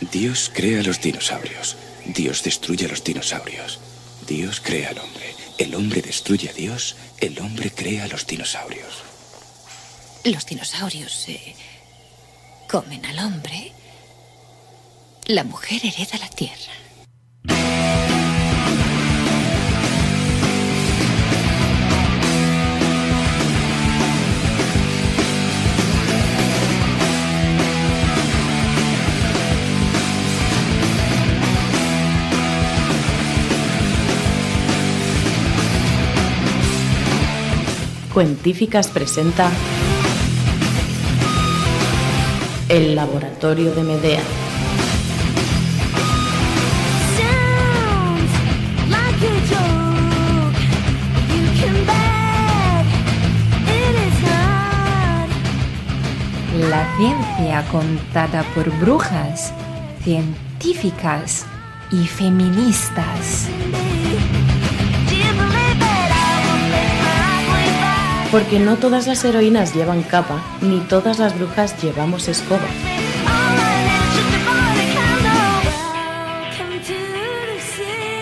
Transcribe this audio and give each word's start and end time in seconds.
Dios 0.00 0.50
crea 0.52 0.82
los 0.82 1.00
dinosaurios. 1.00 1.76
Dios 2.04 2.42
destruye 2.42 2.86
a 2.86 2.88
los 2.88 3.02
dinosaurios. 3.02 3.80
Dios 4.26 4.60
crea 4.60 4.90
al 4.90 4.98
hombre. 4.98 5.34
El 5.58 5.74
hombre 5.74 6.02
destruye 6.02 6.50
a 6.50 6.52
Dios. 6.52 6.96
El 7.18 7.38
hombre 7.40 7.70
crea 7.70 8.04
a 8.04 8.08
los 8.08 8.26
dinosaurios. 8.26 9.02
Los 10.24 10.44
dinosaurios 10.46 11.12
se 11.12 11.54
comen 12.68 13.04
al 13.06 13.18
hombre. 13.20 13.72
La 15.26 15.44
mujer 15.44 15.80
hereda 15.84 16.18
la 16.18 16.28
tierra. 16.28 16.72
Cuentíficas 38.16 38.88
presenta 38.88 39.50
El 42.70 42.94
Laboratorio 42.94 43.74
de 43.74 43.82
Medea. 43.82 44.22
La 56.70 56.96
ciencia 56.96 57.68
contada 57.70 58.44
por 58.54 58.70
brujas, 58.78 59.52
científicas 60.02 61.44
y 61.92 62.06
feministas. 62.06 63.50
Porque 68.36 68.58
no 68.58 68.76
todas 68.76 69.06
las 69.06 69.24
heroínas 69.24 69.74
llevan 69.74 70.02
capa, 70.02 70.42
ni 70.60 70.80
todas 70.80 71.18
las 71.18 71.34
brujas 71.38 71.82
llevamos 71.82 72.28
escoba. 72.28 72.60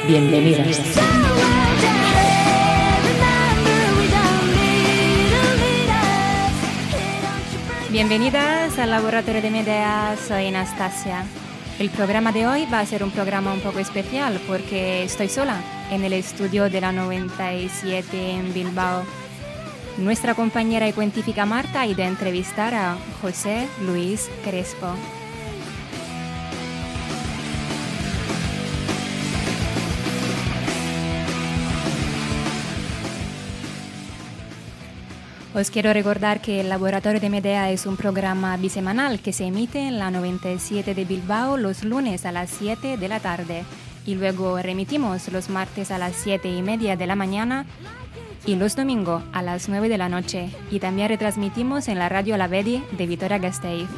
Bienvenidas. 0.07 0.79
Bienvenidas 7.91 8.79
al 8.79 8.91
Laboratorio 8.91 9.43
de 9.43 9.51
Medea, 9.51 10.15
soy 10.29 10.47
Anastasia. 10.47 11.25
El 11.81 11.91
programa 11.91 12.31
de 12.31 12.47
hoy 12.47 12.69
va 12.73 12.79
a 12.79 12.87
ser 12.87 13.03
un 13.03 13.11
programa 13.11 13.53
un 13.53 13.59
poco 13.59 13.81
especial 13.81 14.41
porque 14.47 15.03
estoy 15.03 15.29
sola 15.29 15.57
en 15.91 16.05
el 16.05 16.13
estudio 16.13 16.71
de 16.71 16.81
la 16.81 16.93
97 16.93 18.31
en 18.31 18.55
Bilbao. 18.55 19.03
Nuestra 19.99 20.35
compañera 20.35 20.89
y 20.89 20.93
cuentífica 20.93 21.47
Marta 21.47 21.83
ha 21.83 21.87
ido 21.87 22.03
a 22.03 22.09
entrevistar 22.09 22.75
a 22.75 22.99
José 23.23 23.69
Luis 23.87 24.29
Crespo. 24.43 24.89
Os 35.55 35.71
quiero 35.71 35.93
recordar 35.93 36.41
que 36.41 36.61
el 36.61 36.69
Laboratorio 36.69 37.21
de 37.21 37.31
Medea 37.31 37.71
es 37.71 37.87
un 37.87 37.97
programa 37.97 38.57
bisemanal 38.57 39.21
que 39.21 39.33
se 39.33 39.45
emite 39.45 39.87
en 39.87 40.01
la 40.01 40.11
97 40.11 40.93
de 40.93 41.05
Bilbao 41.05 41.57
los 41.57 41.85
lunes 41.85 42.27
a 42.27 42.33
las 42.33 42.51
7 42.51 42.97
de 42.97 43.09
la 43.09 43.21
tarde 43.21 43.63
y 44.05 44.17
luego 44.17 44.61
remitimos 44.61 45.29
los 45.29 45.51
martes 45.51 45.93
a 45.93 45.99
las 45.99 46.17
7 46.17 46.49
y 46.49 46.63
media 46.63 46.97
de 46.97 47.07
la 47.07 47.15
mañana 47.15 47.67
y 48.47 48.57
los 48.57 48.77
domingos 48.77 49.23
a 49.33 49.43
las 49.43 49.69
9 49.69 49.89
de 49.89 49.99
la 49.99 50.09
noche 50.09 50.51
y 50.71 50.79
también 50.79 51.09
retransmitimos 51.09 51.89
en 51.89 51.99
la 51.99 52.09
radio 52.09 52.37
La 52.37 52.49
Vedi 52.49 52.83
de 52.93 53.07
Vitoria 53.07 53.39
Gasteiz. 53.39 53.89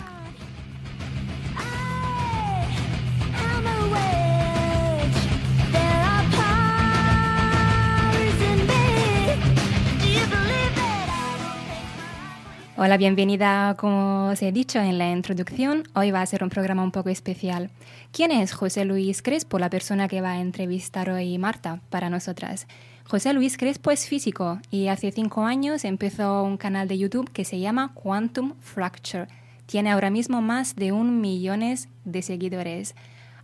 Hola, 12.79 12.99
bienvenida. 12.99 13.75
Como 13.79 14.29
os 14.29 14.43
he 14.43 14.53
dicho 14.53 14.79
en 14.79 14.99
la 14.99 15.11
introducción, 15.11 15.85
hoy 15.95 16.11
va 16.11 16.21
a 16.21 16.27
ser 16.27 16.45
un 16.45 16.51
programa 16.51 16.83
un 16.83 16.93
poco 16.93 17.09
especial. 17.09 17.71
¿Quién 18.13 18.31
es 18.31 18.53
José 18.53 18.85
Luis 18.85 19.23
Crespo, 19.23 19.59
la 19.59 19.71
persona 19.71 20.09
que 20.09 20.21
va 20.21 20.33
a 20.33 20.41
entrevistar 20.41 21.09
hoy 21.09 21.39
Marta 21.39 21.81
para 21.89 22.11
nosotras? 22.11 22.67
José 23.09 23.33
Luis 23.33 23.57
Crespo 23.57 23.93
es 23.93 24.09
físico 24.09 24.59
y 24.69 24.89
hace 24.89 25.13
cinco 25.13 25.45
años 25.45 25.85
empezó 25.85 26.43
un 26.43 26.57
canal 26.57 26.89
de 26.89 26.99
YouTube 26.99 27.31
que 27.31 27.45
se 27.45 27.61
llama 27.61 27.93
Quantum 27.95 28.55
Fracture. 28.59 29.29
Tiene 29.67 29.93
ahora 29.93 30.11
mismo 30.11 30.43
más 30.43 30.75
de 30.75 30.91
un 30.91 31.21
millón 31.21 31.63
de 32.05 32.23
seguidores. 32.23 32.97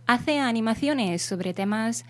Hace 0.05 0.39
animaciones 0.39 1.21
sobre 1.21 1.53
temas 1.53 2.03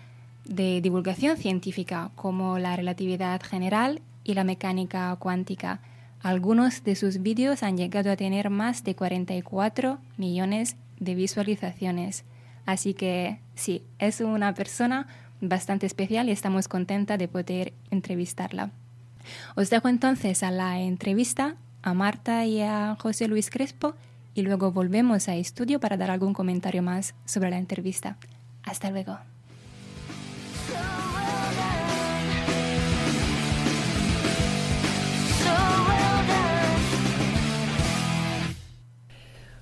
de 0.44 0.80
divulgación 0.80 1.36
científica 1.36 2.10
como 2.16 2.58
la 2.58 2.74
relatividad 2.74 3.40
general 3.40 4.02
y 4.24 4.34
la 4.34 4.42
mecánica 4.42 5.14
cuántica. 5.20 5.80
Algunos 6.22 6.82
de 6.82 6.96
sus 6.96 7.22
vídeos 7.22 7.62
han 7.62 7.76
llegado 7.76 8.10
a 8.10 8.16
tener 8.16 8.50
más 8.50 8.82
de 8.82 8.96
44 8.96 9.98
millones 10.16 10.74
de 10.98 11.14
visualizaciones. 11.14 12.24
Así 12.66 12.94
que 12.94 13.38
sí, 13.54 13.84
es 14.00 14.20
una 14.20 14.54
persona 14.54 15.06
bastante 15.48 15.86
especial 15.86 16.28
y 16.28 16.32
estamos 16.32 16.68
contentas 16.68 17.18
de 17.18 17.28
poder 17.28 17.72
entrevistarla. 17.90 18.70
Os 19.56 19.70
dejo 19.70 19.88
entonces 19.88 20.42
a 20.42 20.50
la 20.50 20.80
entrevista 20.80 21.56
a 21.82 21.92
Marta 21.92 22.46
y 22.46 22.62
a 22.62 22.96
José 22.98 23.28
Luis 23.28 23.50
Crespo 23.50 23.94
y 24.34 24.42
luego 24.42 24.72
volvemos 24.72 25.28
a 25.28 25.36
estudio 25.36 25.80
para 25.80 25.96
dar 25.96 26.10
algún 26.10 26.32
comentario 26.32 26.82
más 26.82 27.14
sobre 27.26 27.50
la 27.50 27.58
entrevista. 27.58 28.16
Hasta 28.62 28.90
luego. 28.90 29.18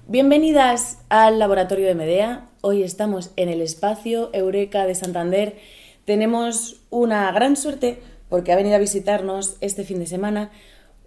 Bienvenidas 0.06 0.98
al 1.08 1.38
Laboratorio 1.38 1.86
de 1.86 1.94
Medea. 1.94 2.51
Hoy 2.64 2.84
estamos 2.84 3.32
en 3.34 3.48
el 3.48 3.60
espacio 3.60 4.30
Eureka 4.32 4.86
de 4.86 4.94
Santander. 4.94 5.56
Tenemos 6.04 6.76
una 6.90 7.32
gran 7.32 7.56
suerte 7.56 8.00
porque 8.28 8.52
ha 8.52 8.56
venido 8.56 8.76
a 8.76 8.78
visitarnos 8.78 9.56
este 9.60 9.82
fin 9.82 9.98
de 9.98 10.06
semana 10.06 10.52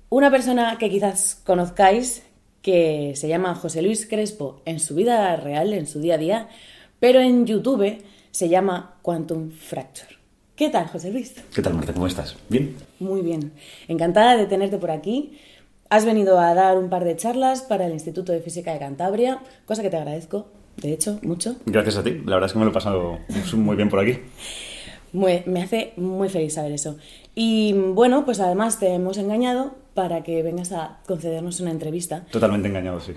una 0.09 0.29
persona 0.29 0.77
que 0.77 0.89
quizás 0.89 1.39
conozcáis, 1.45 2.23
que 2.61 3.13
se 3.15 3.29
llama 3.29 3.55
José 3.55 3.81
Luis 3.81 4.05
Crespo 4.05 4.61
en 4.65 4.81
su 4.81 4.95
vida 4.95 5.33
real, 5.37 5.71
en 5.71 5.87
su 5.87 6.01
día 6.01 6.15
a 6.15 6.17
día, 6.17 6.49
pero 6.99 7.21
en 7.21 7.45
YouTube 7.45 8.03
se 8.31 8.49
llama 8.49 8.97
Quantum 9.01 9.51
Fracture. 9.51 10.17
¿Qué 10.57 10.69
tal, 10.69 10.87
José 10.87 11.09
Luis? 11.09 11.35
¿Qué 11.53 11.61
tal, 11.61 11.73
Marta? 11.73 11.93
¿Cómo 11.93 12.07
estás? 12.07 12.35
¿Bien? 12.49 12.75
Muy 12.99 13.21
bien. 13.21 13.53
Encantada 13.87 14.35
de 14.35 14.45
tenerte 14.45 14.77
por 14.77 14.91
aquí. 14.91 15.39
Has 15.87 16.03
venido 16.03 16.37
a 16.37 16.53
dar 16.53 16.77
un 16.77 16.89
par 16.89 17.05
de 17.05 17.15
charlas 17.15 17.61
para 17.61 17.85
el 17.85 17.93
Instituto 17.93 18.33
de 18.33 18.41
Física 18.41 18.73
de 18.73 18.79
Cantabria, 18.79 19.39
cosa 19.65 19.83
que 19.83 19.89
te 19.89 19.95
agradezco, 19.95 20.47
de 20.77 20.93
hecho, 20.93 21.19
mucho. 21.23 21.55
Gracias 21.65 21.97
a 21.97 22.03
ti. 22.03 22.11
La 22.25 22.35
verdad 22.35 22.45
es 22.47 22.53
que 22.53 22.59
me 22.59 22.65
lo 22.65 22.71
he 22.71 22.73
pasado 22.73 23.19
muy 23.53 23.75
bien 23.75 23.89
por 23.89 23.99
aquí. 23.99 24.19
Muy- 25.13 25.43
me 25.45 25.63
hace 25.63 25.93
muy 25.97 26.29
feliz 26.29 26.53
saber 26.55 26.71
eso. 26.73 26.97
Y 27.35 27.73
bueno, 27.73 28.25
pues 28.25 28.39
además 28.39 28.79
te 28.79 28.93
hemos 28.93 29.17
engañado 29.17 29.75
para 29.93 30.23
que 30.23 30.43
vengas 30.43 30.71
a 30.71 30.99
concedernos 31.07 31.59
una 31.61 31.71
entrevista. 31.71 32.25
Totalmente 32.31 32.67
engañado, 32.67 32.99
sí. 32.99 33.13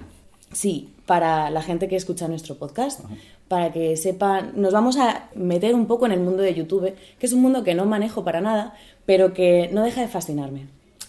Sí, 0.53 0.95
para 1.07 1.51
la 1.51 1.61
gente 1.61 1.89
que 1.89 1.97
escucha 1.97 2.27
nuestro 2.29 2.55
podcast, 2.55 3.01
para 3.49 3.71
que 3.73 3.97
sepan, 3.97 4.53
nos 4.57 4.73
vamos 4.73 4.97
a 4.97 5.29
meter 5.35 5.75
un 5.75 5.87
poco 5.87 6.07
en 6.07 6.13
el 6.13 6.21
mundo 6.21 6.43
de 6.43 6.55
YouTube, 6.55 6.95
que 7.19 7.27
es 7.27 7.33
un 7.33 7.43
mundo 7.43 7.65
que 7.65 7.75
no 7.75 7.85
manejo 7.85 8.25
para 8.25 8.41
nada, 8.41 8.75
pero 9.05 9.35
que 9.35 9.69
no 9.73 9.83
deja 9.85 10.01
de 10.01 10.09
fascinarme. 10.09 10.67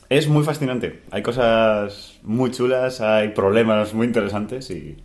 Es 0.09 0.27
muy 0.27 0.43
fascinante. 0.43 1.01
Hay 1.11 1.21
cosas 1.21 2.15
muy 2.23 2.51
chulas, 2.51 2.99
hay 2.99 3.29
problemas 3.29 3.93
muy 3.93 4.07
interesantes 4.07 4.71
y... 4.71 4.97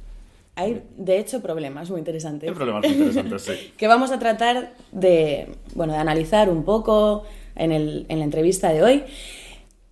Hay, 0.57 0.83
de 0.97 1.19
hecho, 1.19 1.43
problemas 1.43 1.91
muy 1.91 1.99
interesantes. 1.99 2.49
Hay 2.49 2.55
problemas 2.55 2.83
muy 2.85 2.93
interesantes, 2.97 3.43
sí. 3.43 3.73
que 3.77 3.89
vamos 3.89 4.11
a 4.13 4.19
tratar 4.19 4.73
de, 4.93 5.49
bueno, 5.75 5.93
de 5.95 5.99
analizar 5.99 6.49
un 6.49 6.65
poco 6.65 7.25
en, 7.57 7.73
el- 7.73 8.07
en 8.09 8.19
la 8.21 8.25
entrevista 8.25 8.69
de 8.73 8.83
hoy. 8.83 9.03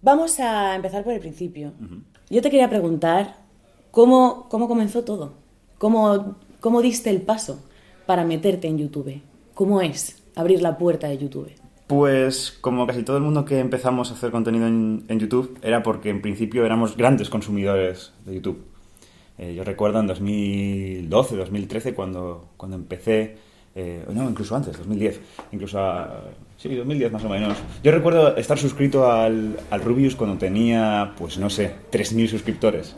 Vamos 0.01 0.39
a 0.41 0.75
empezar 0.75 1.05
por 1.05 1.13
el 1.13 1.21
principio. 1.21 1.73
Yo 2.31 2.43
te 2.43 2.51
quería 2.51 2.69
preguntar 2.69 3.37
cómo, 3.91 4.47
cómo 4.49 4.69
comenzó 4.69 5.05
todo, 5.05 5.35
cómo, 5.79 6.37
cómo 6.61 6.83
diste 6.83 7.11
el 7.11 7.23
paso 7.23 7.61
para 8.07 8.25
meterte 8.25 8.69
en 8.69 8.79
YouTube, 8.79 9.21
cómo 9.55 9.81
es 9.81 10.23
abrir 10.35 10.61
la 10.63 10.77
puerta 10.79 11.09
de 11.09 11.19
YouTube. 11.19 11.53
Pues 11.87 12.57
como 12.61 12.87
casi 12.87 13.03
todo 13.03 13.17
el 13.19 13.23
mundo 13.23 13.45
que 13.45 13.59
empezamos 13.59 14.11
a 14.11 14.15
hacer 14.15 14.31
contenido 14.31 14.67
en, 14.67 15.05
en 15.09 15.19
YouTube 15.21 15.59
era 15.63 15.83
porque 15.83 16.09
en 16.11 16.23
principio 16.23 16.65
éramos 16.65 16.97
grandes 16.97 17.29
consumidores 17.29 18.13
de 18.25 18.37
YouTube. 18.37 18.65
Eh, 19.39 19.55
yo 19.55 19.65
recuerdo 19.65 20.01
en 20.01 20.07
2012, 20.07 21.37
2013, 21.37 21.95
cuando, 21.95 22.49
cuando 22.57 22.77
empecé, 22.77 23.37
eh, 23.75 24.05
no, 24.13 24.29
incluso 24.29 24.55
antes, 24.55 24.77
2010, 24.79 25.21
incluso 25.53 25.81
a, 25.81 26.25
sí, 26.57 26.75
2010 26.75 27.13
más 27.13 27.25
o 27.25 27.29
menos. 27.29 27.57
Yo 27.83 27.93
recuerdo 27.93 28.37
estar 28.37 28.59
suscrito 28.59 29.11
al, 29.11 29.57
al 29.71 29.81
Rubius 29.83 30.15
cuando 30.17 30.37
tenía, 30.39 31.13
pues 31.19 31.39
no 31.39 31.49
sé, 31.51 31.73
3.000 31.91 32.29
suscriptores, 32.29 32.95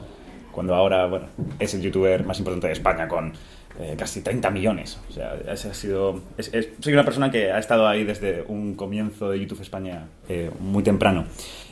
cuando 0.53 0.75
ahora, 0.75 1.07
bueno, 1.07 1.27
es 1.59 1.75
el 1.75 1.83
youtuber 1.83 2.25
más 2.25 2.39
importante 2.39 2.67
de 2.67 2.73
España 2.73 3.09
con 3.09 3.33
eh, 3.81 3.95
casi 3.99 4.21
30 4.21 4.51
millones. 4.51 5.01
O 5.11 5.13
sea, 5.13 5.35
ese 5.53 5.69
ha 5.71 5.75
sido, 5.75 6.21
es- 6.39 6.53
es- 6.55 6.69
soy 6.81 6.93
una 6.93 7.05
persona 7.05 7.31
que 7.33 7.51
ha 7.51 7.59
estado 7.59 7.89
ahí 7.89 8.05
desde 8.05 8.45
un 8.47 8.75
comienzo 8.75 9.31
de 9.31 9.41
YouTube 9.41 9.63
España 9.63 10.07
eh, 10.29 10.51
muy 10.61 10.83
temprano. 10.85 11.25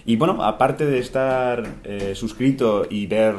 Y 0.04 0.16
bueno, 0.16 0.42
aparte 0.42 0.84
de 0.84 0.98
estar 0.98 1.62
eh, 1.84 2.14
suscrito 2.16 2.86
y 2.90 3.06
ver 3.06 3.34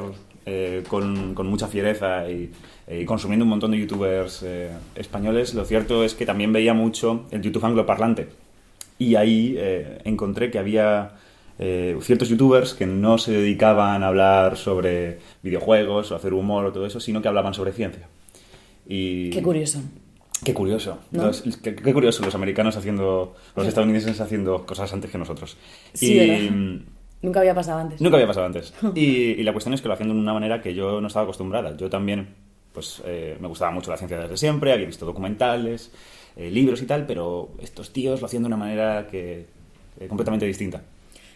eh, 0.46 0.84
con, 0.88 1.34
con 1.34 1.48
mucha 1.48 1.68
fiereza 1.68 2.30
y, 2.30 2.52
eh, 2.88 3.02
y 3.02 3.06
consumiendo 3.06 3.44
un 3.46 3.50
montón 3.50 3.72
de 3.72 3.80
youtubers 3.80 4.44
eh, 4.44 4.70
españoles, 4.96 5.54
lo 5.54 5.66
cierto 5.66 6.04
es 6.04 6.14
que 6.14 6.26
también 6.26 6.52
veía 6.54 6.74
mucho 6.74 7.26
el 7.32 7.42
YouTube 7.42 7.66
angloparlante. 7.66 8.28
Y 9.00 9.16
ahí 9.16 9.56
eh, 9.58 10.00
encontré 10.06 10.52
que 10.52 10.60
había 10.60 11.14
ciertos 12.02 12.28
youtubers 12.30 12.74
que 12.74 12.86
no 12.88 13.18
se 13.18 13.32
dedicaban 13.32 14.04
a 14.04 14.08
hablar 14.08 14.58
sobre 14.58 15.20
videojuegos 15.44 16.12
o 16.12 16.16
hacer 16.16 16.34
humor 16.34 16.66
o 16.66 16.74
todo 16.74 16.86
eso, 16.86 17.00
sino 17.00 17.22
que 17.22 17.28
hablaban 17.30 17.54
sobre 17.54 17.72
ciencia. 17.72 18.08
Y 18.88 19.30
Qué 19.30 19.42
curioso. 19.42 19.80
Qué 20.44 20.54
curioso. 20.54 21.00
¿No? 21.12 21.28
Los- 21.28 21.42
qué, 21.62 21.74
qué 21.76 21.94
curioso 21.94 22.26
los 22.26 22.36
americanos 22.36 22.76
haciendo, 22.76 23.36
los 23.56 23.66
estadounidenses 23.68 24.20
haciendo 24.20 24.66
cosas 24.66 24.92
antes 24.92 25.10
que 25.10 25.18
nosotros. 25.18 25.56
Sí, 25.94 26.20
y 26.20 26.86
Nunca 27.24 27.40
había 27.40 27.56
pasado 27.56 27.80
antes. 27.80 28.00
nunca 28.02 28.18
había 28.18 28.28
pasado 28.28 28.46
antes. 28.46 28.74
Y, 28.96 29.32
y 29.32 29.44
la 29.44 29.52
cuestión 29.54 29.74
es 29.74 29.82
que 29.82 29.88
lo 29.88 29.96
hacían 29.96 30.10
de 30.10 30.16
una 30.16 30.34
manera 30.34 30.62
que 30.62 30.76
yo 30.76 31.02
no 31.02 31.08
estaba 31.08 31.24
acostumbrada. 31.24 31.76
Yo 31.76 31.90
también, 31.90 32.36
pues, 32.74 33.02
eh, 33.06 33.38
me 33.40 33.48
gustaba 33.48 33.72
mucho 33.72 33.90
la 33.90 33.98
ciencia 33.98 34.20
desde 34.20 34.38
siempre, 34.38 34.72
había 34.74 34.86
visto 34.86 35.06
documentales, 35.06 35.92
eh, 36.36 36.52
libros 36.52 36.82
y 36.82 36.86
tal, 36.86 37.06
pero 37.08 37.50
estos 37.62 37.92
tíos 37.94 38.20
lo 38.20 38.28
hacían 38.28 38.44
de 38.44 38.48
una 38.48 38.58
manera 38.58 39.08
que 39.10 39.46
eh, 40.00 40.08
completamente 40.08 40.46
distinta. 40.46 40.82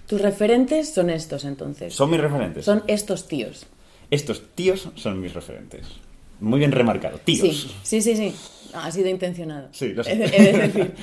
Tus 0.08 0.22
referentes 0.22 0.94
son 0.94 1.10
estos 1.10 1.46
entonces. 1.46 1.94
Son 1.94 2.10
mis 2.12 2.20
referentes. 2.20 2.66
Son 2.66 2.84
estos 2.88 3.28
tíos. 3.28 3.66
Estos 4.12 4.42
tíos 4.56 4.90
son 4.96 5.20
mis 5.22 5.34
referentes. 5.34 5.88
Muy 6.40 6.60
bien 6.60 6.72
remarcado. 6.72 7.18
Tíos. 7.24 7.76
Sí, 7.84 8.02
sí, 8.02 8.16
sí, 8.16 8.34
ha 8.74 8.92
sido 8.92 9.10
intencionado. 9.10 9.70
Sí, 9.72 9.90
lo 9.94 10.04
sé. 10.06 10.16
De 10.16 10.28
decir. 10.28 10.94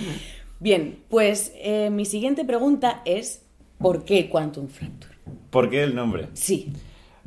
Bien, 0.61 0.99
pues 1.11 1.53
mi 1.91 2.05
siguiente 2.07 2.45
pregunta 2.45 3.03
es 3.05 3.44
¿por 3.85 4.05
qué 4.05 4.29
Quantum 4.31 4.67
Fracture? 4.69 5.15
¿Por 5.51 5.71
qué 5.71 5.83
el 5.85 5.95
nombre? 5.95 6.29
Sí. 6.33 6.73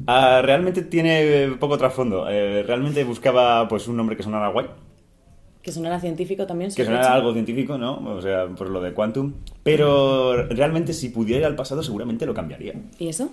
Ah, 0.06 0.42
realmente 0.44 0.82
tiene 0.82 1.44
eh, 1.44 1.52
poco 1.60 1.78
trasfondo. 1.78 2.28
Eh, 2.30 2.64
realmente 2.64 3.04
buscaba 3.04 3.68
pues 3.68 3.88
un 3.88 3.96
nombre 3.96 4.18
que 4.18 4.24
sonara 4.24 4.50
guay, 4.50 4.68
Que 5.62 5.72
sonara 5.72 6.00
científico 6.00 6.46
también. 6.46 6.72
que 6.74 6.84
sonara 6.84 7.14
algo 7.14 7.34
científico, 7.34 7.78
¿no? 7.78 7.98
O 8.16 8.22
sea, 8.22 8.48
por 8.48 8.70
lo 8.70 8.82
de 8.82 8.94
Quantum. 8.94 9.34
Pero 9.64 10.48
realmente 10.48 10.94
si 10.94 11.10
pudiera 11.10 11.42
ir 11.42 11.46
al 11.46 11.56
pasado 11.56 11.84
seguramente 11.84 12.26
lo 12.26 12.34
cambiaría. 12.34 12.74
¿Y 13.00 13.08
eso? 13.08 13.30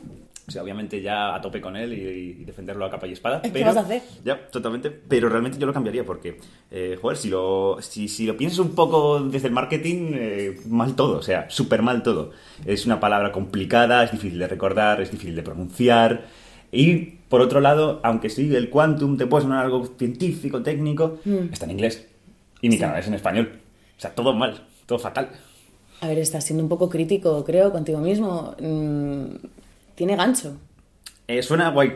O 0.47 0.51
sea, 0.51 0.63
obviamente 0.63 1.01
ya 1.01 1.35
a 1.35 1.41
tope 1.41 1.61
con 1.61 1.75
él 1.75 1.93
y, 1.95 2.43
y 2.43 2.45
defenderlo 2.45 2.85
a 2.85 2.91
capa 2.91 3.07
y 3.07 3.13
espada. 3.13 3.41
¿Qué 3.41 3.49
pero- 3.49 3.67
vas 3.67 3.77
a 3.79 3.81
hacer? 3.81 4.03
Ya, 4.25 4.47
totalmente. 4.49 4.91
Pero 4.91 5.29
realmente 5.31 5.59
yo 5.59 5.67
lo 5.67 5.73
cambiaría 5.73 6.05
porque, 6.05 6.39
eh, 6.71 6.99
joder, 7.01 7.17
si 7.17 7.31
lo, 7.31 7.79
si, 7.81 8.09
si 8.09 8.27
lo 8.27 8.37
piensas 8.37 8.59
un 8.59 8.75
poco 8.75 9.21
desde 9.21 9.49
el 9.49 9.55
marketing, 9.55 10.11
eh, 10.15 10.61
mal 10.69 10.95
todo. 10.97 11.17
O 11.19 11.23
sea, 11.23 11.49
súper 11.49 11.81
mal 11.81 12.03
todo. 12.03 12.33
Es 12.67 12.85
una 12.85 13.01
palabra 13.01 13.33
complicada, 13.33 14.05
es 14.05 14.13
difícil 14.13 14.39
de 14.39 14.47
recordar, 14.49 15.01
es 15.01 15.11
difícil 15.11 15.35
de 15.35 15.43
pronunciar. 15.43 16.27
Y 16.71 16.97
por 17.29 17.41
otro 17.41 17.61
lado, 17.61 18.01
aunque 18.03 18.29
sí, 18.29 18.55
el 18.55 18.69
quantum 18.69 19.17
te 19.17 19.27
puede 19.27 19.45
sonar 19.45 19.65
algo 19.65 19.87
científico, 19.99 20.63
técnico, 20.63 21.19
está 21.53 21.65
en 21.65 21.71
inglés. 21.71 22.07
Y 22.61 22.69
mi 22.69 22.79
canal 22.79 22.99
es 22.99 23.07
en 23.07 23.15
español. 23.15 23.61
O 23.97 24.01
sea, 24.01 24.15
todo 24.15 24.35
mal, 24.35 24.67
todo 24.87 24.99
fatal. 24.99 25.31
A 26.01 26.09
ver, 26.09 26.19
estás 26.19 26.45
siendo 26.45 26.63
un 26.63 26.69
poco 26.69 26.91
crítico, 26.91 27.45
creo, 27.45 27.73
contigo 27.73 27.99
mismo. 28.01 28.55
Mm, 28.61 29.37
tiene 29.95 30.17
gancho. 30.17 30.57
Eh, 31.29 31.43
suena 31.43 31.71
guay. 31.71 31.89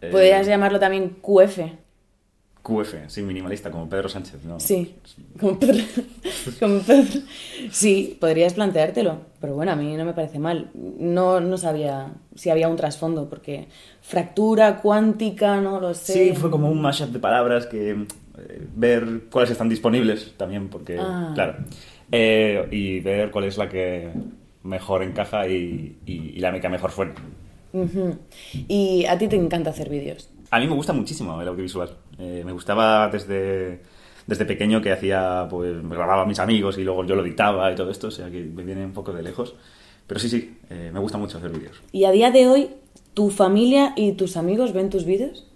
Eh, 0.00 0.08
Podrías 0.10 0.46
llamarlo 0.46 0.78
también 0.80 1.16
QF. 1.20 1.58
QF, 2.62 2.94
sí, 3.08 3.22
minimalista, 3.22 3.72
como 3.72 3.88
Pedro 3.88 4.08
Sánchez, 4.08 4.44
¿no? 4.44 4.60
Sí, 4.60 4.94
como 5.40 5.58
Pedro. 5.58 5.82
como 6.60 6.78
Pedro. 6.80 7.20
Sí, 7.72 8.16
podrías 8.20 8.54
planteártelo, 8.54 9.18
pero 9.40 9.54
bueno, 9.56 9.72
a 9.72 9.76
mí 9.76 9.96
no 9.96 10.04
me 10.04 10.12
parece 10.12 10.38
mal. 10.38 10.70
No, 10.74 11.40
no 11.40 11.58
sabía 11.58 12.12
si 12.36 12.50
había 12.50 12.68
un 12.68 12.76
trasfondo, 12.76 13.28
porque 13.28 13.66
fractura 14.00 14.80
cuántica, 14.80 15.60
no 15.60 15.80
lo 15.80 15.92
sé. 15.94 16.12
Sí, 16.12 16.34
fue 16.36 16.50
como 16.52 16.70
un 16.70 16.80
mashup 16.80 17.08
de 17.10 17.18
palabras 17.18 17.66
que 17.66 17.90
eh, 17.90 17.96
ver 18.76 19.22
cuáles 19.30 19.50
están 19.50 19.68
disponibles 19.68 20.34
también, 20.36 20.68
porque, 20.68 20.98
Ah. 21.00 21.32
claro, 21.34 21.56
y 22.12 23.00
ver 23.00 23.32
cuál 23.32 23.44
es 23.46 23.58
la 23.58 23.68
que 23.68 24.10
mejor 24.64 25.02
encaja 25.02 25.46
y, 25.48 25.96
y- 26.06 26.32
y 26.36 26.40
la 26.40 26.58
que 26.60 26.68
mejor 26.68 26.90
suena. 26.90 27.14
Y 28.68 29.04
a 29.06 29.18
ti 29.18 29.28
te 29.28 29.36
encanta 29.36 29.70
hacer 29.70 29.88
vídeos. 29.88 30.28
A 30.50 30.60
mí 30.60 30.66
me 30.66 30.74
gusta 30.74 30.92
muchísimo 30.92 31.40
el 31.40 31.48
audiovisual. 31.48 31.96
Eh, 32.18 32.42
me 32.44 32.52
gustaba 32.52 33.08
desde, 33.08 33.80
desde 34.26 34.44
pequeño 34.44 34.82
que 34.82 34.92
hacía, 34.92 35.46
pues, 35.48 35.82
grababa 35.88 36.22
a 36.22 36.26
mis 36.26 36.38
amigos 36.38 36.76
y 36.78 36.84
luego 36.84 37.04
yo 37.04 37.14
lo 37.14 37.24
editaba 37.24 37.72
y 37.72 37.74
todo 37.74 37.90
esto, 37.90 38.08
o 38.08 38.10
sea 38.10 38.30
que 38.30 38.40
me 38.42 38.62
viene 38.62 38.84
un 38.84 38.92
poco 38.92 39.12
de 39.12 39.22
lejos. 39.22 39.54
Pero 40.06 40.20
sí, 40.20 40.28
sí, 40.28 40.58
eh, 40.68 40.90
me 40.92 41.00
gusta 41.00 41.16
mucho 41.16 41.38
hacer 41.38 41.50
vídeos. 41.50 41.80
Y 41.92 42.04
a 42.04 42.10
día 42.10 42.30
de 42.30 42.48
hoy, 42.48 42.70
¿tu 43.14 43.30
familia 43.30 43.94
y 43.96 44.12
tus 44.12 44.36
amigos 44.36 44.72
ven 44.74 44.90
tus 44.90 45.06
vídeos? 45.06 45.46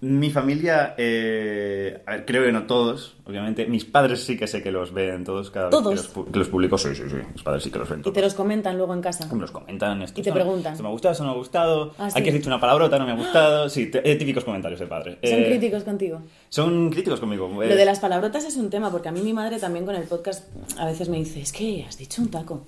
Mi 0.00 0.30
familia, 0.30 0.94
eh, 0.96 2.02
a 2.06 2.12
ver, 2.12 2.24
creo 2.24 2.44
que 2.44 2.52
no 2.52 2.68
todos, 2.68 3.16
obviamente. 3.26 3.66
Mis 3.66 3.84
padres 3.84 4.22
sí 4.22 4.36
que 4.36 4.46
sé 4.46 4.62
que 4.62 4.70
los 4.70 4.92
ven 4.92 5.24
todos 5.24 5.50
cada 5.50 5.70
¿Todos? 5.70 5.92
vez 5.92 6.06
que 6.06 6.20
los, 6.20 6.28
que 6.30 6.38
los 6.38 6.48
publico. 6.48 6.78
Sí, 6.78 6.94
sí, 6.94 7.02
sí. 7.10 7.16
Mis 7.32 7.42
padres 7.42 7.64
sí 7.64 7.70
que 7.72 7.80
los 7.80 7.88
ven 7.88 7.98
Y 7.98 8.02
todos. 8.04 8.14
te 8.14 8.22
los 8.22 8.34
comentan 8.34 8.76
luego 8.76 8.94
en 8.94 9.00
casa. 9.02 9.26
Me 9.34 9.40
los 9.40 9.50
comentan. 9.50 10.00
Esto, 10.02 10.20
Y 10.20 10.22
te 10.22 10.30
preguntan. 10.32 10.74
Esto 10.74 10.84
me 10.84 10.88
ha 10.88 10.92
gustado, 10.92 11.12
esto 11.12 11.24
no 11.24 11.30
me 11.30 11.34
ha 11.34 11.38
gustado. 11.38 11.94
Ah, 11.98 12.06
Aquí 12.12 12.22
sí. 12.22 12.28
has 12.28 12.34
dicho 12.34 12.48
una 12.48 12.60
palabrota, 12.60 12.96
no 12.96 13.06
me 13.06 13.10
ha 13.12 13.16
gustado. 13.16 13.68
Sí, 13.68 13.90
eh, 13.92 14.14
típicos 14.14 14.44
comentarios 14.44 14.78
de 14.78 14.86
padre. 14.86 15.18
¿Son 15.24 15.38
Eh, 15.40 15.46
críticos 15.48 15.82
contigo? 15.82 16.22
Son 16.48 16.90
críticos 16.90 17.18
conmigo. 17.18 17.48
Lo 17.48 17.74
de 17.74 17.84
las 17.84 17.98
palabrotas 17.98 18.44
es 18.44 18.56
un 18.56 18.70
tema, 18.70 18.92
porque 18.92 19.08
a 19.08 19.12
mí 19.12 19.20
mi 19.20 19.32
madre 19.32 19.58
también 19.58 19.84
con 19.84 19.96
el 19.96 20.04
podcast 20.04 20.44
a 20.78 20.86
veces 20.86 21.08
me 21.08 21.16
dice, 21.16 21.40
es 21.40 21.50
que 21.52 21.84
has 21.88 21.98
dicho 21.98 22.22
un 22.22 22.30
taco. 22.30 22.62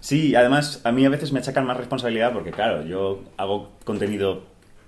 Sí, 0.00 0.34
además 0.34 0.80
a 0.84 0.90
mí 0.92 1.06
a 1.06 1.08
veces 1.08 1.32
me 1.32 1.38
achacan 1.38 1.64
más 1.64 1.76
responsabilidad 1.76 2.32
porque, 2.32 2.50
claro, 2.50 2.84
yo 2.84 3.20
hago 3.38 3.70
contenido, 3.84 4.42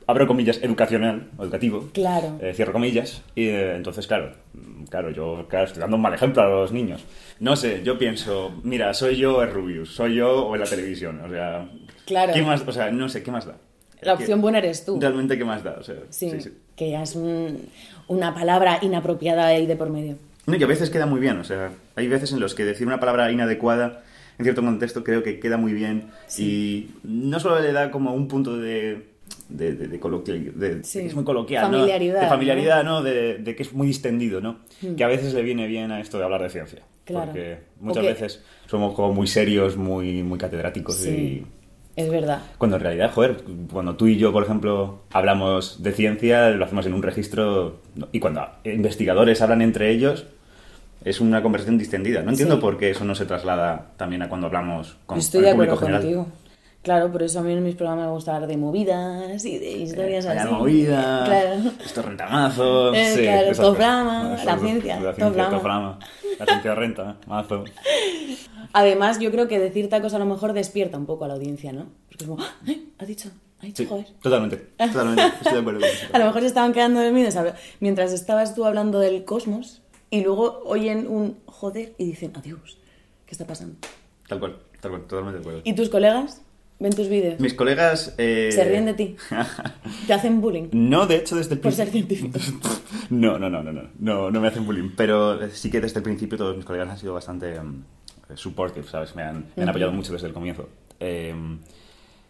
abro 0.06 0.26
comillas, 0.26 0.60
educacional 0.62 1.28
educativo. 1.38 1.88
Claro. 1.92 2.38
Eh, 2.40 2.52
cierro 2.54 2.72
comillas. 2.72 3.22
Y 3.34 3.46
eh, 3.48 3.76
entonces, 3.76 4.06
claro, 4.06 4.32
mm, 4.54 4.84
claro, 4.84 5.10
yo 5.10 5.46
claro, 5.48 5.66
estoy 5.66 5.80
dando 5.80 5.96
un 5.96 6.02
mal 6.02 6.14
ejemplo 6.14 6.42
a 6.42 6.48
los 6.48 6.72
niños. 6.72 7.04
No 7.40 7.56
sé, 7.56 7.82
yo 7.84 7.98
pienso, 7.98 8.52
mira, 8.62 8.92
soy 8.94 9.16
yo 9.16 9.42
el 9.42 9.50
Rubius, 9.50 9.90
soy 9.94 10.14
yo 10.16 10.46
o 10.46 10.54
en 10.54 10.60
la 10.60 10.66
televisión. 10.66 11.20
O 11.24 11.28
sea, 11.30 11.68
Claro. 12.06 12.32
¿qué 12.32 12.42
más? 12.42 12.62
O 12.66 12.72
sea, 12.72 12.90
no 12.90 13.08
sé, 13.08 13.22
¿qué 13.22 13.30
más 13.30 13.46
da? 13.46 13.56
La 14.02 14.16
¿Qué- 14.16 14.22
opción 14.24 14.40
buena 14.40 14.58
eres 14.58 14.84
tú. 14.84 15.00
Realmente, 15.00 15.36
¿qué 15.38 15.44
más 15.44 15.64
da? 15.64 15.76
O 15.80 15.82
sea, 15.82 15.96
Sí, 16.10 16.30
sí, 16.30 16.40
sí. 16.40 16.50
que 16.76 16.90
ya 16.90 17.02
es 17.02 17.16
un- 17.16 17.68
una 18.08 18.34
palabra 18.34 18.78
inapropiada 18.82 19.46
ahí 19.46 19.66
de 19.66 19.74
por 19.74 19.90
medio. 19.90 20.16
No, 20.46 20.54
y 20.54 20.62
a 20.62 20.66
veces 20.66 20.90
queda 20.90 21.06
muy 21.06 21.18
bien, 21.18 21.38
o 21.40 21.44
sea, 21.44 21.72
hay 21.96 22.06
veces 22.06 22.30
en 22.32 22.38
los 22.38 22.54
que 22.54 22.64
decir 22.64 22.86
una 22.86 23.00
palabra 23.00 23.32
inadecuada 23.32 24.04
en 24.38 24.44
cierto 24.44 24.62
contexto 24.62 25.02
creo 25.02 25.22
que 25.24 25.40
queda 25.40 25.56
muy 25.56 25.72
bien 25.72 26.10
y 26.38 26.90
no 27.02 27.40
solo 27.40 27.58
le 27.60 27.72
da 27.72 27.90
como 27.90 28.12
un 28.14 28.28
punto 28.28 28.56
de, 28.56 29.06
de, 29.48 29.74
de, 29.74 29.88
de 29.88 30.00
coloquial- 30.00 30.52
de- 30.58 30.74
de 30.76 30.84
Sí. 30.84 31.00
que 31.00 31.06
es 31.06 31.14
muy 31.14 31.24
coloquial, 31.24 31.70
¿no? 31.70 31.78
Familiaridad, 31.78 32.20
De 32.22 32.26
familiaridad, 32.28 32.84
¿no? 32.84 33.02
De, 33.02 33.38
de 33.38 33.56
que 33.56 33.62
es 33.62 33.72
muy 33.72 33.86
distendido, 33.86 34.40
¿no? 34.40 34.58
Que 34.96 35.04
a 35.04 35.08
veces 35.08 35.34
le 35.34 35.42
viene 35.42 35.66
bien 35.66 35.90
a 35.92 36.00
esto 36.00 36.18
de 36.18 36.24
hablar 36.24 36.42
de 36.42 36.50
ciencia. 36.50 36.80
Mm. 36.80 37.06
Claro. 37.06 37.26
Porque 37.26 37.58
muchas 37.80 38.02
veces 38.04 38.42
somos 38.66 38.94
como 38.94 39.12
muy 39.12 39.26
serios, 39.26 39.76
muy, 39.76 40.22
muy 40.24 40.38
catedráticos 40.38 40.96
Sí, 40.96 41.10
y... 41.10 41.46
es 42.00 42.10
verdad. 42.10 42.42
Cuando 42.58 42.76
en 42.76 42.82
realidad, 42.82 43.12
joder, 43.14 43.36
cuando 43.72 43.94
tú 43.96 44.08
y 44.08 44.16
yo, 44.16 44.32
por 44.32 44.42
ejemplo, 44.42 45.02
hablamos 45.12 45.82
de 45.84 45.92
ciencia, 45.92 46.50
lo 46.50 46.64
hacemos 46.64 46.84
en 46.86 46.94
un 46.94 47.02
registro 47.04 47.80
¿no? 47.94 48.08
y 48.10 48.18
cuando 48.18 48.44
investigadores 48.64 49.40
hablan 49.40 49.62
entre 49.62 49.90
ellos, 49.92 50.26
es 51.04 51.20
una 51.20 51.40
conversación 51.42 51.78
distendida. 51.78 52.22
No 52.22 52.30
entiendo 52.30 52.56
Sí. 52.56 52.60
por 52.60 52.78
qué 52.78 52.90
eso 52.90 53.04
no 53.04 53.14
se 53.14 53.26
traslada 53.26 53.92
también 53.96 54.22
a 54.22 54.28
cuando 54.28 54.48
hablamos 54.48 54.96
con, 55.06 55.18
Estoy 55.18 55.42
de 55.42 55.52
público 55.54 55.74
acuerdo 55.74 55.86
general. 56.00 56.02
contigo. 56.02 56.45
Claro, 56.86 57.10
por 57.10 57.20
eso 57.24 57.40
a 57.40 57.42
mí 57.42 57.52
en 57.52 57.64
mis 57.64 57.74
programas 57.74 58.06
me 58.06 58.12
gusta 58.12 58.32
hablar 58.36 58.48
de 58.48 58.56
movidas 58.56 59.44
y 59.44 59.58
de 59.58 59.72
historias 59.72 60.24
Eh, 60.24 60.28
así. 60.28 60.48
movida, 60.54 61.24
Claro. 61.24 61.72
esto 61.84 62.00
rentamazo, 62.02 62.94
Eh, 62.94 63.12
sí, 63.12 63.22
claro, 63.22 63.40
esas 63.50 63.56
top 63.56 63.64
cosas. 63.74 63.78
drama, 63.78 64.34
Eso, 64.36 64.46
la 64.46 64.58
ciencia, 64.60 65.00
la 65.00 65.12
ciencia. 65.12 65.98
La 66.38 66.46
ciencia 66.46 66.74
renta, 66.76 67.16
mazo. 67.26 67.64
Además, 68.72 69.18
yo 69.18 69.32
creo 69.32 69.48
que 69.48 69.58
decir 69.58 69.88
tacos 69.88 70.14
a 70.14 70.20
lo 70.20 70.26
mejor 70.26 70.52
despierta 70.52 70.96
un 70.96 71.06
poco 71.06 71.24
a 71.24 71.28
la 71.28 71.34
audiencia, 71.34 71.72
¿no? 71.72 71.86
Porque 72.08 72.22
es 72.22 72.30
como, 72.30 72.40
¡Ah! 72.40 72.54
¡ay! 72.68 72.92
Ha 73.00 73.04
dicho, 73.04 73.30
ha 73.60 73.66
dicho, 73.66 73.82
Sí, 73.82 73.88
joder. 73.88 74.06
totalmente, 74.22 74.56
totalmente, 74.78 75.22
estoy 75.40 75.54
de 75.54 75.58
acuerdo 75.58 75.80
con 75.80 75.88
eso. 75.88 76.06
A 76.12 76.18
lo 76.20 76.24
mejor 76.26 76.40
se 76.42 76.46
estaban 76.46 76.72
quedando 76.72 77.02
dormidos 77.02 77.34
mientras 77.80 78.12
estabas 78.12 78.54
tú 78.54 78.64
hablando 78.64 79.00
del 79.00 79.24
cosmos 79.24 79.82
y 80.10 80.22
luego 80.22 80.62
oyen 80.64 81.08
un 81.08 81.36
joder 81.46 81.94
y 81.98 82.04
dicen, 82.04 82.30
adiós, 82.36 82.78
¿qué 83.26 83.32
está 83.32 83.44
pasando? 83.44 83.74
Tal 84.28 84.38
cual, 84.38 84.54
tal 84.80 84.92
cual, 84.92 85.02
totalmente 85.02 85.38
de 85.38 85.40
acuerdo. 85.40 85.60
¿Y 85.64 85.72
tus 85.74 85.88
colegas? 85.88 86.42
Ven 86.78 86.92
tus 86.92 87.08
vídeos. 87.08 87.40
Mis 87.40 87.54
colegas... 87.54 88.14
eh, 88.18 88.50
Se 88.52 88.64
ríen 88.64 88.86
de 88.86 88.94
ti. 88.94 89.16
Te 90.06 90.12
hacen 90.14 90.40
bullying. 90.40 90.68
No, 90.72 91.06
de 91.06 91.16
hecho, 91.16 91.36
desde 91.36 91.54
el 91.54 91.60
Por 91.60 91.72
ser 91.72 91.88
principio- 91.90 92.30
científico. 92.30 92.68
No, 93.10 93.38
no, 93.38 93.48
no, 93.48 93.62
no, 93.62 93.72
no, 93.72 93.82
no, 94.00 94.30
no 94.32 94.40
me 94.40 94.48
hacen 94.48 94.66
bullying, 94.66 94.90
pero 94.96 95.48
sí 95.50 95.70
que 95.70 95.80
desde 95.80 95.98
el 95.98 96.02
principio 96.02 96.36
todos 96.36 96.56
mis 96.56 96.64
colegas 96.64 96.88
han 96.88 96.98
sido 96.98 97.14
bastante 97.14 97.58
um, 97.60 97.82
supportive, 98.34 98.86
¿sabes? 98.88 99.14
Me 99.14 99.22
han, 99.22 99.46
me 99.54 99.62
han 99.62 99.68
apoyado 99.68 99.92
mucho 99.92 100.12
desde 100.12 100.26
el 100.26 100.32
comienzo. 100.32 100.68
Eh, 100.98 101.32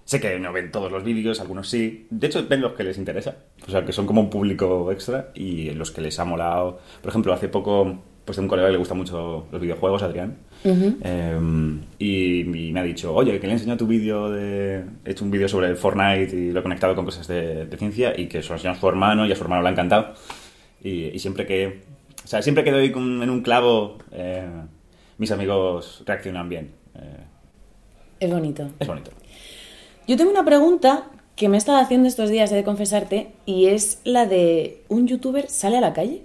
sé 0.05 0.21
que 0.21 0.38
no 0.38 0.53
ven 0.53 0.71
todos 0.71 0.93
los 0.93 1.03
vídeos, 1.03 1.41
algunos 1.41 1.69
sí. 1.71 2.07
De 2.11 2.26
hecho, 2.26 2.47
ven 2.47 2.61
los 2.61 2.73
que 2.75 2.85
les 2.85 2.99
interesa, 2.99 3.37
o 3.67 3.71
sea, 3.71 3.85
que 3.87 3.93
son 3.93 4.07
como 4.07 4.21
un 4.21 4.29
público 4.29 4.93
extra 4.93 5.31
y 5.35 5.71
los 5.71 5.91
que 5.91 6.03
les 6.03 6.19
ha 6.19 6.25
molado. 6.26 6.79
Por 7.00 7.09
ejemplo, 7.11 7.33
hace 7.33 7.49
poco, 7.49 7.99
pues 8.26 8.37
a 8.37 8.43
un 8.43 8.49
colega 8.49 8.69
que 8.69 8.73
le 8.73 8.79
gustan 8.79 8.99
mucho 8.99 9.47
los 9.50 9.61
videojuegos, 9.61 10.03
Adrián, 10.03 10.37
eh, 10.69 11.39
y, 11.99 12.41
y 12.41 12.73
me 12.73 12.81
ha 12.81 12.83
dicho, 12.83 13.15
oye, 13.15 13.39
que 13.39 13.47
le 13.47 13.53
he 13.53 13.57
enseñado 13.57 13.79
tu 13.79 13.87
vídeo 13.87 14.31
de... 14.31 14.85
He 15.05 15.11
hecho 15.13 15.25
un 15.25 15.31
vídeo 15.31 15.49
sobre 15.49 15.69
el 15.69 15.77
Fortnite 15.77 16.35
y 16.37 16.51
lo 16.51 16.61
he 16.61 16.63
conectado 16.63 16.95
con 16.95 17.05
cosas 17.05 17.27
de, 17.29 17.67
de 17.67 17.77
ciencia 17.77 18.19
y 18.19 18.27
que 18.27 18.43
se 18.43 18.49
lo 18.49 18.57
enseñó 18.57 18.73
a 18.73 18.77
su 18.77 18.89
hermano 18.89 19.27
y 19.27 19.33
a 19.33 19.37
su 19.37 19.43
hermano 19.43 19.63
le 19.63 19.69
ha 19.69 19.73
encantado. 19.73 20.15
Y, 20.83 21.07
y 21.07 21.19
siempre 21.19 21.47
que... 21.47 21.83
O 22.25 22.29
sea, 22.29 22.43
siempre 22.43 22.65
que 22.65 22.73
doy 22.73 22.87
en 22.87 23.31
un 23.31 23.43
clavo, 23.43 23.99
eh, 24.13 24.45
mis 25.19 25.31
amigos 25.31 26.03
reaccionan 26.05 26.49
bien. 26.49 26.73
Eh, 26.97 27.25
Es 28.21 28.31
bonito. 28.31 28.69
es 28.81 28.87
bonito. 28.89 29.13
Yo 30.09 30.17
tengo 30.17 30.31
una 30.31 30.45
pregunta 30.45 31.11
que 31.37 31.49
me 31.49 31.57
he 31.57 31.59
estado 31.59 31.79
haciendo 31.79 32.09
estos 32.09 32.31
días, 32.31 32.51
he 32.51 32.57
de 32.57 32.65
confesarte, 32.65 33.29
y 33.45 33.67
es 33.67 34.01
la 34.05 34.27
de 34.27 34.83
¿un 34.89 35.07
youtuber 35.07 35.49
sale 35.49 35.77
a 35.77 35.81
la 35.81 35.93
calle? 35.93 36.23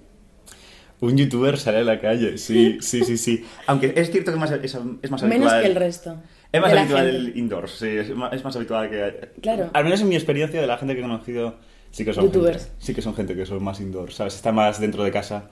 Un 1.02 1.18
youtuber 1.18 1.58
sale 1.58 1.80
a 1.80 1.84
la 1.84 2.00
calle, 2.00 2.38
sí, 2.38 2.78
sí, 2.80 3.04
sí, 3.04 3.18
sí. 3.18 3.46
Aunque 3.66 3.92
es 3.96 4.12
cierto 4.12 4.32
que 4.32 4.36
es 4.36 4.40
más, 4.40 4.52
es, 4.52 4.78
es 5.02 5.12
más 5.12 5.24
Menos 5.24 5.52
habitual... 5.52 5.62
que 5.62 5.68
el 5.68 5.76
resto. 5.76 6.18
Es 6.52 6.62
más 6.62 6.72
habitual 6.72 7.08
el 7.08 7.38
indoors, 7.38 7.72
sí, 7.72 7.88
es 7.88 8.16
más, 8.16 8.32
es 8.34 8.44
más 8.44 8.56
habitual 8.56 8.90
que... 8.90 9.30
Claro. 9.42 9.72
Al 9.74 9.84
menos 9.84 10.00
en 10.02 10.10
mi 10.10 10.16
experiencia 10.16 10.62
de 10.62 10.68
la 10.68 10.78
gente 10.78 10.94
que 10.94 11.00
he 11.00 11.04
conocido, 11.04 11.56
sí 11.90 12.06
que 12.06 12.14
son 12.14 12.26
Youtubers. 12.26 12.66
gente, 12.66 12.76
sí 12.80 12.94
que 12.94 13.02
son 13.02 13.16
gente 13.16 13.36
que 13.36 13.46
son 13.48 13.64
más 13.64 13.80
indoors, 13.80 14.16
¿sabes? 14.16 14.36
Está 14.36 14.52
más 14.52 14.80
dentro 14.80 15.04
de 15.04 15.12
casa, 15.12 15.50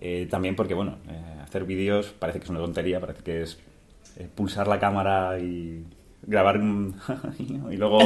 eh, 0.00 0.26
también 0.30 0.56
porque, 0.56 0.72
bueno, 0.72 0.96
eh, 1.10 1.42
hacer 1.42 1.64
vídeos 1.64 2.14
parece 2.18 2.38
que 2.38 2.44
es 2.44 2.50
una 2.50 2.60
tontería, 2.60 2.98
parece 2.98 3.22
que 3.22 3.42
es 3.42 3.58
eh, 4.18 4.28
pulsar 4.34 4.66
la 4.66 4.78
cámara 4.78 5.38
y 5.38 5.84
grabar 6.22 6.58
y 7.38 7.76
luego 7.76 7.98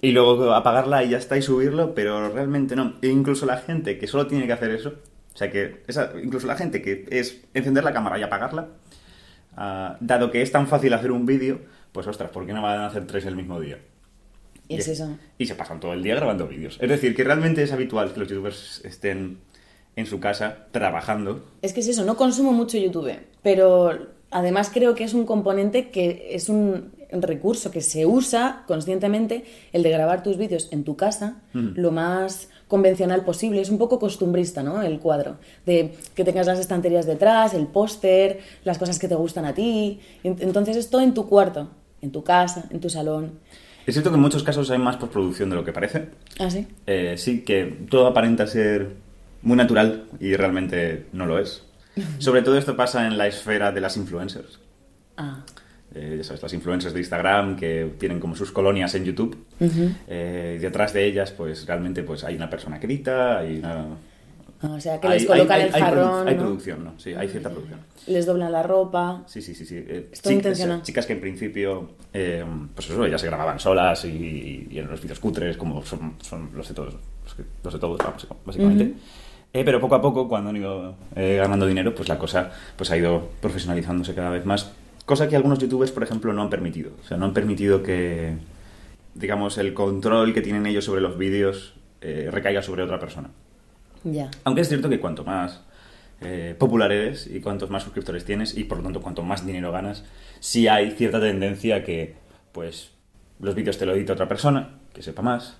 y 0.00 0.12
luego 0.12 0.52
apagarla 0.54 1.04
y 1.04 1.10
ya 1.10 1.18
está 1.18 1.36
y 1.36 1.42
subirlo, 1.42 1.94
pero 1.94 2.28
realmente 2.30 2.76
no. 2.76 2.94
E 3.02 3.08
incluso 3.08 3.44
la 3.44 3.58
gente 3.58 3.98
que 3.98 4.06
solo 4.06 4.26
tiene 4.26 4.46
que 4.46 4.52
hacer 4.52 4.70
eso, 4.70 4.94
o 5.34 5.36
sea 5.36 5.50
que 5.50 5.82
esa, 5.86 6.12
incluso 6.22 6.46
la 6.46 6.56
gente 6.56 6.82
que 6.82 7.06
es 7.10 7.40
encender 7.54 7.84
la 7.84 7.92
cámara 7.92 8.18
y 8.18 8.22
apagarla, 8.22 8.68
ah, 9.56 9.96
dado 10.00 10.30
que 10.30 10.42
es 10.42 10.52
tan 10.52 10.66
fácil 10.66 10.92
hacer 10.92 11.10
un 11.10 11.26
vídeo, 11.26 11.60
pues 11.92 12.06
ostras, 12.06 12.30
¿por 12.30 12.46
qué 12.46 12.52
no 12.52 12.62
van 12.62 12.80
a 12.80 12.86
hacer 12.86 13.06
tres 13.06 13.24
el 13.26 13.36
mismo 13.36 13.60
día? 13.60 13.78
Y 14.68 14.76
es 14.76 14.88
eso. 14.88 15.16
Y 15.38 15.46
se 15.46 15.54
pasan 15.54 15.80
todo 15.80 15.92
el 15.92 16.02
día 16.02 16.14
grabando 16.14 16.46
vídeos. 16.46 16.78
Es 16.80 16.88
decir, 16.88 17.14
que 17.14 17.24
realmente 17.24 17.62
es 17.62 17.72
habitual 17.72 18.12
que 18.12 18.20
los 18.20 18.28
youtubers 18.28 18.80
estén 18.84 19.38
en 19.96 20.06
su 20.06 20.20
casa 20.20 20.66
trabajando. 20.70 21.44
Es 21.60 21.72
que 21.72 21.80
es 21.80 21.88
eso, 21.88 22.04
no 22.04 22.16
consumo 22.16 22.52
mucho 22.52 22.78
YouTube, 22.78 23.14
pero 23.42 23.90
además 24.30 24.70
creo 24.72 24.94
que 24.94 25.04
es 25.04 25.14
un 25.14 25.26
componente 25.26 25.90
que 25.90 26.28
es 26.30 26.48
un 26.48 26.92
recurso 27.10 27.70
que 27.70 27.82
se 27.82 28.06
usa 28.06 28.64
conscientemente, 28.66 29.44
el 29.72 29.82
de 29.82 29.90
grabar 29.90 30.22
tus 30.22 30.38
vídeos 30.38 30.68
en 30.72 30.84
tu 30.84 30.96
casa, 30.96 31.42
lo 31.52 31.92
más 31.92 32.48
convencional 32.76 33.22
posible. 33.22 33.60
Es 33.60 33.68
un 33.68 33.76
poco 33.76 33.98
costumbrista, 33.98 34.62
¿no? 34.62 34.80
El 34.80 34.98
cuadro. 34.98 35.36
De 35.66 35.94
que 36.14 36.24
tengas 36.24 36.46
las 36.46 36.58
estanterías 36.58 37.04
detrás, 37.04 37.52
el 37.52 37.66
póster, 37.66 38.40
las 38.64 38.78
cosas 38.78 38.98
que 38.98 39.08
te 39.08 39.14
gustan 39.14 39.44
a 39.44 39.52
ti. 39.52 40.00
En- 40.24 40.36
Entonces 40.40 40.76
es 40.78 40.88
todo 40.88 41.02
en 41.02 41.12
tu 41.12 41.28
cuarto, 41.28 41.68
en 42.00 42.10
tu 42.10 42.24
casa, 42.24 42.64
en 42.70 42.80
tu 42.80 42.88
salón. 42.88 43.32
Es 43.86 43.94
cierto 43.94 44.08
que 44.10 44.16
en 44.16 44.22
muchos 44.22 44.42
casos 44.42 44.70
hay 44.70 44.78
más 44.78 44.96
postproducción 44.96 45.50
de 45.50 45.56
lo 45.56 45.64
que 45.66 45.72
parece. 45.74 46.08
¿Ah, 46.40 46.48
sí? 46.50 46.66
Eh, 46.86 47.16
sí, 47.18 47.42
que 47.42 47.64
todo 47.90 48.06
aparenta 48.06 48.46
ser 48.46 48.96
muy 49.42 49.56
natural 49.58 50.04
y 50.18 50.34
realmente 50.34 51.06
no 51.12 51.26
lo 51.26 51.38
es. 51.38 51.64
Sobre 52.18 52.40
todo 52.40 52.56
esto 52.56 52.74
pasa 52.74 53.06
en 53.06 53.18
la 53.18 53.26
esfera 53.26 53.70
de 53.70 53.80
las 53.82 53.98
influencers. 53.98 54.58
Ah, 55.18 55.44
Eh, 55.94 56.14
ya 56.18 56.24
sabes, 56.24 56.42
las 56.42 56.52
influencers 56.54 56.94
de 56.94 57.00
Instagram 57.00 57.56
que 57.56 57.92
tienen 57.98 58.18
como 58.20 58.34
sus 58.34 58.50
colonias 58.52 58.94
en 58.94 59.04
YouTube. 59.04 59.36
Eh, 60.08 60.56
y 60.58 60.62
detrás 60.62 60.92
de 60.92 61.04
ellas, 61.04 61.30
pues 61.32 61.66
realmente 61.66 62.02
pues 62.02 62.24
hay 62.24 62.34
una 62.36 62.48
persona 62.48 62.78
que 62.80 62.86
edita, 62.86 63.38
hay 63.38 63.58
una... 63.58 63.86
Ah, 64.64 64.74
o 64.74 64.80
sea, 64.80 65.00
que 65.00 65.08
hay- 65.08 65.18
les 65.18 65.26
colocan 65.26 65.60
hay- 65.60 65.66
el 65.68 65.74
hay 65.74 65.80
produ- 65.82 65.84
jarrón, 65.84 66.28
Hay 66.28 66.34
¿no? 66.36 66.40
producción, 66.42 66.84
¿no? 66.84 66.92
Sí, 66.96 67.12
hay 67.14 67.26
cierta 67.28 67.50
producción. 67.50 67.80
les 68.06 68.24
doblan 68.26 68.52
la 68.52 68.62
ropa. 68.62 69.22
Sí, 69.26 69.42
sí, 69.42 69.54
sí. 69.56 69.66
sí. 69.66 69.74
Eh, 69.76 70.08
intencional. 70.30 70.82
Chicas 70.82 71.04
que 71.04 71.14
en 71.14 71.20
principio, 71.20 71.90
eh, 72.12 72.44
pues 72.74 72.88
eso, 72.88 73.04
ellas 73.04 73.20
se 73.20 73.26
grababan 73.26 73.58
solas 73.58 74.04
y, 74.04 74.68
y 74.70 74.78
en 74.78 74.88
los 74.88 75.02
vídeos 75.02 75.18
cutres, 75.18 75.56
como 75.56 75.84
son, 75.84 76.14
son 76.22 76.48
los 76.54 76.68
de 76.68 76.74
todos, 76.74 76.94
los, 77.24 77.34
que- 77.34 77.42
los 77.64 77.72
de 77.74 77.80
todos, 77.80 77.98
vamos, 77.98 78.26
básicamente. 78.46 78.94
Eh, 79.52 79.64
pero 79.64 79.80
poco 79.80 79.96
a 79.96 80.00
poco, 80.00 80.28
cuando 80.28 80.50
han 80.50 80.56
ido 80.56 80.94
eh, 81.16 81.36
ganando 81.38 81.66
dinero, 81.66 81.92
pues 81.94 82.08
la 82.08 82.16
cosa 82.16 82.50
pues 82.76 82.90
ha 82.92 82.96
ido 82.96 83.30
profesionalizándose 83.40 84.14
cada 84.14 84.30
vez 84.30 84.46
más. 84.46 84.70
Cosa 85.12 85.28
que 85.28 85.36
algunos 85.36 85.58
youtubers, 85.58 85.92
por 85.92 86.02
ejemplo, 86.02 86.32
no 86.32 86.40
han 86.40 86.48
permitido. 86.48 86.92
O 86.98 87.06
sea, 87.06 87.18
no 87.18 87.26
han 87.26 87.34
permitido 87.34 87.82
que, 87.82 88.38
digamos, 89.14 89.58
el 89.58 89.74
control 89.74 90.32
que 90.32 90.40
tienen 90.40 90.64
ellos 90.64 90.86
sobre 90.86 91.02
los 91.02 91.18
vídeos 91.18 91.74
eh, 92.00 92.30
recaiga 92.32 92.62
sobre 92.62 92.82
otra 92.82 92.98
persona. 92.98 93.28
Ya. 94.04 94.30
Aunque 94.44 94.62
es 94.62 94.70
cierto 94.70 94.88
que 94.88 95.00
cuanto 95.00 95.22
más 95.22 95.60
eh, 96.22 96.56
popular 96.58 96.92
eres 96.92 97.26
y 97.26 97.40
cuantos 97.42 97.68
más 97.68 97.82
suscriptores 97.82 98.24
tienes 98.24 98.56
y 98.56 98.64
por 98.64 98.78
lo 98.78 98.84
tanto 98.84 99.02
cuanto 99.02 99.22
más 99.22 99.44
dinero 99.44 99.70
ganas, 99.70 100.02
sí 100.40 100.66
hay 100.66 100.92
cierta 100.92 101.20
tendencia 101.20 101.76
a 101.76 101.84
que 101.84 102.14
pues 102.52 102.92
los 103.38 103.54
vídeos 103.54 103.76
te 103.76 103.84
lo 103.84 103.92
edita 103.94 104.14
otra 104.14 104.28
persona, 104.28 104.78
que 104.94 105.02
sepa 105.02 105.20
más, 105.20 105.58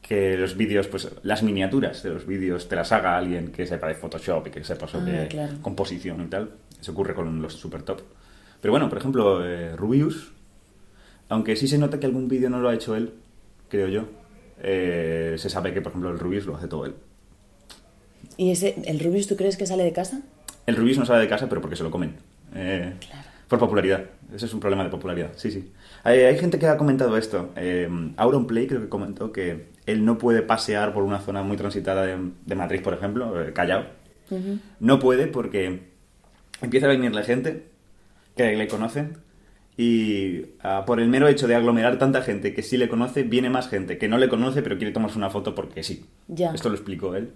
que 0.00 0.38
los 0.38 0.56
vídeos, 0.56 0.86
pues 0.86 1.10
las 1.22 1.42
miniaturas 1.42 2.02
de 2.02 2.08
los 2.14 2.24
vídeos 2.26 2.66
te 2.66 2.76
las 2.76 2.92
haga 2.92 3.18
alguien 3.18 3.52
que 3.52 3.66
sepa 3.66 3.88
de 3.88 3.94
Photoshop 3.94 4.46
y 4.46 4.50
que 4.50 4.64
sepa 4.64 4.88
sobre 4.88 5.24
Ah, 5.24 5.28
claro. 5.28 5.52
composición 5.60 6.22
y 6.22 6.28
tal. 6.28 6.52
Eso 6.80 6.92
ocurre 6.92 7.12
con 7.14 7.42
los 7.42 7.52
super 7.52 7.82
top. 7.82 8.00
Pero 8.60 8.72
bueno, 8.72 8.88
por 8.88 8.98
ejemplo, 8.98 9.44
eh, 9.44 9.74
Rubius, 9.76 10.32
aunque 11.28 11.56
sí 11.56 11.66
se 11.68 11.78
nota 11.78 11.98
que 11.98 12.06
algún 12.06 12.28
vídeo 12.28 12.50
no 12.50 12.60
lo 12.60 12.68
ha 12.68 12.74
hecho 12.74 12.94
él, 12.94 13.14
creo 13.68 13.88
yo, 13.88 14.04
eh, 14.62 15.36
se 15.38 15.48
sabe 15.48 15.72
que 15.72 15.80
por 15.80 15.90
ejemplo 15.90 16.10
el 16.10 16.18
Rubius 16.18 16.46
lo 16.46 16.56
hace 16.56 16.68
todo 16.68 16.86
él. 16.86 16.94
¿Y 18.36 18.50
ese, 18.50 18.74
el 18.84 19.00
Rubius, 19.00 19.26
tú 19.26 19.36
crees 19.36 19.56
que 19.56 19.66
sale 19.66 19.84
de 19.84 19.92
casa? 19.92 20.22
El 20.66 20.76
Rubius 20.76 20.98
no 20.98 21.06
sale 21.06 21.20
de 21.20 21.28
casa, 21.28 21.48
pero 21.48 21.60
porque 21.60 21.76
se 21.76 21.82
lo 21.82 21.90
comen. 21.90 22.16
Eh, 22.54 22.94
Por 23.48 23.58
popularidad. 23.58 24.04
Ese 24.34 24.46
es 24.46 24.54
un 24.54 24.60
problema 24.60 24.84
de 24.84 24.90
popularidad. 24.90 25.32
Sí, 25.36 25.50
sí. 25.50 25.72
Hay, 26.04 26.20
hay 26.20 26.38
gente 26.38 26.58
que 26.58 26.66
ha 26.66 26.76
comentado 26.76 27.16
esto. 27.16 27.50
Eh, 27.56 27.88
Auronplay 28.16 28.66
creo 28.66 28.80
que 28.80 28.88
comentó 28.88 29.32
que 29.32 29.70
él 29.86 30.04
no 30.04 30.18
puede 30.18 30.42
pasear 30.42 30.92
por 30.92 31.02
una 31.02 31.18
zona 31.20 31.42
muy 31.42 31.56
transitada 31.56 32.06
de, 32.06 32.30
de 32.46 32.54
Madrid, 32.54 32.82
por 32.82 32.94
ejemplo, 32.94 33.34
Callao. 33.52 33.84
No 34.78 35.00
puede 35.00 35.26
porque 35.26 35.80
empieza 36.62 36.86
a 36.86 36.90
venirle 36.90 37.24
gente 37.24 37.69
que 38.36 38.56
le 38.56 38.68
conocen 38.68 39.18
y 39.76 40.42
ah, 40.62 40.84
por 40.86 41.00
el 41.00 41.08
mero 41.08 41.28
hecho 41.28 41.48
de 41.48 41.54
aglomerar 41.54 41.98
tanta 41.98 42.22
gente 42.22 42.54
que 42.54 42.62
sí 42.62 42.76
le 42.76 42.88
conoce, 42.88 43.22
viene 43.22 43.48
más 43.48 43.68
gente 43.68 43.98
que 43.98 44.08
no 44.08 44.18
le 44.18 44.28
conoce 44.28 44.62
pero 44.62 44.76
quiere 44.76 44.92
tomarse 44.92 45.16
una 45.16 45.30
foto 45.30 45.54
porque 45.54 45.82
sí. 45.82 46.04
Ya. 46.28 46.52
Esto 46.52 46.68
lo 46.68 46.74
explicó 46.74 47.14
él. 47.14 47.32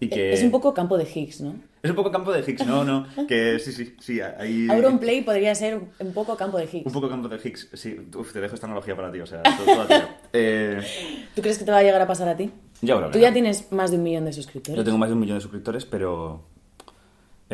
Y 0.00 0.08
que... 0.08 0.32
Es 0.32 0.42
un 0.42 0.50
poco 0.50 0.74
campo 0.74 0.98
de 0.98 1.04
Higgs, 1.04 1.40
¿no? 1.40 1.54
Es 1.80 1.88
un 1.88 1.96
poco 1.96 2.10
campo 2.10 2.32
de 2.32 2.40
Higgs, 2.40 2.66
no, 2.66 2.82
no, 2.84 3.06
que 3.28 3.60
sí, 3.60 3.72
sí, 3.72 3.94
sí, 4.00 4.20
hay... 4.20 4.68
Auronplay 4.68 5.22
podría 5.22 5.54
ser 5.54 5.80
un 6.00 6.12
poco 6.12 6.36
campo 6.36 6.58
de 6.58 6.64
Higgs. 6.64 6.86
Un 6.86 6.92
poco 6.92 7.08
campo 7.08 7.28
de 7.28 7.36
Higgs, 7.36 7.68
sí. 7.72 7.96
Uf, 8.16 8.32
te 8.32 8.40
dejo 8.40 8.56
esta 8.56 8.66
analogía 8.66 8.96
para 8.96 9.12
ti, 9.12 9.20
o 9.20 9.26
sea, 9.26 9.42
todo, 9.42 9.64
todo 9.64 9.94
a. 9.94 10.16
Eh, 10.32 10.80
¿Tú 11.36 11.40
crees 11.40 11.56
que 11.56 11.64
te 11.64 11.70
va 11.70 11.78
a 11.78 11.82
llegar 11.82 12.00
a 12.02 12.06
pasar 12.06 12.28
a 12.28 12.36
ti? 12.36 12.50
que 12.80 12.92
Tú 13.12 13.18
ya 13.18 13.32
tienes 13.32 13.70
más 13.70 13.92
de 13.92 13.96
un 13.96 14.02
millón 14.02 14.24
de 14.24 14.32
suscriptores. 14.32 14.76
Yo 14.76 14.84
tengo 14.84 14.98
más 14.98 15.08
de 15.08 15.14
un 15.14 15.20
millón 15.20 15.38
de 15.38 15.42
suscriptores, 15.42 15.84
pero... 15.84 16.42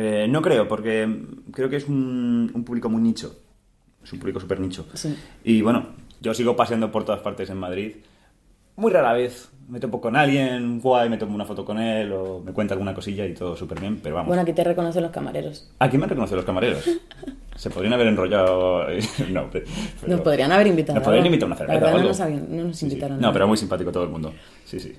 eh, 0.01 0.27
no 0.29 0.41
creo, 0.41 0.67
porque 0.67 1.07
creo 1.51 1.69
que 1.69 1.75
es 1.75 1.87
un, 1.87 2.49
un 2.53 2.63
público 2.63 2.89
muy 2.89 3.01
nicho. 3.01 3.35
Es 4.03 4.13
un 4.13 4.19
público 4.19 4.39
súper 4.39 4.59
nicho. 4.59 4.85
Sí. 4.93 5.13
Y 5.43 5.61
bueno, 5.61 5.87
yo 6.21 6.33
sigo 6.33 6.55
paseando 6.55 6.91
por 6.91 7.03
todas 7.03 7.21
partes 7.21 7.49
en 7.49 7.57
Madrid. 7.57 7.95
Muy 8.77 8.91
rara 8.93 9.11
vez 9.13 9.49
me 9.67 9.79
topo 9.79 9.99
con 10.01 10.15
alguien 10.15 10.79
guay, 10.79 11.09
me 11.09 11.17
tomo 11.17 11.35
una 11.35 11.45
foto 11.45 11.63
con 11.65 11.77
él 11.79 12.11
o 12.13 12.41
me 12.43 12.53
cuenta 12.53 12.73
alguna 12.73 12.93
cosilla 12.95 13.25
y 13.25 13.33
todo 13.33 13.55
súper 13.57 13.79
bien, 13.79 13.99
pero 14.01 14.15
vamos. 14.15 14.29
Bueno, 14.29 14.41
aquí 14.41 14.53
te 14.53 14.63
reconocen 14.63 15.03
los 15.03 15.11
camareros. 15.11 15.69
¿A 15.79 15.89
quién 15.89 15.99
me 16.01 16.07
reconocen 16.07 16.37
los 16.37 16.45
camareros? 16.45 16.83
Se 17.55 17.69
podrían 17.69 17.93
haber 17.93 18.07
enrollado. 18.07 18.85
no, 19.31 19.49
pero- 19.51 19.65
Nos 20.07 20.21
podrían 20.21 20.51
haber 20.53 20.67
invitado. 20.67 20.95
Nos 20.97 21.03
podrían 21.03 21.23
¿no? 21.23 21.27
invitar 21.27 21.43
a 21.43 21.47
una 21.47 21.55
La 21.55 21.59
cerveza. 21.59 21.85
verdad 21.85 22.01
no 22.01 22.07
nos, 22.07 22.19
habían- 22.21 22.47
no 22.57 22.63
nos 22.63 22.77
Sí, 22.77 22.79
sí. 22.79 22.85
invitaron. 22.93 23.19
No, 23.19 23.33
pero 23.33 23.47
muy 23.49 23.57
simpático 23.57 23.91
todo 23.91 24.03
el 24.05 24.09
mundo. 24.09 24.33
Sí, 24.65 24.79
sí. 24.79 24.95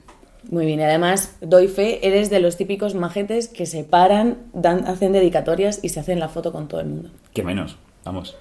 Muy 0.49 0.65
bien, 0.67 0.81
y 0.81 0.83
además, 0.85 1.37
doy 1.43 1.69
fe, 1.69 2.07
eres 2.07 2.31
de 2.31 2.41
los 2.41 2.57
típicos 2.57 2.95
majetes 2.95 3.49
que 3.49 3.67
se 3.67 3.85
paran, 3.85 4.39
dan, 4.55 4.87
hacen 4.87 5.13
dedicatorias 5.13 5.81
y 5.83 5.91
se 5.91 6.01
hacen 6.01 6.19
la 6.19 6.29
foto 6.29 6.51
con 6.53 6.67
todo 6.67 6.81
el 6.81 6.87
mundo. 6.87 7.11
Que 7.35 7.43
menos, 7.43 7.77
vamos. 8.05 8.37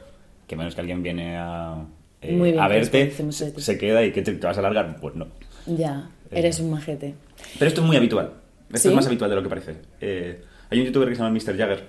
Que 0.48 0.56
menos 0.56 0.76
que 0.76 0.82
alguien 0.82 1.04
viene 1.04 1.38
a, 1.38 1.86
eh, 2.22 2.32
Muy 2.36 2.52
bien, 2.52 2.64
a 2.64 2.68
pues, 2.68 2.90
verte, 2.92 3.24
de 3.24 3.32
se, 3.62 3.78
queda 3.78 4.04
y 4.04 4.12
que 4.14 4.22
te, 4.22 4.32
te 4.34 4.48
vas 4.48 4.56
a 4.58 4.62
alargar. 4.62 4.96
Pues 5.02 5.16
no. 5.16 5.28
Ya, 5.68 6.10
Eh. 6.32 6.40
eres 6.40 6.60
un 6.60 6.72
majete. 6.72 7.16
Pero 7.60 7.68
esto 7.68 7.82
es 7.82 7.88
muy 7.88 7.98
habitual. 7.98 8.32
Esto 8.72 8.80
¿Sí? 8.80 8.88
es 8.90 8.96
más 8.96 9.06
habitual 9.08 9.30
de 9.30 9.36
lo 9.36 9.44
que 9.44 9.50
parece. 9.50 9.76
Eh, 10.00 10.42
hay 10.70 10.80
un 10.80 10.86
youtuber 10.86 11.10
que 11.10 11.16
se 11.16 11.22
llama 11.22 11.34
Mr. 11.38 11.58
Jagger. 11.58 11.84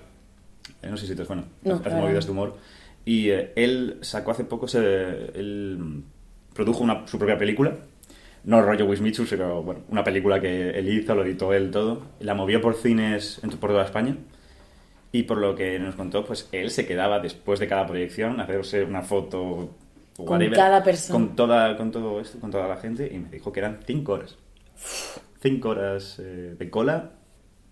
Eh, 0.83 0.88
no 0.90 0.97
sé 0.97 1.07
si 1.07 1.14
te 1.14 1.25
suena. 1.25 1.45
No, 1.62 1.75
Hace 1.75 1.85
la 1.85 1.88
verdad 1.90 2.00
movidas 2.02 2.26
de 2.26 2.33
humor. 2.33 2.57
Y 3.05 3.31
eh, 3.31 3.52
él 3.57 3.99
sacó 4.02 4.33
hace 4.33 4.45
poco, 4.45 4.67
se, 4.69 4.79
él 4.79 6.02
produjo 6.55 6.83
una- 6.83 7.07
su 7.07 7.17
propia 7.19 7.38
película. 7.38 7.76
No 8.45 8.63
rollo 8.63 8.87
Wismichu, 8.87 9.27
sino 9.27 9.63
bueno, 9.63 9.83
una 9.89 10.03
película 10.03 10.41
que 10.41 10.71
él 10.71 10.89
hizo, 10.89 11.15
lo 11.15 11.25
editó 11.25 11.53
él 11.53 11.71
todo. 11.71 12.03
La 12.21 12.35
movió 12.35 12.61
por 12.61 12.75
cines 12.75 13.41
por 13.61 13.71
toda 13.71 13.85
España. 13.85 14.17
Y 15.13 15.25
por 15.25 15.39
lo 15.39 15.55
que 15.57 15.79
nos 15.79 15.97
contó, 15.97 16.25
pues 16.25 16.49
él 16.53 16.71
se 16.71 16.87
quedaba 16.87 17.19
después 17.19 17.59
de 17.59 17.67
cada 17.67 17.87
proyección 17.87 18.41
a 18.41 18.45
hacerse 18.45 18.85
una 18.85 19.03
foto 19.03 19.71
Con 20.17 20.51
cada 20.51 20.83
persona. 20.85 21.19
Con, 21.19 21.37
toda, 21.37 21.77
con 21.77 21.91
todo 21.91 22.21
esto, 22.21 22.39
con 22.39 22.51
toda 22.51 22.69
la 22.69 22.77
gente. 22.77 23.11
Y 23.13 23.19
me 23.19 23.29
dijo 23.29 23.53
que 23.53 23.61
eran 23.61 23.81
cinco 23.87 24.13
horas. 24.13 24.37
Cinco 25.43 25.71
horas 25.71 26.19
eh, 26.21 26.55
de 26.59 26.71
cola 26.71 27.11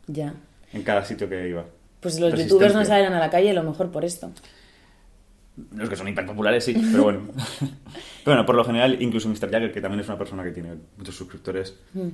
Ya. 0.07 0.35
en 0.73 0.83
cada 0.83 1.05
sitio 1.05 1.29
que 1.29 1.49
iba. 1.49 1.65
Pues 2.01 2.19
los 2.21 2.35
youtubers 2.35 2.75
no 2.75 2.85
salen 2.85 3.13
a 3.13 3.19
la 3.21 3.31
calle, 3.31 3.51
a 3.51 3.55
lo 3.55 3.63
mejor 3.63 3.91
por 3.91 4.05
esto. 4.05 4.31
Los 5.77 5.89
que 5.89 5.97
son 5.97 6.09
hiperpopulares, 6.09 6.65
sí, 6.65 6.75
pero 6.93 7.03
bueno. 7.05 7.21
pero 7.59 8.37
bueno, 8.37 8.47
por 8.47 8.55
lo 8.55 8.65
general, 8.65 9.01
incluso 9.03 9.29
Mr. 9.29 9.51
Jagger, 9.51 9.73
que 9.73 9.81
también 9.81 10.01
es 10.01 10.09
una 10.09 10.19
persona 10.19 10.45
que 10.45 10.51
tiene 10.53 10.75
muchos 10.97 11.15
suscriptores, 11.17 11.75
Mm. 11.95 12.09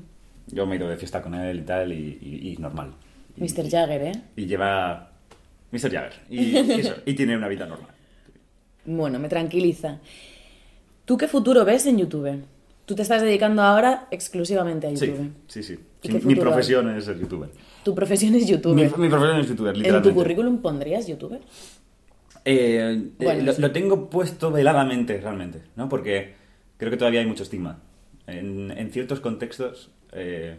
yo 0.49 0.67
me 0.67 0.75
he 0.75 0.79
ido 0.79 0.89
de 0.89 0.97
fiesta 0.97 1.21
con 1.23 1.35
él 1.35 1.59
y 1.59 1.63
tal, 1.63 1.93
y, 1.93 2.19
y- 2.21 2.53
y 2.53 2.57
normal. 2.59 2.93
Y- 3.37 3.43
Mr. 3.43 3.69
Jagger, 3.71 4.03
¿eh? 4.03 4.13
Y 4.37 4.47
lleva... 4.47 5.11
Mr. 5.73 5.91
Jagger. 5.91 6.13
Y, 6.31 6.57
eso, 6.81 6.95
y 7.05 7.15
tiene 7.15 7.37
una 7.37 7.49
vida 7.49 7.67
normal. 7.67 7.91
Bueno, 8.87 9.19
me 9.19 9.29
tranquiliza. 9.29 9.99
¿Tú 11.05 11.17
qué 11.17 11.27
futuro 11.29 11.65
ves 11.65 11.87
en 11.87 11.99
YouTube? 11.99 12.43
Tú 12.87 12.95
te 12.95 13.03
estás 13.03 13.23
dedicando 13.23 13.63
ahora 13.63 14.09
exclusivamente 14.11 14.87
a 14.87 14.97
Sí, 14.97 15.07
YouTube. 15.07 15.31
sí, 15.49 15.63
sí. 15.63 15.73
¿Y 16.03 16.09
Sí, 16.09 16.19
qué 16.19 16.27
mi 16.27 16.35
profesión 16.35 16.91
es 16.97 17.05
ser 17.07 17.19
youtuber. 17.19 17.49
Tu 17.83 17.95
profesión 17.95 18.35
es 18.35 18.43
Mi, 18.45 18.49
youtuber. 18.51 18.99
mi 18.99 19.09
profesión 19.09 19.41
es 19.41 19.49
youtuber, 19.49 19.73
¿En 19.75 19.79
literalmente. 19.79 20.09
tu 20.11 20.15
currículum 20.15 20.59
pondrías 20.63 21.07
youtuber? 21.07 21.41
Eh, 22.45 23.01
eh, 23.19 23.25
Bueno, 23.25 23.43
lo, 23.45 23.53
sí. 23.53 23.63
lo 23.63 23.71
tengo 23.73 24.11
puesto 24.11 24.51
veladamente, 24.51 25.21
realmente, 25.21 25.63
¿no? 25.77 25.89
Porque 25.89 26.35
creo 26.77 26.91
que 26.91 26.97
todavía 26.97 27.21
hay 27.21 27.27
mucho 27.27 27.43
estigma. 27.43 27.79
En, 28.27 28.71
en 28.71 28.91
ciertos 28.91 29.21
contextos, 29.21 29.91
eh, 30.13 30.57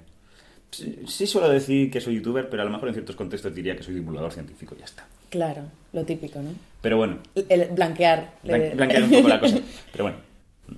sí, 0.72 1.00
sí 1.08 1.28
suelo 1.28 1.50
decir 1.50 1.90
que 1.92 2.02
soy 2.02 2.16
youtuber, 2.16 2.50
pero 2.50 2.62
a 2.62 2.66
lo 2.66 2.72
mejor 2.72 2.88
en 2.90 2.94
ciertos 2.96 3.16
contextos 3.16 3.54
diría 3.56 3.76
que 3.76 3.84
soy 3.84 3.96
divulgador 3.96 4.32
científico 4.32 4.76
y 4.76 4.80
ya 4.80 4.86
está. 4.86 5.06
Claro, 5.30 5.64
lo 5.94 6.04
típico, 6.06 6.40
¿no? 6.42 6.52
Pero 6.82 6.98
bueno, 6.98 7.18
El 7.50 7.70
blanquear. 7.72 8.34
blan- 8.44 8.58
le- 8.60 8.76
blanquear 8.76 9.04
un 9.04 9.12
poco 9.12 9.28
la 9.28 9.40
cosa. 9.40 9.58
Pero 9.92 10.04
bueno, 10.06 10.18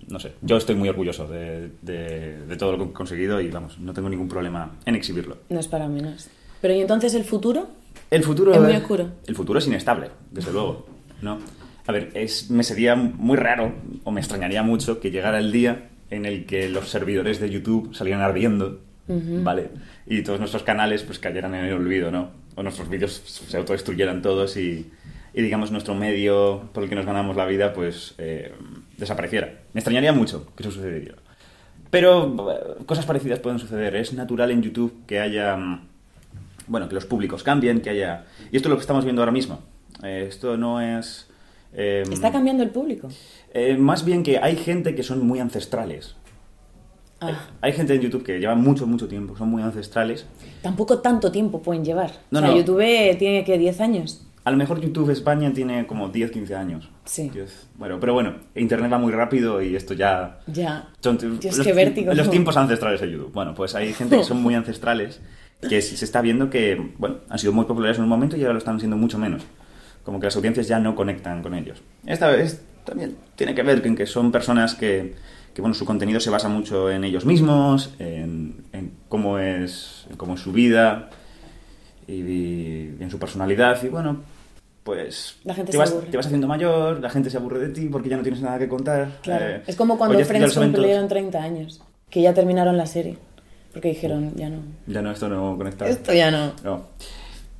no 0.07 0.19
sé. 0.19 0.31
Yo 0.41 0.57
estoy 0.57 0.75
muy 0.75 0.89
orgulloso 0.89 1.27
de, 1.27 1.69
de- 1.81 2.45
de 2.45 2.57
todo 2.57 2.71
lo 2.73 2.77
que 2.77 2.89
he 2.89 2.93
conseguido 2.93 3.39
y 3.41 3.49
vamos, 3.49 3.77
no 3.79 3.93
tengo 3.93 4.09
ningún 4.09 4.27
problema 4.29 4.75
en 4.85 4.95
exhibirlo. 4.95 5.37
No 5.49 5.59
es 5.59 5.67
para 5.67 5.87
menos. 5.87 6.27
Pero 6.61 6.73
¿y 6.73 6.79
entonces 6.81 7.13
el 7.13 7.23
futuro? 7.23 7.67
El 8.09 8.23
futuro 8.23 8.53
Es 8.53 8.61
muy 8.61 8.73
oscuro. 8.75 9.09
El 9.27 9.35
futuro 9.35 9.59
es 9.59 9.67
inestable, 9.67 10.09
desde 10.31 10.51
luego, 10.53 10.87
¿no? 11.21 11.39
A 11.85 11.91
ver, 11.91 12.11
es, 12.15 12.49
me 12.49 12.63
sería 12.63 12.95
muy 12.95 13.37
raro, 13.37 13.73
o 14.03 14.11
me 14.11 14.19
extrañaría 14.19 14.61
mucho, 14.63 14.99
que 14.99 15.11
llegara 15.11 15.39
el 15.39 15.51
día 15.51 15.89
en 16.09 16.25
el 16.25 16.45
que 16.45 16.69
los 16.69 16.89
servidores 16.89 17.39
de 17.39 17.49
YouTube 17.49 17.93
salieran 17.95 18.21
ardiendo, 18.21 18.81
¿vale? 19.07 19.69
Y 20.05 20.21
todos 20.23 20.39
nuestros 20.39 20.63
canales 20.63 21.03
pues 21.03 21.17
cayeran 21.19 21.55
en 21.55 21.65
el 21.65 21.73
olvido, 21.73 22.11
¿no? 22.11 22.31
O 22.55 22.63
nuestros 22.63 22.89
vídeos 22.89 23.21
se 23.25 23.55
autodestruyeran 23.57 24.21
todos 24.21 24.57
y, 24.57 24.91
y, 25.33 25.41
digamos, 25.41 25.71
nuestro 25.71 25.95
medio 25.95 26.69
por 26.73 26.83
el 26.83 26.89
que 26.89 26.95
nos 26.95 27.05
ganamos 27.05 27.35
la 27.37 27.45
vida, 27.45 27.73
pues, 27.73 28.15
eh, 28.17 28.51
desapareciera. 28.97 29.47
Me 29.73 29.79
extrañaría 29.79 30.11
mucho 30.11 30.51
que 30.55 30.63
eso 30.63 30.71
sucediera. 30.71 31.15
Pero 31.89 32.51
eh, 32.51 32.83
cosas 32.85 33.05
parecidas 33.05 33.39
pueden 33.39 33.59
suceder. 33.59 33.95
Es 33.95 34.11
natural 34.13 34.51
en 34.51 34.61
YouTube 34.61 35.05
que 35.05 35.19
haya... 35.19 35.55
mm, 35.55 35.87
Bueno, 36.67 36.89
que 36.89 36.95
los 36.95 37.05
públicos 37.05 37.43
cambien, 37.43 37.79
que 37.79 37.91
haya... 37.91 38.25
Y 38.51 38.57
esto 38.57 38.67
es 38.67 38.71
lo 38.71 38.75
que 38.75 38.81
estamos 38.81 39.05
viendo 39.05 39.21
ahora 39.21 39.31
mismo. 39.31 39.61
Eh, 40.03 40.25
esto 40.27 40.57
no 40.57 40.79
es... 40.81 41.27
eh, 41.73 42.03
¿Está 42.11 42.31
cambiando 42.31 42.63
el 42.63 42.69
público? 42.69 43.09
eh, 43.53 43.75
más 43.77 44.05
bien 44.05 44.23
que 44.23 44.37
hay 44.37 44.55
gente 44.55 44.93
que 44.95 45.03
son 45.03 45.25
muy 45.25 45.39
ancestrales. 45.39 46.15
Ah, 47.19 47.47
Hay 47.61 47.73
gente 47.73 47.95
en 47.95 48.01
YouTube 48.01 48.23
que 48.23 48.37
lleva 48.39 48.53
mucho, 48.53 48.85
mucho 48.85 49.07
tiempo, 49.07 49.35
son 49.35 49.49
muy 49.49 49.63
ancestrales. 49.63 50.27
tampoco 50.61 50.99
tanto 50.99 51.31
tiempo 51.31 51.61
pueden 51.63 51.83
llevar. 51.83 52.11
No, 52.29 52.39
o 52.39 52.41
sea, 52.43 52.51
no. 52.51 52.57
YouTube 52.57 53.17
tiene 53.17 53.43
que 53.43 53.57
10 53.57 53.81
años. 53.81 54.23
A 54.43 54.51
lo 54.51 54.57
mejor 54.57 54.79
YouTube 54.79 55.09
España 55.09 55.51
tiene 55.51 55.87
como 55.87 56.09
10, 56.09 56.29
15 56.31 56.55
años. 56.55 56.89
Sí. 57.05 57.29
10. 57.31 57.69
Bueno, 57.75 57.99
pero 57.99 58.13
bueno, 58.13 58.35
Internet 58.55 58.93
va 58.93 58.99
muy 58.99 59.11
rápido 59.11 59.61
y 59.63 59.75
esto 59.75 59.93
ya... 59.95 60.39
Ya. 60.45 60.89
Son 61.01 61.17
Dios, 61.17 61.57
los, 61.57 61.65
qué 61.67 61.73
vértigo. 61.73 62.13
los 62.13 62.29
tiempos 62.29 62.55
ancestrales 62.55 63.01
de 63.01 63.11
YouTube. 63.11 63.33
Bueno, 63.33 63.53
pues 63.55 63.73
hay 63.75 63.91
gente 63.93 64.15
que 64.17 64.23
son 64.23 64.41
muy 64.41 64.53
ancestrales 64.61 65.19
que 65.67 65.81
se 65.81 65.97
se 65.97 66.05
está 66.05 66.21
viendo 66.21 66.51
que, 66.51 66.93
bueno, 66.99 67.17
han 67.29 67.39
sido 67.39 67.51
muy 67.51 67.65
populares 67.65 67.97
en 67.97 68.03
un 68.03 68.09
momento 68.09 68.37
y 68.37 68.41
ahora 68.41 68.53
lo 68.53 68.59
están 68.59 68.77
siendo 68.79 68.95
mucho 68.95 69.17
menos. 69.17 69.41
Como 70.07 70.21
que 70.21 70.27
las 70.27 70.37
audiencias 70.37 70.69
ya 70.69 70.79
no 70.79 70.95
conectan 70.95 71.43
con 71.43 71.53
ellos. 71.53 71.81
Esta 72.05 72.29
vez 72.29 72.61
también 72.85 73.17
tiene 73.35 73.53
que 73.53 73.61
ver 73.61 73.81
con 73.83 73.93
que 73.93 74.05
son 74.05 74.31
personas 74.31 74.73
que, 74.73 75.15
que, 75.53 75.61
bueno, 75.61 75.73
su 75.73 75.83
contenido 75.83 76.21
se 76.21 76.29
basa 76.29 76.47
mucho 76.47 76.89
en 76.89 77.03
ellos 77.03 77.25
mismos, 77.25 77.93
en, 77.99 78.63
en 78.71 78.93
cómo, 79.09 79.37
es, 79.37 80.05
en 80.09 80.15
cómo 80.15 80.35
es 80.35 80.39
su 80.39 80.53
vida 80.53 81.09
y, 82.07 82.13
y 82.21 82.97
en 83.01 83.11
su 83.11 83.19
personalidad. 83.19 83.83
Y 83.83 83.89
bueno, 83.89 84.21
pues 84.85 85.39
La 85.43 85.53
gente 85.53 85.71
te, 85.71 85.73
se 85.73 85.77
vas, 85.77 85.91
aburre. 85.91 86.07
te 86.07 86.15
vas 86.15 86.25
haciendo 86.27 86.47
mayor, 86.47 87.01
la 87.01 87.09
gente 87.09 87.29
se 87.29 87.35
aburre 87.35 87.59
de 87.59 87.67
ti 87.73 87.89
porque 87.91 88.07
ya 88.07 88.15
no 88.15 88.23
tienes 88.23 88.41
nada 88.41 88.57
que 88.59 88.69
contar. 88.69 89.09
Claro. 89.21 89.45
Eh, 89.45 89.63
es 89.67 89.75
como 89.75 89.97
cuando 89.97 90.23
Friends 90.23 90.57
cumplieron 90.57 91.09
30 91.09 91.37
años. 91.43 91.81
Que 92.09 92.21
ya 92.21 92.33
terminaron 92.33 92.77
la 92.77 92.85
serie. 92.85 93.17
Porque 93.73 93.89
dijeron, 93.89 94.31
ya 94.37 94.47
no. 94.49 94.59
Ya 94.87 95.01
no, 95.01 95.11
esto 95.11 95.27
no 95.27 95.57
conecta. 95.57 95.85
Esto 95.85 96.13
ya 96.13 96.31
no. 96.31 96.53
No. 96.63 96.85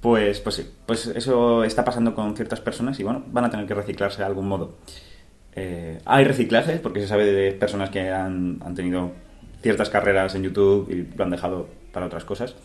Pues, 0.02 0.40
pues 0.42 0.56
sí, 0.56 0.70
pues 0.86 1.08
eso 1.08 1.64
está 1.64 1.84
pasando 1.84 2.14
con 2.14 2.36
ciertas 2.36 2.62
personas 2.62 3.00
y 3.00 3.04
bueno, 3.04 3.24
van 3.32 3.46
a 3.46 3.50
tener 3.50 3.66
que 3.66 3.74
reciclarse 3.74 4.20
de 4.20 4.26
algún 4.26 4.48
modo. 4.48 4.76
Eh, 5.56 6.00
hay 6.06 6.24
reciclaje 6.24 6.78
porque 6.78 7.02
se 7.02 7.08
sabe 7.08 7.26
de 7.32 7.52
personas 7.54 7.90
que 7.90 8.10
han, 8.12 8.60
han 8.64 8.76
tenido 8.76 9.12
ciertas 9.62 9.90
carreras 9.90 10.36
en 10.36 10.44
YouTube 10.44 10.88
y 10.92 11.18
lo 11.18 11.24
han 11.24 11.32
dejado 11.32 11.68
para 11.92 12.06
otras 12.06 12.24
cosas. 12.26 12.56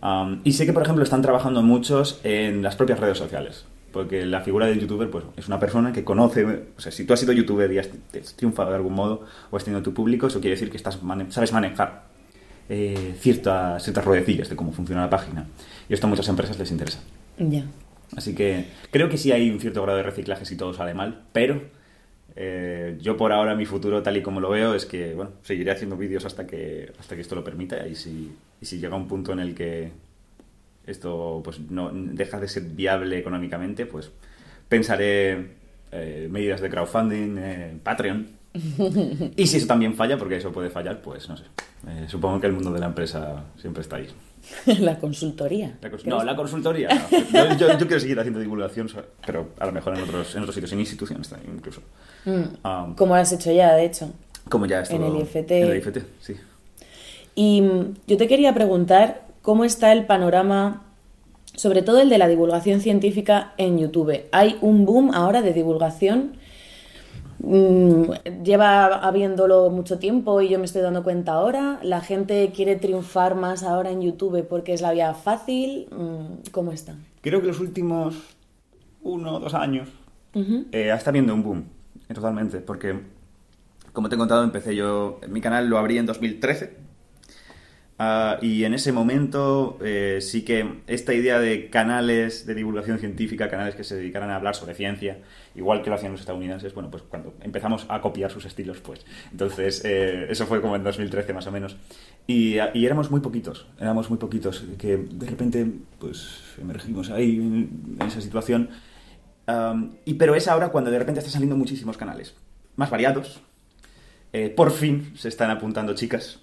Um, 0.00 0.40
y 0.44 0.52
sé 0.52 0.66
que, 0.66 0.72
por 0.72 0.82
ejemplo, 0.84 1.02
están 1.02 1.20
trabajando 1.20 1.62
muchos 1.62 2.20
en 2.22 2.62
las 2.62 2.76
propias 2.76 3.00
redes 3.00 3.18
sociales. 3.18 3.64
Porque 3.92 4.24
la 4.26 4.42
figura 4.42 4.66
del 4.66 4.78
youtuber 4.80 5.10
pues, 5.10 5.24
es 5.36 5.48
una 5.48 5.58
persona 5.58 5.92
que 5.92 6.04
conoce, 6.04 6.44
o 6.44 6.80
sea, 6.80 6.92
si 6.92 7.04
tú 7.06 7.14
has 7.14 7.20
sido 7.20 7.32
youtuber 7.32 7.72
y 7.72 7.78
has 7.78 7.88
triunfado 8.36 8.68
de 8.70 8.76
algún 8.76 8.92
modo 8.92 9.24
o 9.50 9.56
has 9.56 9.64
tenido 9.64 9.82
tu 9.82 9.92
público, 9.94 10.26
eso 10.28 10.40
quiere 10.40 10.54
decir 10.54 10.70
que 10.70 10.76
estás 10.76 11.02
mane- 11.02 11.30
sabes 11.32 11.52
manejar 11.52 12.04
eh, 12.68 13.14
ciertas, 13.18 13.82
ciertas 13.82 14.04
ruedecillas 14.04 14.48
de 14.50 14.54
cómo 14.56 14.72
funciona 14.72 15.00
la 15.02 15.10
página. 15.10 15.46
Y 15.88 15.94
esto 15.94 16.06
a 16.06 16.10
muchas 16.10 16.28
empresas 16.28 16.58
les 16.58 16.70
interesa. 16.70 17.00
Ya. 17.38 17.64
Así 18.16 18.34
que 18.34 18.66
creo 18.90 19.08
que 19.08 19.18
sí 19.18 19.32
hay 19.32 19.50
un 19.50 19.60
cierto 19.60 19.82
grado 19.82 19.98
de 19.98 20.04
reciclaje 20.04 20.44
si 20.44 20.56
todo 20.56 20.72
sale 20.72 20.94
mal, 20.94 21.24
pero 21.32 21.62
eh, 22.36 22.96
yo 23.00 23.16
por 23.16 23.32
ahora 23.32 23.54
mi 23.54 23.66
futuro 23.66 24.02
tal 24.02 24.16
y 24.16 24.22
como 24.22 24.40
lo 24.40 24.50
veo 24.50 24.74
es 24.74 24.86
que 24.86 25.14
bueno 25.14 25.32
seguiré 25.42 25.72
haciendo 25.72 25.96
vídeos 25.96 26.24
hasta 26.24 26.46
que 26.46 26.92
hasta 26.98 27.16
que 27.16 27.22
esto 27.22 27.34
lo 27.34 27.44
permita 27.44 27.86
y 27.86 27.94
si, 27.94 28.32
y 28.60 28.64
si 28.64 28.78
llega 28.78 28.96
un 28.96 29.08
punto 29.08 29.32
en 29.32 29.40
el 29.40 29.54
que 29.54 29.90
esto 30.86 31.40
pues 31.44 31.58
no 31.58 31.90
deja 31.92 32.38
de 32.40 32.48
ser 32.48 32.62
viable 32.62 33.18
económicamente 33.18 33.86
pues 33.86 34.10
pensaré 34.68 35.48
eh, 35.90 36.28
medidas 36.30 36.60
de 36.60 36.70
crowdfunding, 36.70 37.36
eh, 37.38 37.78
Patreon 37.82 38.37
y 38.54 39.46
si 39.46 39.56
eso 39.58 39.66
también 39.66 39.94
falla 39.94 40.16
porque 40.18 40.36
eso 40.36 40.50
puede 40.52 40.70
fallar 40.70 41.00
pues 41.02 41.28
no 41.28 41.36
sé 41.36 41.44
Eh, 41.86 42.06
supongo 42.08 42.40
que 42.40 42.46
el 42.48 42.54
mundo 42.54 42.72
de 42.72 42.80
la 42.80 42.86
empresa 42.86 43.44
siempre 43.60 43.82
está 43.82 43.96
ahí. 43.96 44.08
la 44.80 44.98
consultoría. 44.98 45.76
La 45.80 45.88
cons- 45.90 46.00
¿Crees? 46.02 46.06
no, 46.06 46.24
la 46.24 46.34
consultoría. 46.34 46.88
no. 46.88 47.54
Yo, 47.56 47.56
yo- 47.68 47.78
yo 47.78 47.86
quiero 47.86 48.00
seguir 48.00 48.18
haciendo 48.18 48.40
divulgación, 48.40 48.88
pero 49.26 49.50
a 49.60 49.66
lo 49.66 49.72
mejor 49.72 49.96
en 49.96 50.02
otros, 50.04 50.34
en 50.34 50.40
otros 50.42 50.54
sitios, 50.54 50.72
en 50.72 50.80
instituciones 50.80 51.28
también, 51.28 51.54
incluso. 51.56 51.82
Um, 52.26 52.94
Como 52.96 53.14
lo 53.14 53.20
has 53.20 53.32
hecho 53.32 53.52
ya, 53.52 53.74
de 53.74 53.84
hecho. 53.84 54.10
como 54.48 54.66
ya 54.66 54.82
en 54.90 55.02
el 55.04 55.16
IFT. 55.18 55.50
En 55.52 55.70
el 55.70 55.76
IFT, 55.78 55.98
sí. 56.20 56.34
Y 57.34 57.60
mm, 57.62 57.94
yo 58.08 58.16
te 58.16 58.26
quería 58.26 58.52
preguntar 58.54 59.22
cómo 59.42 59.64
está 59.64 59.92
el 59.92 60.04
panorama, 60.06 60.82
sobre 61.54 61.82
todo 61.82 62.00
el 62.00 62.08
de 62.08 62.18
la 62.18 62.26
divulgación 62.26 62.80
científica 62.80 63.52
en 63.56 63.78
YouTube. 63.78 64.24
Hay 64.32 64.56
un 64.62 64.84
boom 64.84 65.12
ahora 65.14 65.42
de 65.42 65.52
divulgación. 65.52 66.37
Mm, 67.38 68.42
lleva 68.42 68.86
habiéndolo 69.06 69.70
mucho 69.70 69.98
tiempo 69.98 70.40
y 70.40 70.48
yo 70.48 70.58
me 70.58 70.64
estoy 70.64 70.82
dando 70.82 71.02
cuenta 71.02 71.32
ahora. 71.32 71.78
La 71.82 72.00
gente 72.00 72.52
quiere 72.54 72.76
triunfar 72.76 73.34
más 73.34 73.62
ahora 73.62 73.90
en 73.90 74.02
YouTube 74.02 74.46
porque 74.48 74.72
es 74.72 74.80
la 74.80 74.92
vía 74.92 75.14
fácil. 75.14 75.88
Mm, 75.90 76.50
¿Cómo 76.52 76.72
está? 76.72 76.94
Creo 77.20 77.40
que 77.40 77.46
los 77.48 77.60
últimos 77.60 78.14
uno 79.02 79.36
o 79.36 79.40
dos 79.40 79.54
años 79.54 79.88
Ujú. 80.34 80.66
eh, 80.72 80.90
está 80.94 81.10
habiendo 81.10 81.34
un 81.34 81.42
boom, 81.42 81.64
eh, 82.08 82.14
totalmente, 82.14 82.58
porque, 82.58 82.98
como 83.92 84.08
te 84.08 84.16
he 84.16 84.18
contado, 84.18 84.42
empecé 84.44 84.74
yo, 84.76 85.20
mi 85.28 85.40
canal 85.40 85.68
lo 85.68 85.78
abrí 85.78 85.98
en 85.98 86.06
2013. 86.06 86.87
Ah, 87.98 88.38
y 88.40 88.64
en 88.64 88.74
ese 88.74 88.92
momento 88.92 89.78
eh, 89.82 90.18
sí 90.20 90.44
que 90.44 90.80
esta 90.86 91.14
idea 91.14 91.38
de 91.38 91.70
canales 91.70 92.46
de 92.46 92.54
divulgación 92.54 92.98
científica, 92.98 93.48
canales 93.48 93.74
que 93.74 93.84
se 93.84 93.96
dedicaran 93.96 94.30
a 94.30 94.36
hablar 94.36 94.54
sobre 94.54 94.74
ciencia, 94.74 95.18
igual 95.54 95.82
que 95.82 95.90
lo 95.90 95.96
hacían 95.96 96.12
los 96.12 96.20
estadounidenses, 96.20 96.74
bueno, 96.74 96.90
pues 96.90 97.02
cuando 97.02 97.34
empezamos 97.42 97.86
a 97.88 98.00
copiar 98.00 98.30
sus 98.30 98.44
estilos, 98.44 98.80
pues. 98.80 99.04
Entonces, 99.30 99.82
eh, 99.84 100.26
eso 100.30 100.46
fue 100.46 100.60
como 100.60 100.76
en 100.76 100.84
2013 100.84 101.32
más 101.32 101.46
o 101.46 101.52
menos. 101.52 101.76
Y, 102.26 102.56
y 102.74 102.86
éramos 102.86 103.10
muy 103.10 103.20
poquitos, 103.20 103.66
éramos 103.80 104.10
muy 104.10 104.18
poquitos, 104.18 104.64
que 104.78 104.96
de 104.96 105.26
repente, 105.26 105.66
pues, 105.98 106.42
emergimos 106.60 107.10
ahí 107.10 107.36
en, 107.36 107.98
esa 108.06 108.20
situación 108.20 108.70
y, 110.04 110.14
pero 110.14 110.34
es 110.34 110.46
ahora 110.46 110.68
cuando 110.68 110.90
de 110.90 110.98
repente 110.98 111.20
están 111.20 111.32
saliendo 111.32 111.56
muchísimos 111.56 111.96
canales, 111.96 112.34
más 112.76 112.90
variados. 112.90 113.40
Eh, 114.32 114.50
por 114.50 114.72
fin 114.72 115.12
se 115.16 115.28
están 115.28 115.50
apuntando 115.50 115.94
chicas, 115.94 116.40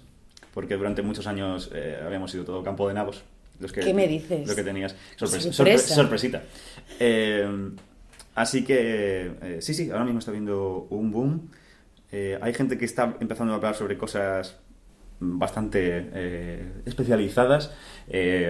porque 0.56 0.74
durante 0.74 1.02
muchos 1.02 1.26
años 1.26 1.70
eh, 1.74 1.98
habíamos 2.02 2.30
sido 2.30 2.42
todo 2.44 2.62
campo 2.62 2.88
de 2.88 2.94
nabos. 2.94 3.22
Los 3.60 3.72
que, 3.72 3.82
¿Qué 3.82 3.92
me 3.92 4.08
dices? 4.08 4.48
Lo 4.48 4.54
que 4.56 4.62
tenías. 4.62 4.96
Sorpre- 5.18 5.52
Sorpresa. 5.52 5.94
sorpre- 5.94 5.94
sorpresita. 5.94 6.42
Eh, 6.98 7.46
así 8.34 8.64
que, 8.64 9.32
eh, 9.42 9.58
sí, 9.60 9.74
sí, 9.74 9.90
ahora 9.90 10.04
mismo 10.04 10.20
está 10.20 10.32
viendo 10.32 10.86
un 10.88 11.12
boom. 11.12 11.50
Hay 12.40 12.54
gente 12.54 12.78
que 12.78 12.86
está 12.86 13.14
empezando 13.20 13.52
a 13.52 13.56
hablar 13.56 13.74
sobre 13.74 13.98
cosas 13.98 14.56
bastante 15.20 16.62
especializadas. 16.86 17.70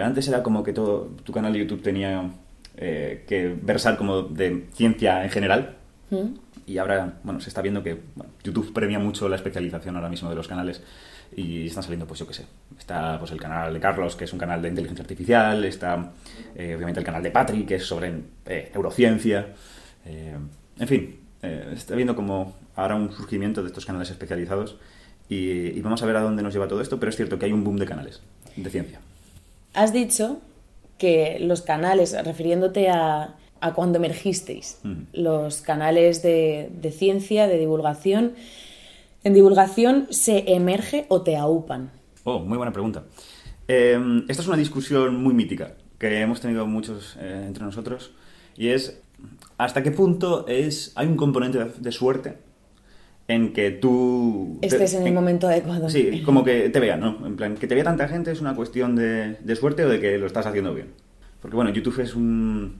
Antes 0.00 0.28
era 0.28 0.44
como 0.44 0.62
que 0.62 0.72
todo 0.72 1.06
tu 1.24 1.32
canal 1.32 1.52
de 1.52 1.58
YouTube 1.58 1.82
tenía 1.82 2.30
que 2.76 3.56
versar 3.60 3.96
como 3.96 4.22
de 4.22 4.66
ciencia 4.72 5.24
en 5.24 5.30
general. 5.30 5.76
¿Mm? 6.10 6.34
Y 6.68 6.78
ahora, 6.78 7.18
bueno, 7.24 7.40
se 7.40 7.48
está 7.48 7.62
viendo 7.62 7.82
que 7.82 7.98
bueno, 8.14 8.32
YouTube 8.44 8.72
premia 8.72 8.98
mucho 9.00 9.28
la 9.28 9.34
especialización 9.36 9.96
ahora 9.96 10.08
mismo 10.08 10.28
de 10.30 10.36
los 10.36 10.46
canales 10.48 10.80
y 11.34 11.66
están 11.66 11.82
saliendo, 11.82 12.06
pues 12.06 12.20
yo 12.20 12.26
qué 12.26 12.34
sé. 12.34 12.44
Está 12.78 13.18
pues 13.18 13.30
el 13.32 13.40
canal 13.40 13.72
de 13.72 13.80
Carlos, 13.80 14.16
que 14.16 14.24
es 14.24 14.32
un 14.32 14.38
canal 14.38 14.60
de 14.60 14.68
inteligencia 14.68 15.02
artificial, 15.02 15.64
está 15.64 16.12
eh, 16.54 16.74
obviamente 16.74 17.00
el 17.00 17.06
canal 17.06 17.22
de 17.22 17.30
Patrick, 17.30 17.66
que 17.66 17.76
es 17.76 17.86
sobre 17.86 18.12
eh, 18.46 18.70
neurociencia. 18.74 19.48
Eh, 20.04 20.36
en 20.78 20.88
fin, 20.88 21.16
eh, 21.42 21.70
está 21.74 21.94
viendo 21.94 22.14
como 22.14 22.54
ahora 22.76 22.94
un 22.94 23.10
surgimiento 23.12 23.62
de 23.62 23.68
estos 23.68 23.86
canales 23.86 24.10
especializados 24.10 24.76
y, 25.28 25.36
y 25.76 25.80
vamos 25.80 26.02
a 26.02 26.06
ver 26.06 26.16
a 26.16 26.20
dónde 26.20 26.42
nos 26.42 26.52
lleva 26.52 26.68
todo 26.68 26.80
esto, 26.80 27.00
pero 27.00 27.10
es 27.10 27.16
cierto 27.16 27.38
que 27.38 27.46
hay 27.46 27.52
un 27.52 27.64
boom 27.64 27.76
de 27.76 27.86
canales 27.86 28.20
de 28.54 28.70
ciencia. 28.70 29.00
Has 29.74 29.92
dicho 29.92 30.40
que 30.98 31.38
los 31.40 31.62
canales, 31.62 32.16
refiriéndote 32.24 32.88
a, 32.88 33.34
a 33.60 33.74
cuando 33.74 33.98
emergisteis, 33.98 34.78
Ujú. 34.84 34.94
los 35.12 35.60
canales 35.60 36.22
de, 36.22 36.70
de 36.80 36.90
ciencia, 36.92 37.46
de 37.48 37.58
divulgación, 37.58 38.32
en 39.26 39.34
divulgación 39.34 40.06
se 40.10 40.54
emerge 40.54 41.04
o 41.08 41.22
te 41.22 41.36
aupan. 41.36 41.90
Oh, 42.24 42.38
muy 42.38 42.56
buena 42.56 42.72
pregunta. 42.72 43.04
Eh, 43.66 43.98
esta 44.28 44.42
es 44.42 44.48
una 44.48 44.56
discusión 44.56 45.16
muy 45.22 45.34
mítica 45.34 45.74
que 45.98 46.20
hemos 46.20 46.40
tenido 46.40 46.66
muchos 46.66 47.16
eh, 47.20 47.44
entre 47.46 47.64
nosotros 47.64 48.12
y 48.56 48.68
es 48.68 49.00
hasta 49.58 49.82
qué 49.82 49.90
punto 49.90 50.46
es 50.46 50.92
hay 50.94 51.08
un 51.08 51.16
componente 51.16 51.58
de, 51.58 51.70
de 51.76 51.90
suerte 51.92 52.38
en 53.26 53.52
que 53.52 53.72
tú 53.72 54.58
Estés 54.62 54.94
en 54.94 55.02
el 55.02 55.08
en- 55.08 55.14
momento 55.14 55.48
adecuado. 55.48 55.90
Sí, 55.90 56.22
como 56.24 56.44
que 56.44 56.68
te 56.68 56.78
vean, 56.78 57.00
¿no? 57.00 57.26
En 57.26 57.34
plan, 57.34 57.56
que 57.56 57.66
te 57.66 57.74
vea 57.74 57.82
tanta 57.82 58.06
gente 58.06 58.30
es 58.30 58.40
una 58.40 58.54
cuestión 58.54 58.94
de, 58.94 59.38
de 59.42 59.56
suerte 59.56 59.84
o 59.84 59.88
de 59.88 59.98
que 60.00 60.18
lo 60.18 60.26
estás 60.26 60.46
haciendo 60.46 60.72
bien. 60.72 60.88
Porque 61.42 61.56
bueno, 61.56 61.70
YouTube 61.72 61.98
es 62.00 62.14
un 62.14 62.76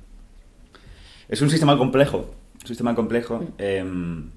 es 1.28 1.42
un 1.42 1.50
sistema 1.50 1.76
complejo, 1.76 2.30
un 2.62 2.66
sistema 2.68 2.94
complejo. 2.94 3.42
em, 3.58 4.30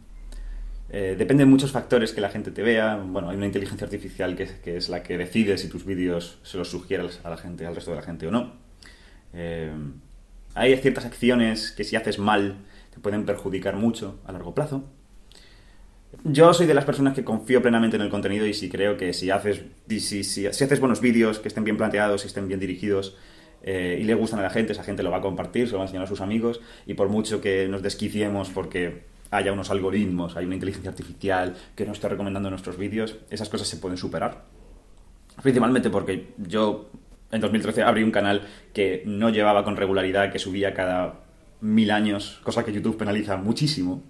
eh, 0.92 1.16
depende 1.18 1.44
de 1.44 1.50
muchos 1.50 1.72
factores 1.72 2.14
que 2.14 2.22
la 2.22 2.30
gente 2.30 2.52
te 2.52 2.64
vea. 2.64 2.98
Bueno, 2.98 3.30
hay 3.30 3.38
una 3.38 3.46
inteligencia 3.46 3.86
artificial 3.86 4.36
que, 4.36 4.44
es- 4.44 4.54
que 4.54 4.78
es 4.78 4.90
la 4.90 5.04
que 5.04 5.18
decide 5.18 5.58
si 5.58 5.68
tus 5.70 5.86
vídeos 5.86 6.40
se 6.44 6.58
los 6.58 6.70
sugieres 6.70 7.20
a 7.24 7.30
la 7.30 7.38
gente, 7.38 7.66
al 7.66 7.76
resto 7.76 7.92
de 7.92 7.98
la 7.98 8.04
gente 8.04 8.28
o 8.28 8.32
no. 8.32 8.54
Eh, 9.34 9.72
hay 10.56 10.76
ciertas 10.78 11.06
acciones 11.06 11.72
que 11.72 11.84
si 11.84 11.96
haces 11.96 12.20
mal 12.20 12.58
te 12.94 13.00
pueden 13.00 13.26
perjudicar 13.26 13.76
mucho 13.76 14.20
a 14.26 14.32
largo 14.32 14.54
plazo. 14.56 14.84
Yo 16.24 16.54
soy 16.54 16.66
de 16.66 16.74
las 16.74 16.86
personas 16.86 17.14
que 17.14 17.24
confío 17.24 17.62
plenamente 17.62 17.96
en 17.96 18.02
el 18.02 18.10
contenido 18.10 18.46
y 18.48 18.54
si 18.54 18.68
creo 18.70 18.98
que 18.98 19.14
si 19.14 19.30
haces, 19.30 19.62
si, 19.88 20.00
si- 20.00 20.24
si 20.24 20.46
haces 20.64 20.80
buenos 20.80 21.02
vídeos, 21.02 21.40
que 21.40 21.48
estén 21.48 21.64
bien 21.64 21.78
planteados, 21.78 22.22
que 22.24 22.28
estén 22.28 22.48
bien 22.48 22.60
dirigidos 22.60 23.16
eh, 23.62 24.00
y 24.02 24.04
le 24.06 24.16
gustan 24.16 24.40
a 24.40 24.44
la 24.44 24.50
gente, 24.50 24.72
esa 24.74 24.84
gente 24.84 25.04
lo 25.04 25.12
va 25.12 25.18
a 25.18 25.22
compartir, 25.22 25.68
se 25.68 25.74
lo 25.74 25.78
va 25.80 25.84
a 25.84 25.88
enseñar 25.88 26.06
a 26.06 26.08
sus 26.08 26.22
amigos 26.22 26.62
y 26.88 26.96
por 26.96 27.10
mucho 27.10 27.42
que 27.42 27.68
nos 27.68 27.84
desquiciemos 27.84 28.50
porque 28.50 29.04
haya 29.32 29.52
unos 29.52 29.70
algoritmos, 29.70 30.36
hay 30.36 30.46
una 30.46 30.56
inteligencia 30.56 30.90
artificial 30.90 31.56
que 31.76 31.86
nos 31.86 31.98
esté 31.98 32.10
recomendando 32.10 32.50
nuestros 32.50 32.78
vídeos, 32.78 33.18
esas 33.30 33.50
cosas 33.50 33.68
se 33.68 33.78
pueden 33.78 33.98
superar. 33.98 34.44
Principalmente 35.42 35.90
porque 35.90 36.34
yo 36.38 36.90
en 37.32 37.42
2013 37.42 37.84
abrí 37.84 38.04
un 38.04 38.12
canal 38.12 38.42
que 38.74 39.04
no 39.06 39.30
llevaba 39.30 39.64
con 39.64 39.78
regularidad, 39.78 40.32
que 40.32 40.40
subía 40.40 40.74
cada 40.74 41.20
mil 41.62 41.92
años, 41.92 42.40
cosa 42.44 42.64
que 42.64 42.74
YouTube 42.74 42.98
penaliza 42.98 43.38
muchísimo. 43.38 44.04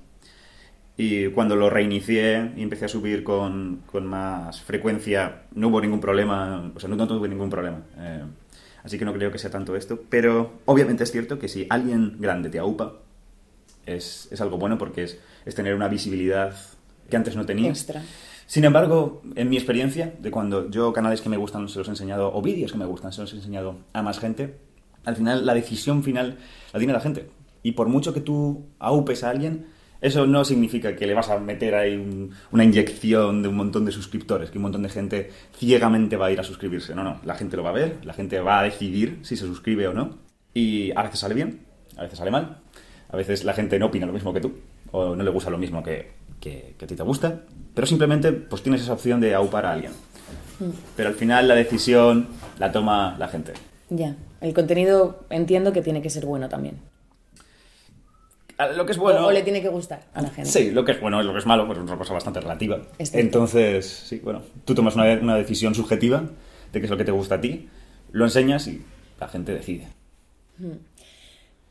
Y 0.97 1.27
cuando 1.27 1.55
lo 1.55 1.69
reinicié 1.69 2.51
y 2.58 2.62
empecé 2.62 2.86
a 2.86 2.89
subir 2.89 3.23
con, 3.23 3.84
con 3.86 4.05
más 4.05 4.62
frecuencia, 4.62 5.43
no 5.53 5.69
hubo 5.69 5.79
ningún 5.79 6.01
problema, 6.01 6.71
o 6.75 6.79
sea, 6.79 6.89
no, 6.89 6.97
no 6.97 7.08
tuve 7.08 7.29
ningún 7.29 7.49
problema. 7.49 7.84
Eh, 7.97 8.23
así 8.84 8.99
que 8.99 9.05
no 9.05 9.13
creo 9.13 9.32
que 9.32 9.38
sea 9.38 9.49
tanto 9.49 9.75
esto. 9.77 10.03
Pero 10.10 10.60
obviamente 10.65 11.05
es 11.05 11.12
cierto 11.12 11.39
que 11.39 11.47
si 11.47 11.67
alguien 11.69 12.17
grande 12.19 12.49
te 12.49 12.60
aupa, 12.60 12.97
es, 13.85 14.27
es 14.31 14.41
algo 14.41 14.57
bueno 14.57 14.77
porque 14.77 15.03
es, 15.03 15.19
es 15.45 15.55
tener 15.55 15.75
una 15.75 15.87
visibilidad 15.87 16.55
que 17.09 17.17
antes 17.17 17.35
no 17.35 17.45
tenías. 17.45 17.77
Extra. 17.79 18.03
Sin 18.45 18.65
embargo, 18.65 19.21
en 19.35 19.49
mi 19.49 19.57
experiencia, 19.57 20.13
de 20.19 20.31
cuando 20.31 20.69
yo 20.69 20.91
canales 20.93 21.21
que 21.21 21.29
me 21.29 21.37
gustan 21.37 21.69
se 21.69 21.77
los 21.79 21.87
he 21.87 21.91
enseñado, 21.91 22.31
o 22.33 22.41
vídeos 22.41 22.71
que 22.71 22.77
me 22.77 22.85
gustan 22.85 23.13
se 23.13 23.21
los 23.21 23.31
he 23.33 23.35
enseñado 23.37 23.75
a 23.93 24.01
más 24.01 24.19
gente, 24.19 24.55
al 25.05 25.15
final 25.15 25.45
la 25.45 25.53
decisión 25.53 26.03
final 26.03 26.37
la 26.73 26.79
tiene 26.79 26.93
la 26.93 26.99
gente. 26.99 27.29
Y 27.61 27.73
por 27.73 27.87
mucho 27.89 28.13
que 28.13 28.21
tú 28.21 28.65
aupes 28.79 29.23
a 29.23 29.29
alguien, 29.29 29.67
eso 30.01 30.25
no 30.25 30.45
significa 30.45 30.95
que 30.95 31.05
le 31.05 31.13
vas 31.13 31.29
a 31.29 31.37
meter 31.39 31.75
ahí 31.75 31.95
un- 31.95 32.31
una 32.51 32.63
inyección 32.63 33.43
de 33.43 33.49
un 33.49 33.55
montón 33.55 33.85
de 33.85 33.91
suscriptores, 33.91 34.49
que 34.49 34.57
un 34.57 34.63
montón 34.63 34.81
de 34.81 34.89
gente 34.89 35.29
ciegamente 35.57 36.15
va 36.15 36.27
a 36.27 36.31
ir 36.31 36.39
a 36.39 36.43
suscribirse. 36.43 36.95
No, 36.95 37.03
no, 37.03 37.19
la 37.25 37.35
gente 37.35 37.57
lo 37.57 37.63
va 37.63 37.69
a 37.69 37.73
ver, 37.73 37.97
la 38.03 38.13
gente 38.13 38.39
va 38.39 38.59
a 38.61 38.63
decidir 38.63 39.19
si 39.23 39.35
se 39.35 39.45
suscribe 39.45 39.87
o 39.87 39.93
no. 39.93 40.17
Y 40.53 40.91
a 40.95 41.03
veces 41.03 41.19
sale 41.19 41.35
bien, 41.35 41.59
a 41.97 42.03
veces 42.03 42.17
sale 42.17 42.31
mal, 42.31 42.59
a 43.09 43.17
veces 43.17 43.43
la 43.43 43.53
gente 43.53 43.77
no 43.79 43.87
opina 43.87 44.05
lo 44.05 44.13
mismo 44.13 44.33
que 44.33 44.41
tú, 44.41 44.53
o 44.91 45.15
no 45.15 45.23
le 45.23 45.29
gusta 45.31 45.49
lo 45.49 45.57
mismo 45.57 45.83
que, 45.83 46.11
que- 46.39 46.75
que 46.77 46.85
a 46.85 46.87
ti 46.87 46.95
te 46.95 47.03
gusta, 47.03 47.41
pero 47.73 47.85
simplemente 47.87 48.31
pues 48.31 48.61
tienes 48.63 48.81
esa 48.81 48.93
opción 48.93 49.19
de 49.19 49.33
aupar 49.35 49.65
a 49.65 49.71
alguien. 49.73 49.91
Pero 50.95 51.09
al 51.09 51.15
final 51.15 51.47
la 51.47 51.55
decisión 51.55 52.27
la 52.59 52.71
toma 52.71 53.15
la 53.17 53.27
gente. 53.29 53.53
Ya. 53.89 54.15
El 54.41 54.53
contenido 54.53 55.25
entiendo 55.29 55.71
que 55.73 55.81
tiene 55.81 56.01
que 56.01 56.09
ser 56.09 56.25
bueno 56.25 56.49
también. 56.49 56.77
Lo 58.75 58.85
que 58.85 58.91
es 58.91 58.97
bueno... 58.97 59.25
o, 59.25 59.31
le 59.31 59.41
tiene 59.41 59.61
que 59.61 59.69
gustar 59.69 60.01
a 60.13 60.21
la 60.21 60.29
gente. 60.29 60.49
Sí, 60.49 60.71
lo 60.71 60.83
que 60.83 60.91
es 60.91 60.99
bueno 60.99 61.21
y 61.21 61.25
lo 61.25 61.31
que 61.31 61.39
es 61.39 61.45
malo, 61.45 61.65
pues 61.65 61.77
es 61.77 61.83
una 61.85 61.97
cosa 61.97 62.13
bastante 62.13 62.41
relativa. 62.41 62.77
Es. 62.97 63.13
Entonces, 63.13 63.85
sí, 63.87 64.19
bueno, 64.21 64.41
tú 64.65 64.75
tomas 64.75 64.95
una, 64.95 65.05
una 65.13 65.35
decisión 65.37 65.73
subjetiva 65.73 66.23
de 66.73 66.79
qué 66.79 66.85
es 66.85 66.89
lo 66.91 66.97
que 66.97 67.05
te 67.05 67.11
gusta 67.13 67.35
a 67.35 67.41
ti, 67.41 67.69
lo 68.11 68.25
enseñas 68.25 68.67
y 68.67 68.83
la 69.17 69.29
gente 69.29 69.53
decide. 69.53 69.87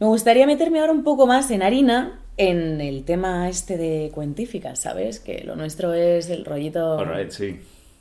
Me 0.01 0.07
gustaría 0.07 0.47
meterme 0.47 0.81
ahora 0.81 0.93
un 0.93 1.03
poco 1.05 1.27
más 1.27 1.51
en 1.51 1.63
harina 1.63 2.21
en 2.37 2.81
el 2.81 3.05
tema 3.05 3.49
este 3.49 3.77
de 3.77 4.11
cuentíficas, 4.15 4.79
¿sabes? 4.79 5.19
Que 5.19 5.43
lo 5.45 5.57
nuestro 5.57 5.93
es 5.93 6.31
el 6.31 6.45
rollito 6.45 6.99
Alright, 6.99 7.31
sí. 7.31 7.59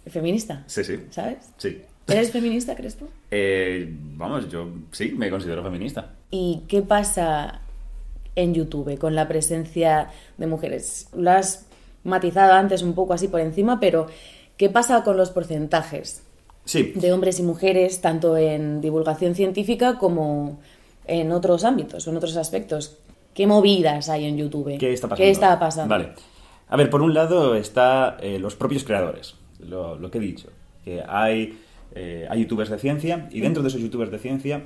feminista. 0.08 0.64
Sí, 0.68 0.84
sí. 0.84 1.00
¿Sabes? 1.10 1.38
Sí. 1.58 1.82
¿Eres 2.08 2.32
feminista, 2.32 2.76
crees 2.76 2.96
tú? 2.96 3.06
Eh, 3.32 3.90
vamos, 4.16 4.48
yo 4.50 4.70
sí, 4.92 5.12
me 5.18 5.30
considero 5.30 5.64
feminista. 5.64 6.14
¿Y 6.32 6.62
qué 6.68 6.82
pasa 6.82 7.62
en 8.36 8.54
YouTube 8.54 8.98
con 9.00 9.16
la 9.16 9.28
presencia 9.28 10.10
de 10.38 10.48
mujeres? 10.48 11.08
Lo 11.16 11.32
has 11.32 11.66
matizado 12.04 12.54
antes 12.54 12.84
un 12.84 12.94
poco 12.94 13.14
así 13.14 13.28
por 13.28 13.42
encima, 13.42 13.80
pero 13.80 14.06
¿qué 14.56 14.70
pasa 14.70 15.04
con 15.04 15.18
los 15.18 15.32
porcentajes 15.32 16.22
Sí. 16.64 16.92
de 16.96 17.12
hombres 17.12 17.40
y 17.40 17.44
mujeres, 17.44 18.02
tanto 18.02 18.38
en 18.38 18.82
divulgación 18.82 19.36
científica 19.36 19.98
como 19.98 20.60
en 21.08 21.32
otros 21.32 21.64
ámbitos 21.64 22.08
en 22.08 22.18
otros 22.18 22.36
aspectos? 22.38 22.98
¿Qué 23.34 23.46
movidas 23.48 24.10
hay 24.10 24.26
en 24.26 24.38
YouTube? 24.38 24.78
¿Qué 24.80 24.94
está 24.94 25.08
pasando? 25.08 25.24
¿Qué 25.26 25.32
está 25.32 25.60
pasando? 25.60 25.90
Vale. 25.90 26.10
A 26.70 26.76
ver, 26.76 26.90
por 26.90 27.02
un 27.02 27.14
lado 27.14 27.56
está 27.56 28.18
eh, 28.20 28.40
los 28.40 28.56
propios 28.56 28.84
creadores, 28.84 29.36
lo, 29.60 29.96
lo 29.98 30.10
que 30.12 30.18
he 30.18 30.22
dicho. 30.22 30.50
Que 30.84 31.04
hay, 31.08 31.58
eh, 31.96 32.28
hay 32.30 32.42
youtubers 32.42 32.70
de 32.70 32.80
ciencia 32.80 33.30
y 33.32 33.40
dentro 33.42 33.62
de 33.64 33.70
esos 33.70 33.80
youtubers 33.82 34.12
de 34.12 34.20
ciencia 34.20 34.64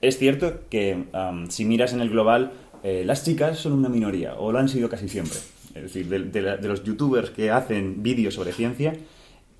es 0.00 0.18
cierto 0.18 0.60
que 0.68 1.04
am, 1.12 1.50
si 1.50 1.64
miras 1.64 1.92
en 1.92 2.00
el 2.00 2.10
global, 2.10 2.50
eh, 2.82 3.02
las 3.06 3.24
chicas 3.24 3.58
son 3.58 3.72
una 3.72 3.88
minoría 3.88 4.34
o 4.34 4.52
lo 4.52 4.58
han 4.58 4.68
sido 4.68 4.88
casi 4.88 5.08
siempre. 5.08 5.38
Es 5.74 5.82
decir, 5.84 6.06
de, 6.08 6.18
de 6.24 6.42
la- 6.42 6.56
de 6.58 6.68
los 6.68 6.84
youtubers 6.84 7.30
que 7.30 7.50
hacen 7.50 8.02
vídeos 8.02 8.34
sobre 8.34 8.52
ciencia, 8.52 8.92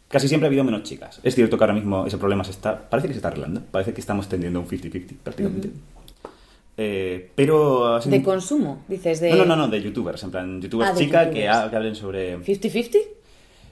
casi 0.09 0.29
siempre 0.29 0.47
ha 0.47 0.49
habido 0.49 0.63
menos 0.65 0.83
chicas. 0.83 1.21
Es 1.23 1.35
cierto 1.35 1.57
que 1.57 1.65
ahora 1.65 1.75
mismo 1.75 2.05
ese 2.07 2.19
problema 2.19 2.45
se 2.45 2.51
está, 2.51 2.91
parece 2.91 3.09
que 3.09 3.15
se 3.15 3.19
está 3.19 3.29
arreglando, 3.29 3.63
parece 3.71 3.95
que 3.95 4.01
estamos 4.01 4.29
tendiendo 4.29 4.59
a 4.59 4.63
un 4.63 4.69
50-50 4.69 5.15
prácticamente. 5.23 5.71
Eh, 6.77 7.31
pero... 7.35 7.95
así- 7.97 8.09
De 8.11 8.23
consumo, 8.23 8.85
dices, 8.89 9.21
de 9.21 9.31
no, 9.31 9.37
no, 9.37 9.45
no, 9.45 9.57
no, 9.57 9.69
de 9.69 9.83
youtubers, 9.83 10.23
en 10.23 10.31
plan, 10.31 10.61
youtubers 10.61 10.91
Ah, 10.91 10.99
youtubers. 10.99 11.31
Que, 11.31 11.49
ha- 11.49 11.69
que 11.71 11.77
hablen 11.77 11.95
sobre... 11.95 12.39
50-50. 12.39 12.99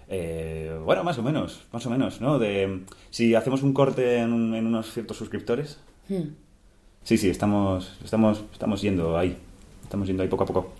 eh, 0.09 0.79
bueno, 0.85 1.03
más 1.05 1.17
o 1.19 1.23
menos, 1.23 1.63
más 1.73 1.87
o 1.87 1.91
menos, 1.91 2.21
¿no? 2.21 2.39
De 2.39 2.81
si 3.11 3.35
hacemos 3.35 3.63
un 3.63 3.73
corte 3.73 4.19
en, 4.19 4.33
un- 4.33 4.55
en 4.55 4.67
unos 4.67 4.93
ciertos 4.93 5.17
suscriptores. 5.17 5.79
Hmm. 6.09 6.35
Sí, 7.05 7.17
sí, 7.17 7.31
estamos, 7.31 7.97
estamos, 8.05 8.43
estamos 8.53 8.83
yendo 8.83 9.17
ahí. 9.17 9.37
Estamos 9.83 10.07
yendo 10.07 10.23
ahí 10.23 10.29
poco 10.29 10.45
a 10.45 10.47
poco. 10.47 10.73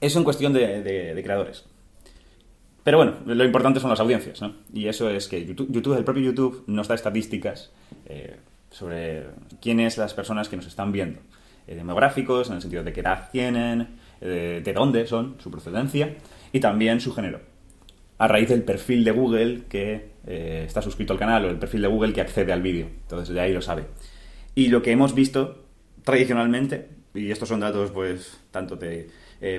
Eso 0.00 0.18
en 0.18 0.24
cuestión 0.24 0.52
de, 0.52 0.82
de- 0.82 1.14
de 1.14 1.22
creadores. 1.22 1.64
Pero 2.84 2.98
bueno, 2.98 3.14
lo 3.24 3.44
importante 3.44 3.78
son 3.80 3.90
las 3.90 4.00
audiencias, 4.00 4.42
¿no? 4.42 4.54
Y 4.74 4.88
eso 4.88 5.08
es 5.08 5.28
que 5.28 5.46
YouTube, 5.46 5.70
YouTube 5.70 5.96
el 5.96 6.04
propio 6.04 6.22
YouTube 6.24 6.64
nos 6.66 6.88
da 6.88 6.96
estadísticas 6.96 7.70
eh, 8.06 8.36
sobre 8.72 9.26
quiénes 9.60 9.98
las 9.98 10.14
personas 10.14 10.48
que 10.48 10.56
nos 10.56 10.66
están 10.66 10.90
viendo. 10.90 11.20
eh, 11.68 11.76
demográficos, 11.76 12.48
en 12.48 12.56
el 12.56 12.60
sentido 12.60 12.82
de 12.82 12.92
qué 12.92 13.00
edad 13.00 13.30
tienen, 13.30 13.88
eh, 14.20 14.60
de 14.64 14.72
dónde 14.72 15.06
son, 15.06 15.36
su 15.38 15.50
procedencia, 15.50 16.16
y 16.52 16.58
también 16.58 17.00
su 17.00 17.12
género. 17.12 17.40
A 18.18 18.26
raíz 18.26 18.48
del 18.48 18.62
perfil 18.62 19.04
de 19.04 19.10
Google 19.12 19.62
que 19.68 20.10
eh, 20.26 20.64
está 20.66 20.82
suscrito 20.82 21.12
al 21.12 21.18
canal 21.18 21.44
o 21.44 21.50
el 21.50 21.58
perfil 21.58 21.82
de 21.82 21.88
Google 21.88 22.12
que 22.12 22.20
accede 22.20 22.52
al 22.52 22.62
vídeo. 22.62 22.86
Entonces 22.86 23.34
de 23.34 23.40
ahí 23.40 23.52
lo 23.52 23.62
sabe. 23.62 23.84
Y 24.54 24.68
lo 24.68 24.82
que 24.82 24.90
hemos 24.90 25.14
visto 25.14 25.64
tradicionalmente, 26.04 26.88
y 27.14 27.30
estos 27.30 27.48
son 27.48 27.60
datos 27.60 27.90
pues 27.90 28.40
tanto 28.50 28.76
de 28.76 29.08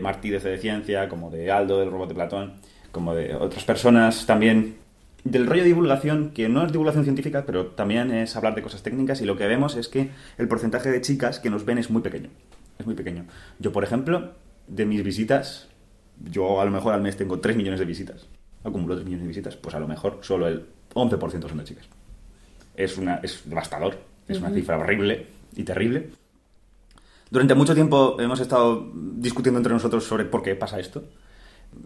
Martí 0.01 0.29
de 0.29 0.57
Ciencia, 0.57 1.09
como 1.09 1.29
de 1.29 1.51
Aldo 1.51 1.79
del 1.79 1.91
Robot 1.91 2.09
de 2.09 2.15
Platón, 2.15 2.53
como 2.91 3.15
de 3.15 3.35
otras 3.35 3.63
personas 3.65 4.25
también 4.25 4.77
del 5.23 5.45
rollo 5.47 5.61
de 5.61 5.67
divulgación, 5.67 6.31
que 6.31 6.49
no 6.49 6.65
es 6.65 6.71
divulgación 6.71 7.03
científica, 7.05 7.45
pero 7.45 7.67
también 7.67 8.11
es 8.11 8.35
hablar 8.35 8.55
de 8.55 8.61
cosas 8.61 8.83
técnicas, 8.83 9.21
y 9.21 9.25
lo 9.25 9.37
que 9.37 9.47
vemos 9.47 9.75
es 9.75 9.87
que 9.87 10.09
el 10.37 10.47
porcentaje 10.47 10.91
de 10.91 11.01
chicas 11.01 11.39
que 11.39 11.49
nos 11.49 11.65
ven 11.65 11.77
es 11.77 11.89
muy 11.89 12.01
pequeño. 12.01 12.29
Es 12.77 12.85
muy 12.85 12.95
pequeño. 12.95 13.25
Yo, 13.59 13.71
por 13.71 13.83
ejemplo, 13.83 14.31
de 14.67 14.85
mis 14.85 15.03
visitas, 15.03 15.67
yo 16.29 16.59
a 16.59 16.65
lo 16.65 16.71
mejor 16.71 16.93
al 16.93 17.01
mes 17.01 17.15
tengo 17.17 17.39
3 17.39 17.55
millones 17.55 17.79
de 17.79 17.85
visitas. 17.85 18.27
Acumulo 18.63 18.95
3 18.95 19.05
millones 19.05 19.23
de 19.23 19.27
visitas, 19.29 19.55
pues 19.55 19.75
a 19.75 19.79
lo 19.79 19.87
mejor 19.87 20.19
solo 20.21 20.47
el 20.47 20.65
11% 20.93 21.47
son 21.49 21.57
de 21.57 21.63
chicas. 21.63 21.85
Es, 22.75 22.97
una, 22.97 23.15
es 23.23 23.41
devastador, 23.45 23.97
es 24.27 24.39
una 24.39 24.49
cifra 24.51 24.77
horrible 24.77 25.27
y 25.55 25.63
terrible. 25.63 26.09
Durante 27.29 27.55
mucho 27.55 27.73
tiempo 27.73 28.17
hemos 28.19 28.39
estado 28.39 28.91
discutiendo 28.93 29.59
entre 29.59 29.73
nosotros 29.73 30.03
sobre 30.03 30.25
por 30.25 30.43
qué 30.43 30.55
pasa 30.55 30.79
esto. 30.79 31.03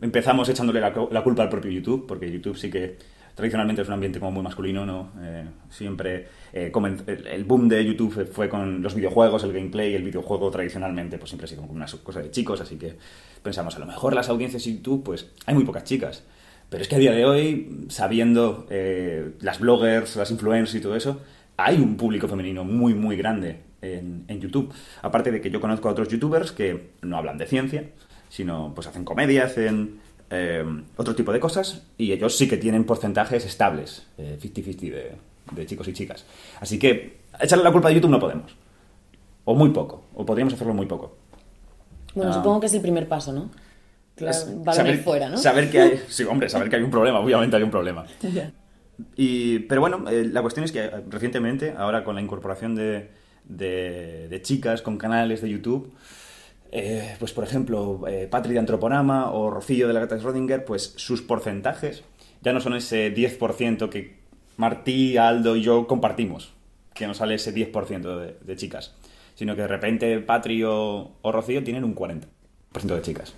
Empezamos 0.02 0.50
echándole 0.50 0.82
la, 0.82 0.93
cu- 0.93 1.08
la 1.12 1.23
culpa 1.23 1.43
al 1.43 1.50
propio 1.50 1.71
YouTube, 1.71 2.06
porque 2.08 2.30
YouTube 2.32 2.58
sí 2.58 2.69
que 2.69 2.97
tradicionalmente 3.38 3.84
es 3.84 3.88
un 3.88 3.93
ambiente 3.93 4.19
como 4.19 4.32
muy 4.32 4.41
masculino, 4.41 4.84
¿no? 4.84 5.12
Eh, 5.21 5.45
siempre 5.69 6.28
eh, 6.52 6.71
el, 6.73 7.43
boom 7.43 7.69
de 7.69 7.86
YouTube 7.86 8.28
fue 8.32 8.50
con 8.50 8.82
los 8.82 8.95
videojuegos, 8.95 9.43
el 9.43 9.54
gameplay, 9.54 9.93
el 9.93 10.02
videojuego 10.02 10.50
tradicionalmente 10.50 11.19
pues 11.19 11.30
siempre 11.30 11.45
ha 11.45 11.47
sido 11.47 11.62
como 11.62 11.73
una 11.73 11.86
cosa 12.04 12.19
de 12.19 12.32
chicos, 12.32 12.60
así 12.62 12.78
que 12.78 12.97
pensamos, 13.43 13.76
a 13.76 13.80
lo 13.80 13.86
mejor 13.86 14.15
las 14.15 14.28
audiencias 14.30 14.65
de 14.65 14.73
YouTube, 14.73 15.04
pues 15.04 15.30
hay 15.45 15.54
muy 15.54 15.65
pocas 15.65 15.84
chicas. 15.84 16.23
Pero 16.67 16.82
es 16.82 16.89
que 16.89 16.95
a 16.95 16.97
día 16.97 17.12
de 17.12 17.26
hoy, 17.26 17.86
sabiendo 17.89 18.65
eh, 18.71 19.34
las 19.39 19.60
bloggers, 19.60 20.15
las 20.15 20.32
influencers 20.32 20.73
y 20.73 20.82
todo 20.82 20.95
eso, 20.95 21.21
hay 21.58 21.76
un 21.76 21.95
público 21.95 22.28
femenino 22.28 22.63
muy, 22.63 22.95
muy 22.95 23.17
grande 23.17 23.60
en, 23.84 24.26
en 24.28 24.41
YouTube. 24.41 24.73
Aparte 25.04 25.32
de 25.32 25.41
que 25.41 25.52
yo 25.52 25.62
conozco 25.62 25.88
a 25.88 25.91
otros 25.91 26.08
youtubers 26.08 26.52
que 26.52 26.89
no 27.04 27.17
hablan 27.17 27.38
de 27.38 27.45
ciencia, 27.45 27.84
sino 28.30 28.73
pues 28.73 28.88
hacen 28.88 29.06
comedia, 29.06 29.45
hacen 29.45 30.00
eh, 30.29 30.63
otro 30.97 31.15
tipo 31.15 31.31
de 31.31 31.39
cosas, 31.39 31.83
y 31.97 32.11
ellos 32.11 32.35
sí 32.37 32.47
que 32.47 32.57
tienen 32.57 32.83
porcentajes 32.83 33.45
estables, 33.45 34.05
eh, 34.17 34.37
50-50 34.41 34.79
de, 34.91 35.11
de 35.51 35.65
chicos 35.65 35.87
y 35.87 35.93
chicas. 35.93 36.25
Así 36.59 36.77
que 36.79 37.19
echarle 37.39 37.63
la 37.63 37.71
culpa 37.71 37.89
a 37.89 37.91
YouTube 37.91 38.11
no 38.11 38.19
podemos. 38.19 38.55
O 39.45 39.55
muy 39.55 39.69
poco, 39.69 40.03
o 40.15 40.25
podríamos 40.25 40.53
hacerlo 40.53 40.73
muy 40.73 40.85
poco. 40.85 41.17
Bueno, 42.15 42.31
Ah. 42.31 42.33
supongo 42.33 42.59
que 42.59 42.65
es 42.65 42.73
el 42.73 42.81
primer 42.81 43.07
paso, 43.07 43.31
¿no? 43.31 43.49
Claro, 44.15 44.33
saber- 44.73 45.03
fuera, 45.03 45.29
¿no? 45.29 45.37
Saber 45.37 45.69
que 45.69 45.79
hay, 45.79 46.01
sí, 46.09 46.23
hombre, 46.23 46.49
saber 46.49 46.69
que 46.69 46.75
hay 46.77 46.81
un 46.81 46.89
problema, 46.91 47.19
obviamente 47.19 47.55
hay 47.55 47.63
un 47.63 47.69
problema. 47.71 48.05
Y, 49.15 49.59
pero 49.59 49.81
bueno, 49.81 50.09
eh, 50.09 50.27
la 50.31 50.41
cuestión 50.41 50.63
es 50.65 50.71
que 50.71 50.85
eh, 50.85 50.91
recientemente, 51.09 51.73
ahora 51.77 52.03
con 52.03 52.15
la 52.15 52.21
incorporación 52.21 52.75
de, 52.75 53.11
de- 53.45 54.27
de 54.27 54.41
chicas 54.41 54.81
con 54.81 54.97
canales 54.97 55.41
de 55.41 55.49
YouTube, 55.49 55.93
eh, 56.71 57.15
pues 57.19 57.34
por 57.34 57.43
ejemplo, 57.43 58.01
eh, 58.08 58.27
Patri 58.30 58.53
de 58.53 58.60
Antroponama 58.60 59.32
o 59.32 59.49
Rocío 59.49 59.88
de 59.88 59.93
la 59.93 60.01
Gata 60.01 60.15
de 60.15 60.21
Schrödinger, 60.21 60.63
pues 60.63 60.93
sus 60.97 61.21
porcentajes 61.21 62.03
ya 62.41 62.53
no 62.53 62.62
son 62.62 62.75
ese 62.75 63.13
10% 63.13 63.89
que 63.89 64.17
Martí, 64.58 65.17
Aldo 65.17 65.56
y 65.56 65.62
yo 65.62 65.88
compartimos, 65.88 66.53
que 66.93 67.08
nos 67.08 67.17
sale 67.17 67.36
ese 67.36 67.53
10% 67.53 68.19
de, 68.19 68.38
de 68.41 68.56
chicas, 68.56 68.95
sino 69.36 69.56
que 69.56 69.62
de 69.62 69.67
repente 69.67 70.19
Patri 70.19 70.63
o, 70.63 71.12
Rocío 71.23 71.63
tienen 71.63 71.84
un 71.84 71.95
40% 71.95 72.25
de 72.73 73.01
chicas. 73.01 73.34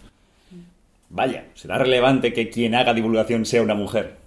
Vaya, 1.10 1.46
¿será 1.56 1.78
relevante 1.78 2.34
que 2.34 2.50
quien 2.50 2.76
haga 2.76 2.94
divulgación 2.94 3.46
sea 3.46 3.62
una 3.62 3.74
mujer? 3.74 4.18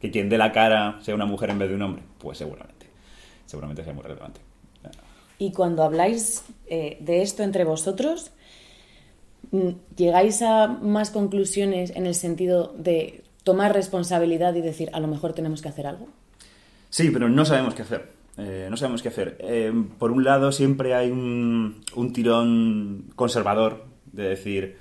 ¿Que 0.00 0.10
quien 0.10 0.28
dé 0.28 0.38
la 0.38 0.52
cara 0.52 0.98
sea 1.02 1.14
una 1.14 1.26
mujer 1.26 1.50
en 1.50 1.58
vez 1.58 1.68
de 1.68 1.74
un 1.74 1.82
hombre? 1.82 2.02
Pues 2.18 2.38
seguramente. 2.38 2.86
Seguramente 3.46 3.84
sea 3.84 3.92
muy 3.92 4.02
relevante. 4.02 4.40
Y 5.38 5.52
cuando 5.52 5.84
habláis 5.84 6.44
eh, 6.66 6.98
de 7.00 7.22
esto 7.22 7.44
entre 7.44 7.64
vosotros, 7.64 8.32
mm, 9.52 9.70
¿llegáis 9.96 10.42
a 10.42 10.66
más 10.66 11.10
conclusiones 11.10 11.90
en 11.94 12.06
el 12.06 12.16
sentido 12.16 12.74
de 12.76 13.22
tomar 13.44 13.72
responsabilidad 13.72 14.54
y 14.56 14.60
decir, 14.60 14.90
a 14.92 15.00
lo 15.00 15.06
mejor 15.06 15.32
tenemos 15.32 15.62
que 15.62 15.68
hacer 15.68 15.86
algo? 15.86 16.08
Sí, 16.90 17.10
pero 17.10 17.28
no 17.28 17.44
sabemos 17.44 17.74
qué 17.74 17.82
hacer. 17.82 18.10
Eh, 18.36 18.66
no 18.68 18.76
sabemos 18.76 19.00
qué 19.00 19.08
hacer. 19.08 19.36
Eh, 19.40 19.72
por 19.98 20.10
un 20.10 20.24
lado, 20.24 20.50
siempre 20.50 20.94
hay 20.94 21.10
un, 21.10 21.82
tirón 22.12 23.04
conservador 23.14 23.84
de 24.12 24.28
decir, 24.28 24.76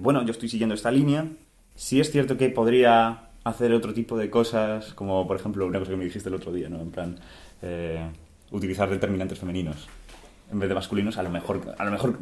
bueno, 0.00 0.24
yo 0.24 0.32
estoy 0.32 0.48
siguiendo 0.48 0.74
esta 0.74 0.90
línea. 0.90 1.28
Sí 1.76 2.00
es 2.00 2.10
cierto 2.10 2.36
que 2.36 2.50
podría 2.50 3.28
hacer 3.44 3.72
otro 3.72 3.94
tipo 3.94 4.18
de 4.18 4.28
cosas, 4.28 4.92
como 4.94 5.24
por 5.28 5.36
ejemplo 5.36 5.66
una 5.66 5.78
cosa 5.78 5.92
que 5.92 5.96
me 5.96 6.04
dijiste 6.04 6.28
el 6.28 6.34
otro 6.34 6.52
día, 6.52 6.68
¿no? 6.68 6.80
En 6.80 6.90
plan, 6.90 7.16
utilizar 8.50 8.88
determinantes 8.88 9.38
femeninos 9.38 9.88
en 10.50 10.58
vez 10.58 10.68
de 10.68 10.74
masculinos. 10.74 11.18
A 11.18 11.22
lo 11.22 11.30
mejor, 11.30 11.74
a 11.76 11.84
lo 11.84 11.90
mejor 11.90 12.18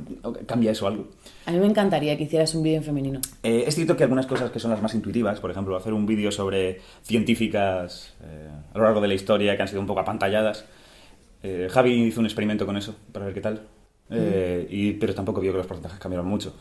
cambia 0.46 0.72
eso 0.72 0.86
algo. 0.88 1.06
A 1.46 1.52
mí 1.52 1.58
me 1.58 1.66
encantaría 1.66 2.16
que 2.16 2.24
hicieras 2.24 2.54
un 2.54 2.62
vídeo 2.64 2.78
en 2.78 2.84
femenino. 2.84 3.20
Eh, 3.42 3.64
es 3.66 3.74
cierto 3.74 3.96
que 3.96 4.02
algunas 4.02 4.26
cosas 4.26 4.50
que 4.50 4.58
son 4.58 4.72
las 4.72 4.82
más 4.82 4.94
intuitivas, 4.94 5.38
por 5.38 5.50
ejemplo, 5.50 5.76
hacer 5.76 5.92
un 5.92 6.06
vídeo 6.06 6.32
sobre 6.32 6.80
científicas 7.02 8.14
eh, 8.22 8.48
a 8.74 8.78
lo 8.78 8.84
largo 8.84 9.00
de 9.00 9.08
la 9.08 9.14
historia 9.14 9.56
que 9.56 9.62
han 9.62 9.68
sido 9.68 9.80
un 9.80 9.86
poco 9.86 10.00
apantalladas. 10.00 10.64
Eh, 11.42 11.68
Javi 11.70 11.92
hizo 12.06 12.18
un 12.20 12.26
experimento 12.26 12.66
con 12.66 12.76
eso 12.76 12.96
para 13.12 13.26
ver 13.26 13.34
qué 13.34 13.40
tal, 13.40 13.62
Eh, 14.10 14.66
y, 14.70 14.92
pero 14.94 15.14
tampoco 15.14 15.40
vio 15.40 15.50
que 15.52 15.58
los 15.58 15.66
porcentajes 15.66 15.98
cambiaron 15.98 16.26
mucho. 16.28 16.54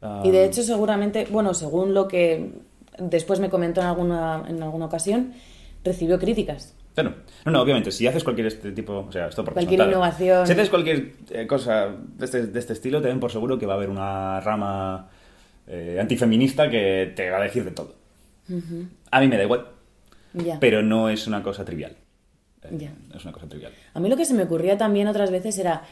Ah, 0.00 0.22
Y 0.24 0.30
de 0.30 0.44
hecho, 0.44 0.62
seguramente, 0.62 1.26
bueno, 1.30 1.52
según 1.54 1.92
lo 1.92 2.08
que 2.08 2.52
después 2.98 3.38
me 3.40 3.50
comentó 3.50 3.80
en 3.80 3.86
alguna, 3.86 4.44
en 4.48 4.62
alguna 4.62 4.86
ocasión, 4.86 5.32
recibió 5.84 6.18
críticas. 6.18 6.74
Claro. 7.02 7.14
No, 7.44 7.52
no, 7.52 7.62
obviamente, 7.62 7.90
si 7.92 8.06
haces 8.06 8.24
cualquier 8.24 8.48
este 8.48 8.72
tipo, 8.72 9.06
o 9.08 9.12
sea, 9.12 9.28
esto 9.28 9.44
por 9.44 9.54
Cualquier 9.54 9.80
innovación. 9.82 10.46
Si 10.46 10.52
haces 10.52 10.68
cualquier 10.68 11.12
eh, 11.30 11.46
cosa 11.46 11.88
de 12.16 12.24
este, 12.24 12.46
de 12.46 12.58
este 12.58 12.72
estilo, 12.72 13.00
te 13.00 13.08
den 13.08 13.20
por 13.20 13.30
seguro 13.30 13.58
que 13.58 13.66
va 13.66 13.74
a 13.74 13.76
haber 13.76 13.88
una 13.88 14.40
rama 14.40 15.08
eh, 15.68 15.98
antifeminista 16.00 16.68
que 16.68 17.12
te 17.14 17.30
va 17.30 17.38
a 17.38 17.42
decir 17.42 17.64
de 17.64 17.70
todo. 17.70 17.94
A 19.10 19.20
mí 19.20 19.28
me 19.28 19.36
da 19.36 19.42
igual, 19.44 19.66
Ya. 20.32 20.58
pero 20.58 20.82
no 20.82 21.08
es 21.08 21.26
una 21.26 21.42
cosa 21.42 21.64
trivial. 21.64 21.92
Eh, 22.62 22.68
Ya. 22.78 22.92
Es 23.14 23.22
una 23.24 23.32
cosa 23.32 23.46
trivial. 23.48 23.72
A 23.94 24.00
mí 24.00 24.08
lo 24.08 24.16
que 24.16 24.24
se 24.24 24.34
me 24.34 24.42
ocurría 24.42 24.76
también 24.76 25.06
otras 25.06 25.30
veces 25.30 25.58
era, 25.58 25.84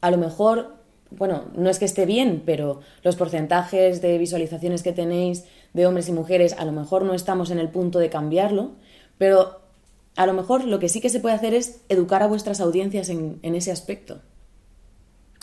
a 0.00 0.10
lo 0.10 0.18
mejor, 0.18 0.74
bueno, 1.10 1.44
no 1.56 1.70
es 1.70 1.78
que 1.78 1.84
esté 1.86 2.04
bien, 2.04 2.42
pero 2.44 2.80
los 3.02 3.16
porcentajes 3.16 4.02
de 4.02 4.18
visualizaciones 4.18 4.82
que 4.82 4.92
tenéis 4.92 5.44
de 5.72 5.86
hombres 5.86 6.08
y 6.08 6.12
mujeres, 6.12 6.52
a 6.58 6.64
lo 6.64 6.72
mejor 6.72 7.04
no 7.04 7.14
estamos 7.14 7.50
en 7.50 7.58
el 7.58 7.68
punto 7.70 7.98
de 7.98 8.10
cambiarlo, 8.10 8.72
pero 9.16 9.63
a 10.16 10.26
lo 10.26 10.32
mejor 10.32 10.64
lo 10.64 10.78
que 10.78 10.88
sí 10.88 11.00
que 11.00 11.08
se 11.10 11.20
puede 11.20 11.34
hacer 11.34 11.54
es 11.54 11.80
educar 11.88 12.22
a 12.22 12.26
vuestras 12.26 12.60
audiencias 12.60 13.08
en, 13.08 13.38
en 13.42 13.54
ese 13.54 13.72
aspecto. 13.72 14.20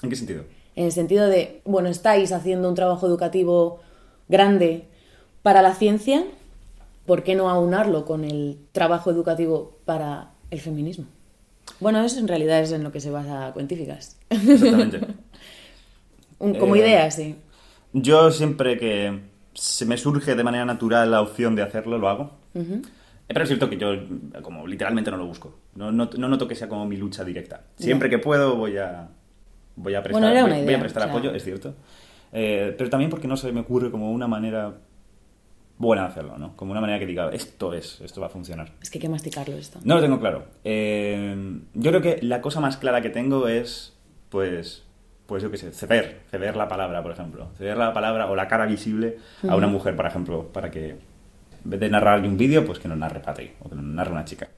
¿En 0.01 0.09
qué 0.09 0.15
sentido? 0.15 0.43
En 0.75 0.85
el 0.85 0.91
sentido 0.91 1.27
de, 1.27 1.61
bueno, 1.65 1.89
estáis 1.89 2.31
haciendo 2.31 2.69
un 2.69 2.75
trabajo 2.75 3.05
educativo 3.07 3.81
grande 4.29 4.85
para 5.43 5.61
la 5.61 5.75
ciencia, 5.75 6.23
¿por 7.05 7.23
qué 7.23 7.35
no 7.35 7.49
aunarlo 7.49 8.05
con 8.05 8.23
el 8.23 8.57
trabajo 8.71 9.11
educativo 9.11 9.77
para 9.85 10.31
el 10.49 10.59
feminismo? 10.61 11.05
Bueno, 11.79 12.03
eso 12.03 12.19
en 12.19 12.27
realidad 12.27 12.61
es 12.61 12.71
en 12.71 12.83
lo 12.83 12.91
que 12.91 12.99
se 13.01 13.09
basa 13.11 13.51
Cuentíficas. 13.53 14.17
Exactamente. 14.29 15.01
Como 16.59 16.75
Eh, 16.75 16.79
idea, 16.79 17.11
sí. 17.11 17.35
Yo 17.93 18.31
siempre 18.31 18.77
que 18.79 19.19
se 19.53 19.85
me 19.85 19.97
surge 19.97 20.35
de 20.35 20.43
manera 20.43 20.65
natural 20.65 21.11
la 21.11 21.21
opción 21.21 21.55
de 21.55 21.61
hacerlo, 21.63 21.97
lo 21.97 22.09
hago. 22.09 22.31
Pero 23.33 23.43
es 23.43 23.49
cierto 23.49 23.69
que 23.69 23.77
yo, 23.77 23.93
como 24.41 24.67
literalmente 24.67 25.11
no 25.11 25.17
lo 25.17 25.25
busco. 25.25 25.57
No, 25.75 25.91
no, 25.91 26.09
no 26.17 26.27
noto 26.27 26.47
que 26.47 26.55
sea 26.55 26.67
como 26.67 26.85
mi 26.85 26.97
lucha 26.97 27.23
directa. 27.23 27.61
Siempre 27.75 28.09
que 28.09 28.19
puedo 28.19 28.55
voy 28.55 28.77
a, 28.77 29.09
voy 29.75 29.95
a 29.95 30.03
prestar, 30.03 30.21
Bueno, 30.21 30.35
era 30.35 30.45
una 30.45 30.55
voy, 30.55 30.63
voy 30.63 30.73
a 30.73 30.77
idea, 30.77 30.79
prestar 30.79 31.09
apoyo, 31.09 31.33
es 31.33 31.43
cierto. 31.43 31.75
Eh, 32.33 32.73
pero 32.77 32.89
también 32.89 33.09
porque 33.09 33.27
no 33.27 33.37
se 33.37 33.51
me 33.51 33.61
ocurre 33.61 33.91
como 33.91 34.11
una 34.11 34.27
manera 34.27 34.73
buena 35.77 36.03
de 36.03 36.07
hacerlo, 36.09 36.37
¿no? 36.37 36.55
Como 36.55 36.71
una 36.71 36.81
manera 36.81 36.99
que 36.99 37.05
diga, 37.05 37.29
esto 37.31 37.73
es, 37.73 37.99
esto 38.01 38.21
va 38.21 38.27
a 38.27 38.29
funcionar. 38.29 38.71
Es 38.81 38.89
que 38.89 38.99
hay 38.99 39.01
que 39.01 39.09
masticarlo 39.09 39.55
esto. 39.55 39.79
No 39.83 39.95
lo 39.95 40.01
tengo 40.01 40.19
claro. 40.19 40.45
Eh, 40.63 41.59
yo 41.73 41.91
creo 41.91 42.01
que 42.01 42.19
la 42.21 42.41
cosa 42.41 42.59
más 42.59 42.77
clara 42.77 43.01
que 43.01 43.09
tengo 43.09 43.47
es, 43.47 43.93
pues, 44.29 44.83
pues 45.25 45.41
yo 45.43 45.49
qué 45.49 45.57
sé, 45.57 45.71
ceder, 45.71 46.21
ceder 46.29 46.55
la 46.55 46.67
palabra, 46.67 47.01
por 47.01 47.11
ejemplo. 47.11 47.49
Ceder 47.57 47.77
la 47.77 47.93
palabra 47.93 48.29
o 48.29 48.35
la 48.35 48.47
cara 48.47 48.65
visible 48.65 49.17
a 49.47 49.55
una 49.55 49.67
mujer, 49.67 49.95
por 49.95 50.05
ejemplo, 50.05 50.53
para 50.53 50.69
que 50.71 50.97
en 51.63 51.69
vez 51.69 51.79
de 51.79 51.89
narrarle 51.89 52.27
un 52.27 52.37
vídeo, 52.37 52.65
pues 52.65 52.79
que 52.79 52.87
nos 52.87 52.97
narre 52.97 53.19
Patri 53.19 53.51
o 53.59 53.69
que 53.69 53.75
nos 53.75 53.85
narre 53.85 54.11
una 54.11 54.25
chica. 54.25 54.49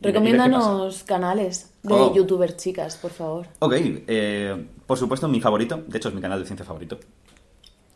Recomiéndanos 0.00 1.04
canales 1.04 1.72
de 1.82 1.94
Oh. 1.94 2.12
youtubers 2.14 2.56
chicas, 2.56 2.96
por 2.96 3.12
favor. 3.12 3.46
Ok, 3.60 3.72
eh, 3.76 4.64
por 4.86 4.98
supuesto, 4.98 5.28
mi 5.28 5.40
favorito, 5.40 5.82
de 5.86 5.96
hecho 5.98 6.08
es 6.08 6.14
mi 6.14 6.20
canal 6.20 6.40
de 6.40 6.46
ciencia 6.46 6.66
favorito. 6.66 6.98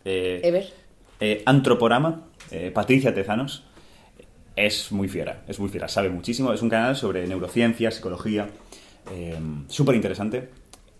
Eh, 0.04 0.40
Ever. 0.44 0.72
eh, 1.18 1.42
Antroporama, 1.46 2.22
eh, 2.52 2.70
Patricia 2.72 3.12
Tezanos, 3.12 3.64
es 4.54 4.92
muy 4.92 5.08
fiera, 5.08 5.42
es 5.48 5.58
muy 5.58 5.68
fiera, 5.68 5.88
sabe 5.88 6.08
muchísimo. 6.08 6.52
Es 6.52 6.62
un 6.62 6.70
canal 6.70 6.94
sobre 6.96 7.26
neurociencia, 7.26 7.90
psicología, 7.90 8.48
súper 9.68 9.94
interesante. 9.96 10.48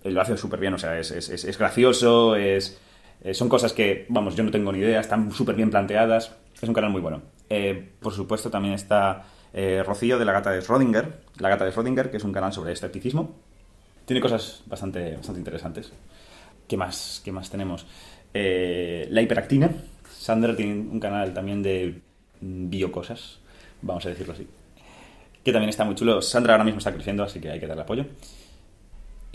lo 0.04 0.20
hace 0.20 0.36
súper 0.36 0.60
bien, 0.60 0.72
o 0.72 0.78
sea, 0.78 0.96
es, 1.00 1.10
es- 1.10 1.28
es- 1.30 1.44
es 1.44 1.58
gracioso, 1.58 2.36
es, 2.36 2.78
eh, 3.22 3.35
son 3.35 3.48
cosas 3.48 3.72
que, 3.72 4.07
vamos, 4.09 4.37
yo 4.37 4.44
no 4.44 4.50
tengo 4.50 4.72
ni 4.72 4.79
idea, 4.79 5.00
están 5.00 5.31
súper 5.33 5.55
bien 5.55 5.70
planteadas, 5.70 6.35
es 6.61 6.68
un 6.68 6.74
canal 6.74 6.90
muy 6.90 7.00
bueno. 7.00 7.22
Eh, 7.48 7.92
por 8.00 8.12
supuesto, 8.12 8.50
también 8.50 8.74
está 8.74 9.24
eh, 9.52 9.83
Rocío 9.85 10.18
de 10.18 10.24
la 10.24 10.33
gata 10.33 10.50
de 10.50 10.61
Schrödinger, 10.61 11.07
la 11.38 11.48
gata 11.48 11.64
de 11.64 11.72
Schrödinger, 11.72 12.11
que 12.11 12.16
es 12.16 12.24
un 12.24 12.33
canal 12.33 12.52
sobre 12.52 12.72
escepticismo. 12.72 13.35
Tiene 14.05 14.20
cosas 14.20 14.62
bastante, 14.66 15.16
bastante 15.16 15.40
interesantes. 15.40 15.92
¿Qué 16.68 16.76
más, 16.76 17.20
qué 17.24 17.33
más 17.33 17.50
tenemos? 17.50 17.87
Eh, 18.35 19.07
la 19.11 19.22
hiperactina. 19.22 19.70
Sandra 20.11 20.55
tiene 20.57 20.74
un 20.74 21.00
canal 21.00 21.33
también 21.33 21.62
de 21.62 22.00
biocosas, 22.40 23.38
vamos 23.83 24.05
a 24.07 24.11
decirlo 24.11 24.33
así. 24.33 24.46
Que 25.42 25.52
también 25.52 25.70
está 25.70 25.85
muy 25.85 25.94
chulo. 25.94 26.20
Sandra 26.20 26.55
ahora 26.55 26.64
mismo 26.64 26.79
está 26.79 26.92
creciendo, 26.92 27.22
así 27.22 27.40
que 27.40 27.50
hay 27.50 27.61
que 27.61 27.66
darle 27.66 27.83
apoyo. 27.83 28.07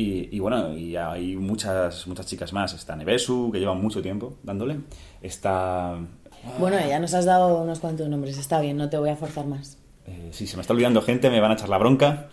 Y, 0.01 0.29
y 0.35 0.39
bueno, 0.39 0.75
y 0.77 0.95
hay 0.95 1.35
muchas, 1.35 2.07
muchas 2.07 2.25
chicas 2.25 2.53
más. 2.53 2.73
Está 2.73 2.95
Nevesu, 2.95 3.51
que 3.51 3.59
lleva 3.59 3.73
mucho 3.73 4.01
tiempo 4.01 4.37
dándole. 4.43 4.79
Está... 5.21 5.97
Bueno, 6.59 6.77
ya 6.87 6.99
nos 6.99 7.13
has 7.13 7.25
dado 7.25 7.61
unos 7.61 7.79
cuantos 7.79 8.09
nombres, 8.09 8.37
está 8.37 8.59
bien, 8.61 8.75
no 8.77 8.89
te 8.89 8.97
voy 8.97 9.09
a 9.09 9.15
forzar 9.15 9.45
más. 9.45 9.77
eh, 10.07 10.29
si 10.31 10.47
se 10.47 10.57
me 10.57 10.61
está 10.61 10.73
olvidando 10.73 11.01
gente, 11.03 11.29
me 11.29 11.39
van 11.39 11.51
a 11.51 11.53
echar 11.53 11.69
la 11.69 11.77
bronca. 11.77 12.29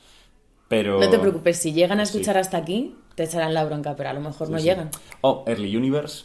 Pero... 0.69 0.99
No 1.01 1.09
te 1.11 1.19
preocupes, 1.19 1.59
si 1.59 1.73
llegan 1.73 2.01
a 2.01 2.07
Sí. 2.07 2.13
escuchar 2.19 2.37
hasta 2.39 2.57
aquí, 2.57 2.95
te 3.15 3.25
echarán 3.25 3.53
la 3.55 3.65
bronca, 3.65 3.95
pero 3.97 4.09
a 4.11 4.13
lo 4.15 4.21
mejor 4.21 4.47
Sí, 4.47 4.53
no 4.53 4.59
sí. 4.59 4.65
llegan. 4.65 4.91
Oh, 5.21 5.45
Early 5.47 5.75
Universe, 5.77 6.25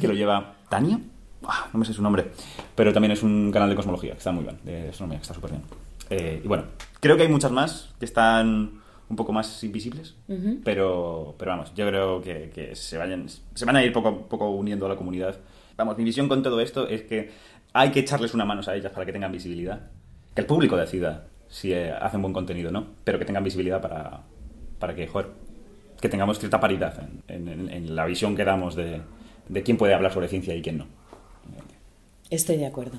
que 0.00 0.08
lo 0.08 0.14
lleva 0.14 0.56
Tania. 0.70 1.00
Ah, 1.44 1.68
no 1.72 1.78
me 1.78 1.84
sé 1.84 1.92
su 1.92 2.02
nombre. 2.02 2.30
Pero 2.74 2.92
también 2.92 3.12
es 3.12 3.22
un 3.22 3.50
canal 3.52 3.68
de 3.70 3.76
cosmología, 3.76 4.12
que 4.12 4.18
está 4.18 4.32
muy 4.32 4.44
bien. 4.44 4.58
De 4.64 4.88
astronomía, 4.88 5.18
que 5.18 5.22
está 5.22 5.34
súper 5.34 5.50
bien. 5.52 5.62
Eh, 6.10 6.40
y 6.42 6.48
bueno, 6.48 6.64
creo 7.00 7.16
que 7.16 7.22
hay 7.24 7.28
muchas 7.28 7.50
más 7.52 7.90
que 7.98 8.04
están 8.06 8.80
un 9.10 9.16
poco 9.16 9.32
más 9.32 9.62
invisibles. 9.64 10.14
pero, 10.64 11.34
pero 11.38 11.50
vamos, 11.52 11.72
yo 11.74 11.86
creo 11.88 12.20
que, 12.20 12.50
que 12.54 12.74
se, 12.76 12.98
vayan, 12.98 13.26
se 13.28 13.64
van 13.64 13.76
a 13.76 13.84
ir 13.84 13.92
poco 13.92 14.08
a 14.08 14.18
poco 14.28 14.50
uniendo 14.50 14.86
a 14.86 14.88
la 14.90 14.96
comunidad. 14.96 15.36
Vamos, 15.76 15.96
mi 15.96 16.04
visión 16.04 16.28
con 16.28 16.42
todo 16.42 16.60
esto 16.60 16.86
es 16.88 17.02
que 17.02 17.30
hay 17.72 17.90
que 17.90 18.00
echarles 18.00 18.34
una 18.34 18.44
mano 18.44 18.62
a 18.66 18.74
ellas 18.76 18.92
para 18.92 19.06
que 19.06 19.12
tengan 19.12 19.32
visibilidad. 19.32 19.80
Que 20.34 20.40
el 20.42 20.46
público 20.46 20.76
decida 20.76 21.26
si 21.48 21.72
eh, 21.72 21.92
hacen 21.92 22.20
buen 22.20 22.34
contenido 22.34 22.68
o 22.68 22.72
no, 22.72 22.86
pero 23.04 23.18
que 23.18 23.24
tengan 23.24 23.44
visibilidad 23.44 23.80
para, 23.80 24.20
para 24.78 24.94
que, 24.94 25.06
joder, 25.06 25.28
que 26.00 26.08
tengamos 26.08 26.38
cierta 26.38 26.60
paridad 26.60 27.08
en, 27.28 27.48
en- 27.48 27.70
en 27.70 27.96
la 27.96 28.04
visión 28.06 28.36
que 28.36 28.44
damos 28.44 28.74
de, 28.74 29.00
de 29.48 29.62
quién 29.62 29.76
puede 29.78 29.94
hablar 29.94 30.12
sobre 30.12 30.28
ciencia 30.28 30.54
y 30.54 30.62
quién 30.62 30.78
no. 30.78 30.86
Estoy 32.30 32.58
de 32.58 32.66
acuerdo. 32.66 32.98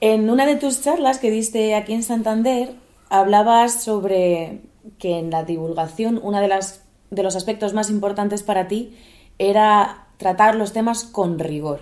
En 0.00 0.30
una 0.30 0.46
de 0.46 0.56
tus 0.56 0.82
charlas 0.82 1.18
que 1.18 1.30
diste 1.30 1.74
aquí 1.74 1.92
en 1.92 2.02
Santander, 2.02 2.70
hablabas 3.10 3.82
sobre 3.84 4.60
que 4.98 5.18
en 5.18 5.30
la 5.30 5.44
divulgación 5.44 6.20
una 6.22 6.40
de 6.40 6.48
las 6.48 6.82
de 7.10 7.22
los 7.22 7.36
aspectos 7.36 7.74
más 7.74 7.90
importantes 7.90 8.42
para 8.42 8.68
ti 8.68 8.96
era 9.38 10.08
tratar 10.16 10.54
los 10.54 10.72
temas 10.72 11.04
con 11.04 11.38
rigor. 11.38 11.80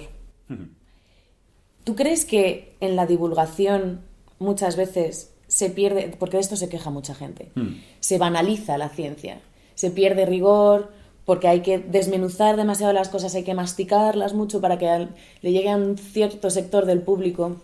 ¿Tú 1.84 1.96
crees 1.96 2.24
que 2.24 2.76
en 2.80 2.96
la 2.96 3.06
divulgación 3.06 4.02
muchas 4.38 4.76
veces 4.76 5.34
se 5.48 5.68
pierde, 5.68 6.14
porque 6.18 6.36
de 6.36 6.42
esto 6.42 6.56
se 6.56 6.68
queja 6.68 6.90
mucha 6.90 7.14
gente, 7.14 7.50
Hmm. 7.54 7.80
se 8.00 8.18
banaliza 8.18 8.78
la 8.78 8.88
ciencia, 8.88 9.40
se 9.74 9.90
pierde 9.90 10.24
rigor 10.26 10.92
porque 11.24 11.48
hay 11.48 11.60
que 11.60 11.78
desmenuzar 11.78 12.56
demasiado 12.56 12.92
las 12.92 13.08
cosas, 13.08 13.34
hay 13.34 13.44
que 13.44 13.54
masticarlas 13.54 14.34
mucho 14.34 14.60
para 14.60 14.78
que 14.78 15.08
le 15.40 15.52
llegue 15.52 15.70
a 15.70 15.76
un 15.76 15.98
cierto 15.98 16.50
sector 16.50 16.86
del 16.86 17.00
público? 17.00 17.56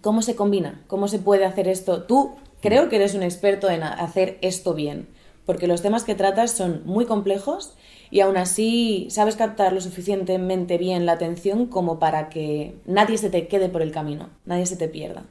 ¿Cómo 0.00 0.22
se 0.22 0.34
combina? 0.34 0.82
¿Cómo 0.86 1.08
se 1.08 1.18
puede 1.18 1.44
hacer 1.44 1.68
esto? 1.68 2.02
Tú 2.02 2.34
creo 2.60 2.88
que 2.88 2.96
eres 2.96 3.14
un 3.14 3.22
experto 3.22 3.68
en 3.70 3.82
hacer 3.82 4.38
esto 4.42 4.74
bien, 4.74 5.08
porque 5.46 5.66
los 5.66 5.82
temas 5.82 6.04
que 6.04 6.14
tratas 6.14 6.52
son 6.52 6.82
muy 6.84 7.06
complejos 7.06 7.74
y 8.10 8.20
aún 8.20 8.36
así 8.36 9.06
sabes 9.10 9.36
captar 9.36 9.72
lo 9.72 9.80
suficientemente 9.80 10.78
bien 10.78 11.06
la 11.06 11.12
atención 11.12 11.66
como 11.66 11.98
para 11.98 12.28
que 12.28 12.74
nadie 12.86 13.18
se 13.18 13.30
te 13.30 13.46
quede 13.48 13.68
por 13.68 13.82
el 13.82 13.92
camino, 13.92 14.30
nadie 14.44 14.66
se 14.66 14.76
te 14.76 14.88
pierda. 14.88 15.24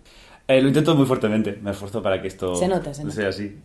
Eh, 0.47 0.61
lo 0.61 0.67
intento 0.67 0.95
muy 0.95 1.05
fuertemente, 1.05 1.57
me 1.61 1.71
esfuerzo 1.71 2.01
para 2.01 2.21
que 2.21 2.27
esto 2.27 2.55
Se 2.55 2.67
nota, 2.67 2.93
se 2.93 3.03
nota. 3.03 3.15
sea 3.15 3.29
así. 3.29 3.55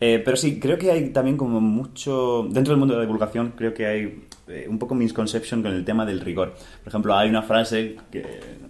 Eh, 0.00 0.22
pero 0.24 0.36
sí, 0.36 0.60
creo 0.60 0.78
que 0.78 0.90
hay 0.92 1.08
también 1.10 1.36
como 1.36 1.60
mucho... 1.60 2.46
Dentro 2.50 2.72
del 2.72 2.78
mundo 2.78 2.94
de 2.94 2.98
la 3.00 3.04
divulgación 3.06 3.52
creo 3.56 3.74
que 3.74 3.86
hay 3.86 4.22
eh, 4.46 4.66
un 4.68 4.78
poco 4.78 4.94
misconception 4.94 5.62
con 5.62 5.72
el 5.72 5.84
tema 5.84 6.06
del 6.06 6.20
rigor. 6.20 6.54
Por 6.84 6.88
ejemplo, 6.88 7.16
hay 7.16 7.28
una 7.28 7.42
frase 7.42 7.96
que, 8.12 8.24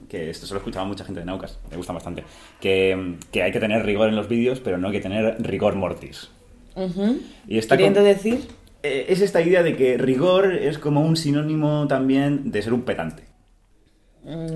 que 0.09 0.31
esto 0.31 0.47
se 0.47 0.55
lo 0.55 0.59
escuchaba 0.59 0.87
mucha 0.87 1.05
gente 1.05 1.21
de 1.21 1.27
Naucas, 1.27 1.59
me 1.71 1.77
gusta 1.77 1.93
bastante, 1.93 2.25
que, 2.61 3.17
que 3.31 3.43
hay 3.43 3.53
que 3.53 3.61
tener 3.61 3.85
rigor 3.85 4.09
en 4.09 4.17
los 4.17 4.27
vídeos, 4.29 4.61
pero 4.61 4.79
no 4.79 4.89
hay 4.89 4.95
que 4.95 5.01
tener 5.01 5.37
rigor 5.41 5.75
mortis. 5.77 6.31
Ujú. 6.75 7.19
Y 7.47 7.59
está 7.59 7.77
Queriendo 7.77 8.01
con- 8.01 8.09
decir, 8.09 8.39
Eh, 8.83 9.07
es 9.09 9.21
esta 9.21 9.43
idea 9.43 9.63
de 9.65 9.75
que 9.77 9.99
rigor 9.99 10.55
es 10.55 10.79
como 10.79 11.01
un 11.03 11.17
sinónimo 11.17 11.87
también 11.89 12.51
de 12.53 12.63
ser 12.63 12.73
un 12.73 12.83
pedante. 12.83 13.25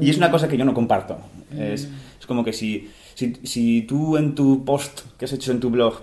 Y 0.00 0.11
es 0.11 0.16
una 0.16 0.30
cosa 0.30 0.48
que 0.48 0.56
yo 0.56 0.64
no 0.64 0.74
comparto. 0.74 1.18
Es, 1.56 1.88
es 2.20 2.26
como 2.26 2.44
que 2.44 2.52
si, 2.52 2.88
si, 3.14 3.35
si 3.42 3.82
tú 3.82 4.16
en 4.16 4.35
tu 4.35 4.64
post 4.64 5.00
que 5.18 5.24
has 5.24 5.32
hecho 5.32 5.50
en 5.50 5.61
tu 5.61 5.70
blog 5.70 5.94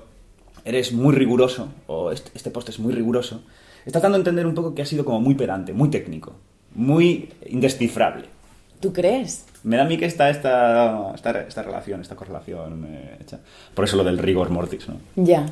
eres 0.65 0.91
muy 0.93 1.15
riguroso, 1.15 1.69
o 1.88 2.12
este, 2.12 2.32
este 2.34 2.52
post 2.52 2.69
es 2.69 2.80
muy 2.80 2.93
riguroso, 2.93 3.43
estás 3.86 4.02
dando 4.02 4.17
a 4.17 4.19
entender 4.19 4.45
un 4.45 4.56
poco 4.56 4.76
que 4.76 4.82
ha 4.82 4.86
sido 4.86 5.06
como 5.06 5.22
muy 5.22 5.36
pedante, 5.36 5.74
muy 5.74 5.89
técnico, 5.89 6.34
muy 6.76 7.30
indescifrable. 7.48 8.39
¿tú 8.80 8.93
crees? 8.93 9.45
Me 9.63 9.78
da 9.78 9.84
a 9.84 9.86
mí 9.86 9.98
que 9.98 10.06
está 10.06 10.30
esta, 10.30 11.12
esta, 11.13 11.41
esta 11.41 11.63
relación, 11.63 12.02
esta 12.02 12.15
correlación 12.15 12.86
eh, 12.88 13.17
hecha. 13.22 13.39
Por 13.74 13.86
eso 13.86 13.98
lo 13.98 14.04
del 14.04 14.17
rigor 14.17 14.50
mortis, 14.50 14.88
¿no? 14.88 15.00
Ya. 15.15 15.45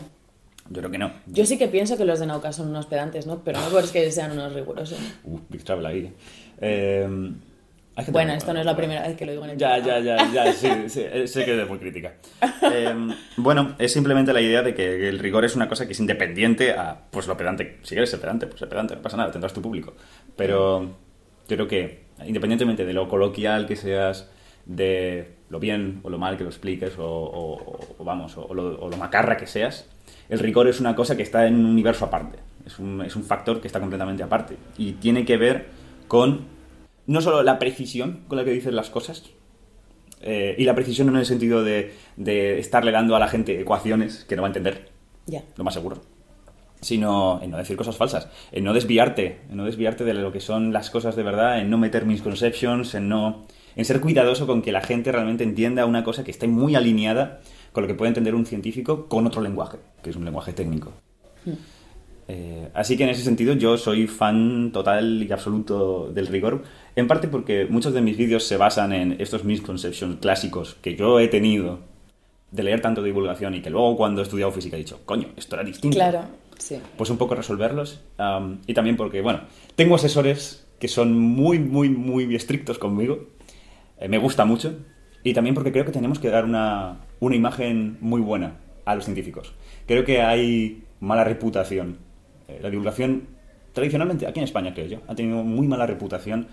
Yo 0.69 0.79
creo 0.79 0.91
que 0.91 0.97
no. 0.97 1.11
Yo 1.27 1.45
sí 1.45 1.57
que 1.57 1.67
pienso 1.67 1.97
que 1.97 2.05
los 2.05 2.19
de 2.19 2.25
Nauca 2.25 2.51
son 2.51 2.69
unos 2.69 2.85
pedantes, 2.85 3.25
¿no? 3.25 3.39
Pero 3.43 3.59
no 3.59 3.69
porque 3.69 4.11
sean 4.11 4.31
unos 4.31 4.53
rigurosos. 4.53 4.99
Uh, 5.23 5.39
Big 5.49 5.63
Travel 5.63 5.85
ahí. 5.85 6.13
Eh, 6.59 7.07
Bueno, 8.11 8.33
esto 8.33 8.53
no 8.53 8.59
es 8.59 8.65
la 8.65 8.75
primera 8.75 9.07
vez 9.07 9.17
que 9.17 9.25
lo 9.25 9.31
digo 9.31 9.43
en 9.45 9.51
el 9.51 9.57
Ya, 9.57 9.77
ya, 9.79 9.95
programa. 9.95 10.31
ya, 10.33 10.45
ya, 10.45 10.53
sí, 10.53 10.69
sí, 10.87 11.01
eh, 11.03 11.27
sé 11.27 11.45
que 11.45 11.61
es 11.61 11.67
muy 11.69 11.79
crítica. 11.79 12.13
Eh, 12.69 12.93
bueno, 13.37 13.75
es 13.79 13.93
simplemente 13.93 14.33
la 14.33 14.41
idea 14.41 14.61
de 14.61 14.73
que 14.75 15.07
el 15.09 15.19
rigor 15.19 15.45
es 15.45 15.55
una 15.55 15.67
cosa 15.69 15.85
que 15.85 15.93
es 15.93 15.99
independiente 15.99 16.71
a, 16.73 16.97
pues, 17.11 17.25
lo 17.27 17.37
pedante. 17.37 17.77
Si 17.83 17.89
quieres 17.95 18.09
ser 18.09 18.19
pedante, 18.19 18.45
pues 18.47 18.59
ser 18.59 18.67
pedante, 18.69 18.95
no 18.95 19.01
pasa 19.01 19.15
nada, 19.17 19.31
tendrás 19.31 19.53
tu 19.53 19.61
público. 19.61 19.93
Pero 20.35 20.81
yo 21.47 21.55
creo 21.55 21.67
que, 21.67 22.03
independientemente 22.25 22.85
de 22.85 22.93
lo 22.93 23.07
coloquial 23.07 23.65
que 23.67 23.75
seas, 23.77 24.29
de 24.65 25.31
lo 25.49 25.59
bien 25.59 26.01
o 26.03 26.09
lo 26.09 26.17
mal 26.17 26.35
que 26.37 26.43
lo 26.43 26.49
expliques, 26.49 26.97
o, 26.99 27.05
o- 27.05 27.79
o, 27.99 28.03
vamos, 28.03 28.37
o 28.37 28.53
lo, 28.53 28.79
o 28.81 28.89
lo 28.89 28.97
macarra 28.97 29.37
que 29.37 29.47
seas, 29.47 29.87
el 30.29 30.39
rigor 30.39 30.67
es 30.67 30.79
una 30.81 30.93
cosa 30.95 31.15
que 31.15 31.23
está 31.23 31.47
en 31.47 31.55
un 31.55 31.65
universo 31.65 32.03
aparte. 32.05 32.37
Es 32.65 32.79
un, 32.79 33.01
es 33.01 33.15
un 33.15 33.23
factor 33.23 33.61
que 33.61 33.67
está 33.67 33.79
completamente 33.79 34.23
aparte. 34.23 34.57
Y 34.77 34.93
tiene 34.93 35.23
que 35.25 35.37
ver 35.37 35.67
con 36.09 36.56
no 37.07 37.21
solo 37.21 37.41
la 37.43 37.57
precisión 37.59 38.21
con 38.27 38.37
la 38.37 38.45
que 38.45 38.51
dices 38.51 38.73
las 38.73 38.89
cosas, 38.89 39.23
eh, 40.21 40.55
y 40.57 40.63
la 40.65 40.75
precisión 40.75 41.07
no 41.07 41.13
en 41.13 41.19
el 41.19 41.25
sentido 41.25 41.63
de, 41.63 41.93
de 42.15 42.59
estarle 42.59 42.91
dando 42.91 43.15
a 43.15 43.19
la 43.19 43.27
gente 43.27 43.59
ecuaciones 43.59 44.25
que 44.27 44.35
no 44.35 44.41
va 44.43 44.47
a 44.47 44.49
entender, 44.49 44.89
Ya. 45.25 45.43
lo 45.55 45.63
más 45.63 45.73
seguro, 45.73 46.01
sino 46.81 47.39
en 47.41 47.51
no 47.51 47.57
decir 47.57 47.75
cosas 47.77 47.97
falsas, 47.97 48.27
en 48.51 48.63
no 48.63 48.73
desviarte, 48.73 49.39
en 49.49 49.57
no 49.57 49.65
desviarte 49.65 50.03
de 50.03 50.13
lo 50.13 50.31
que 50.31 50.39
son 50.39 50.73
las 50.73 50.89
cosas 50.89 51.15
de 51.15 51.23
verdad, 51.23 51.59
en 51.59 51.69
no 51.69 51.77
meter 51.77 52.05
misconceptions, 52.05 52.93
en 52.95 53.09
no 53.09 53.45
en 53.75 53.85
ser 53.85 54.01
cuidadoso 54.01 54.47
con 54.47 54.63
que 54.63 54.71
la 54.71 54.81
gente 54.81 55.11
realmente 55.11 55.43
entienda 55.43 55.85
una 55.85 56.03
cosa 56.03 56.23
que 56.23 56.31
esté 56.31 56.47
muy 56.47 56.73
alineada 56.75 57.41
con 57.73 57.83
lo 57.83 57.87
que 57.87 57.93
puede 57.93 58.09
entender 58.09 58.33
un 58.33 58.47
científico 58.47 59.07
con 59.07 59.27
otro 59.27 59.39
lenguaje, 59.41 59.77
que 60.01 60.09
es 60.09 60.15
un 60.15 60.25
lenguaje 60.25 60.51
técnico. 60.51 60.93
Eh, 62.27 62.69
así 62.73 62.97
que 62.97 63.03
en 63.03 63.09
ese 63.09 63.23
sentido 63.23 63.53
yo 63.53 63.77
soy 63.77 64.07
fan 64.07 64.71
total 64.73 65.23
y 65.23 65.31
absoluto 65.31 66.11
del 66.11 66.27
rigor, 66.27 66.63
en 66.95 67.07
parte 67.07 67.27
porque 67.27 67.65
muchos 67.69 67.93
de 67.93 68.01
mis 68.01 68.17
vídeos 68.17 68.43
se 68.43 68.57
basan 68.57 68.91
en 68.91 69.15
estos 69.19 69.45
misconceptions 69.45 70.17
clásicos 70.19 70.75
que 70.81 70.95
yo 70.95 71.19
he 71.19 71.29
tenido 71.29 71.79
de 72.51 72.63
leer 72.63 72.81
tanto 72.81 73.01
de 73.01 73.07
divulgación 73.07 73.55
y 73.55 73.61
que 73.61 73.69
luego 73.69 73.95
cuando 73.95 74.21
he 74.21 74.23
estudiado 74.23 74.51
física 74.51 74.75
he 74.75 74.79
dicho, 74.79 74.99
coño, 75.05 75.29
esto 75.37 75.55
era 75.55 75.63
distinto. 75.63 75.95
Claro, 75.95 76.21
sí. 76.57 76.79
Pues 76.97 77.09
un 77.09 77.17
poco 77.17 77.35
resolverlos 77.35 78.01
y 78.65 78.73
también 78.73 78.97
porque, 78.97 79.21
bueno, 79.21 79.41
tengo 79.75 79.95
asesores 79.95 80.65
que 80.79 80.87
son 80.87 81.17
muy, 81.17 81.59
muy, 81.59 81.89
muy 81.89 82.35
estrictos 82.35 82.77
conmigo, 82.77 83.27
Eh, 83.99 84.07
me 84.07 84.19
gusta 84.19 84.45
mucho 84.45 84.75
y 85.23 85.33
también 85.33 85.55
porque 85.55 85.71
creo 85.71 85.83
que 85.83 85.91
tenemos 85.91 86.19
que 86.19 86.29
dar 86.29 86.45
una, 86.45 86.99
una 87.19 87.35
imagen 87.35 87.97
muy 87.99 88.21
buena 88.21 88.57
a 88.85 88.93
los 88.93 89.05
científicos. 89.05 89.53
Creo 89.87 90.05
que 90.05 90.21
hay 90.21 90.83
mala 90.99 91.23
reputación. 91.23 91.97
Eh, 92.47 92.59
la 92.61 92.69
divulgación, 92.69 93.27
tradicionalmente, 93.73 94.27
aquí 94.27 94.39
en 94.39 94.45
España 94.45 94.73
creo 94.73 94.87
yo, 94.87 95.01
ha 95.07 95.15
tenido 95.15 95.43
muy 95.43 95.67
mala 95.67 95.85
reputación 95.85 96.47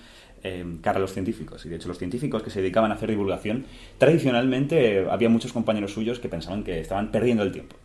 eh, 0.47 0.63
cara 0.83 0.99
a 0.99 1.01
los 1.01 1.15
científicos. 1.15 1.65
Y 1.65 1.71
de 1.71 1.77
hecho 1.77 1.89
los 1.89 1.99
científicos 1.99 2.43
que 2.43 2.51
se 2.51 2.61
dedicaban 2.61 2.93
a 2.93 2.97
hacer 2.97 3.09
divulgación, 3.09 3.65
tradicionalmente 3.97 4.99
eh, 4.99 5.07
había 5.11 5.31
muchos 5.31 5.55
compañeros 5.55 5.95
suyos 5.95 6.21
que 6.21 6.29
pensaban 6.29 6.63
que 6.63 6.81
estaban 6.81 7.11
perdiendo 7.11 7.43
el 7.43 7.51
tiempo 7.51 7.77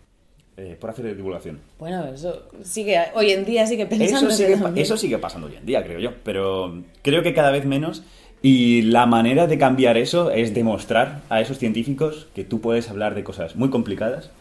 eh, 0.57 0.75
por 0.77 0.89
hacer 0.89 1.15
divulgación. 1.15 1.61
Bueno, 1.79 2.05
eso 2.13 2.49
sigue, 2.61 2.99
hoy 3.15 3.31
en 3.31 3.45
día 3.45 3.65
sigue 3.65 3.85
pensando. 3.85 4.27
Eso 4.27 4.35
sigue, 4.35 4.81
eso 4.81 4.97
sigue 4.97 5.17
pasando 5.19 5.47
hoy 5.47 5.55
en 5.55 5.65
día, 5.65 5.81
creo 5.85 5.99
yo. 5.99 6.11
Pero 6.25 6.83
creo 7.01 7.23
que 7.23 7.33
cada 7.33 7.49
vez 7.51 7.65
menos. 7.65 8.03
Y 8.41 8.81
la 8.81 9.05
manera 9.05 9.47
de 9.47 9.57
cambiar 9.57 9.97
eso 9.97 10.29
es 10.29 10.53
demostrar 10.53 11.21
a 11.29 11.39
esos 11.39 11.59
científicos 11.59 12.27
que 12.35 12.43
tú 12.43 12.59
puedes 12.59 12.89
hablar 12.89 13.15
de 13.15 13.23
cosas 13.23 13.55
muy 13.55 13.69
complicadas, 13.69 14.31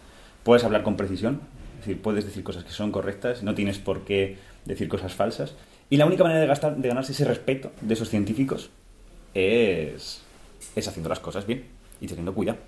puedes 0.43 0.65
hablar 0.65 0.83
con 0.83 0.97
precisión. 0.97 1.41
Decir, 1.89 2.03
puedes 2.03 2.27
decir 2.27 2.45
cosas 2.45 2.65
que 2.65 2.71
son 2.71 2.93
correctas, 2.93 3.43
no 3.43 3.55
tienes 3.55 3.79
por 3.79 4.03
qué 4.03 4.37
decir 4.67 4.91
cosas 4.91 5.15
falsas. 5.15 5.55
Y 5.89 5.97
la 5.97 6.05
única 6.05 6.23
manera 6.23 6.43
de, 6.43 6.47
gastar, 6.47 6.77
de 6.77 6.87
ganarse 6.87 7.13
ese 7.13 7.25
respeto 7.25 7.71
de 7.81 7.95
esos 7.95 8.11
científicos 8.11 8.69
es, 9.33 10.21
es 10.77 10.87
haciendo 10.87 11.09
las 11.09 11.19
cosas 11.19 11.47
bien 11.47 11.65
y 11.99 12.07
teniendo 12.07 12.35
cuidado. 12.35 12.59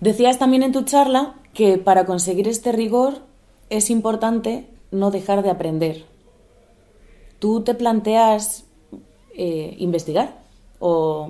Decías 0.00 0.38
también 0.38 0.62
en 0.62 0.72
tu 0.72 0.84
charla 0.84 1.34
que 1.52 1.76
para 1.76 2.06
conseguir 2.06 2.48
este 2.48 2.72
rigor 2.72 3.18
es 3.68 3.90
importante 3.90 4.64
no 4.90 5.10
dejar 5.10 5.42
de 5.42 5.50
aprender. 5.50 6.04
¿Tú 7.40 7.60
te 7.60 7.74
planteas 7.74 8.64
eh, 9.36 9.74
investigar? 9.78 10.40
¿O 10.78 11.28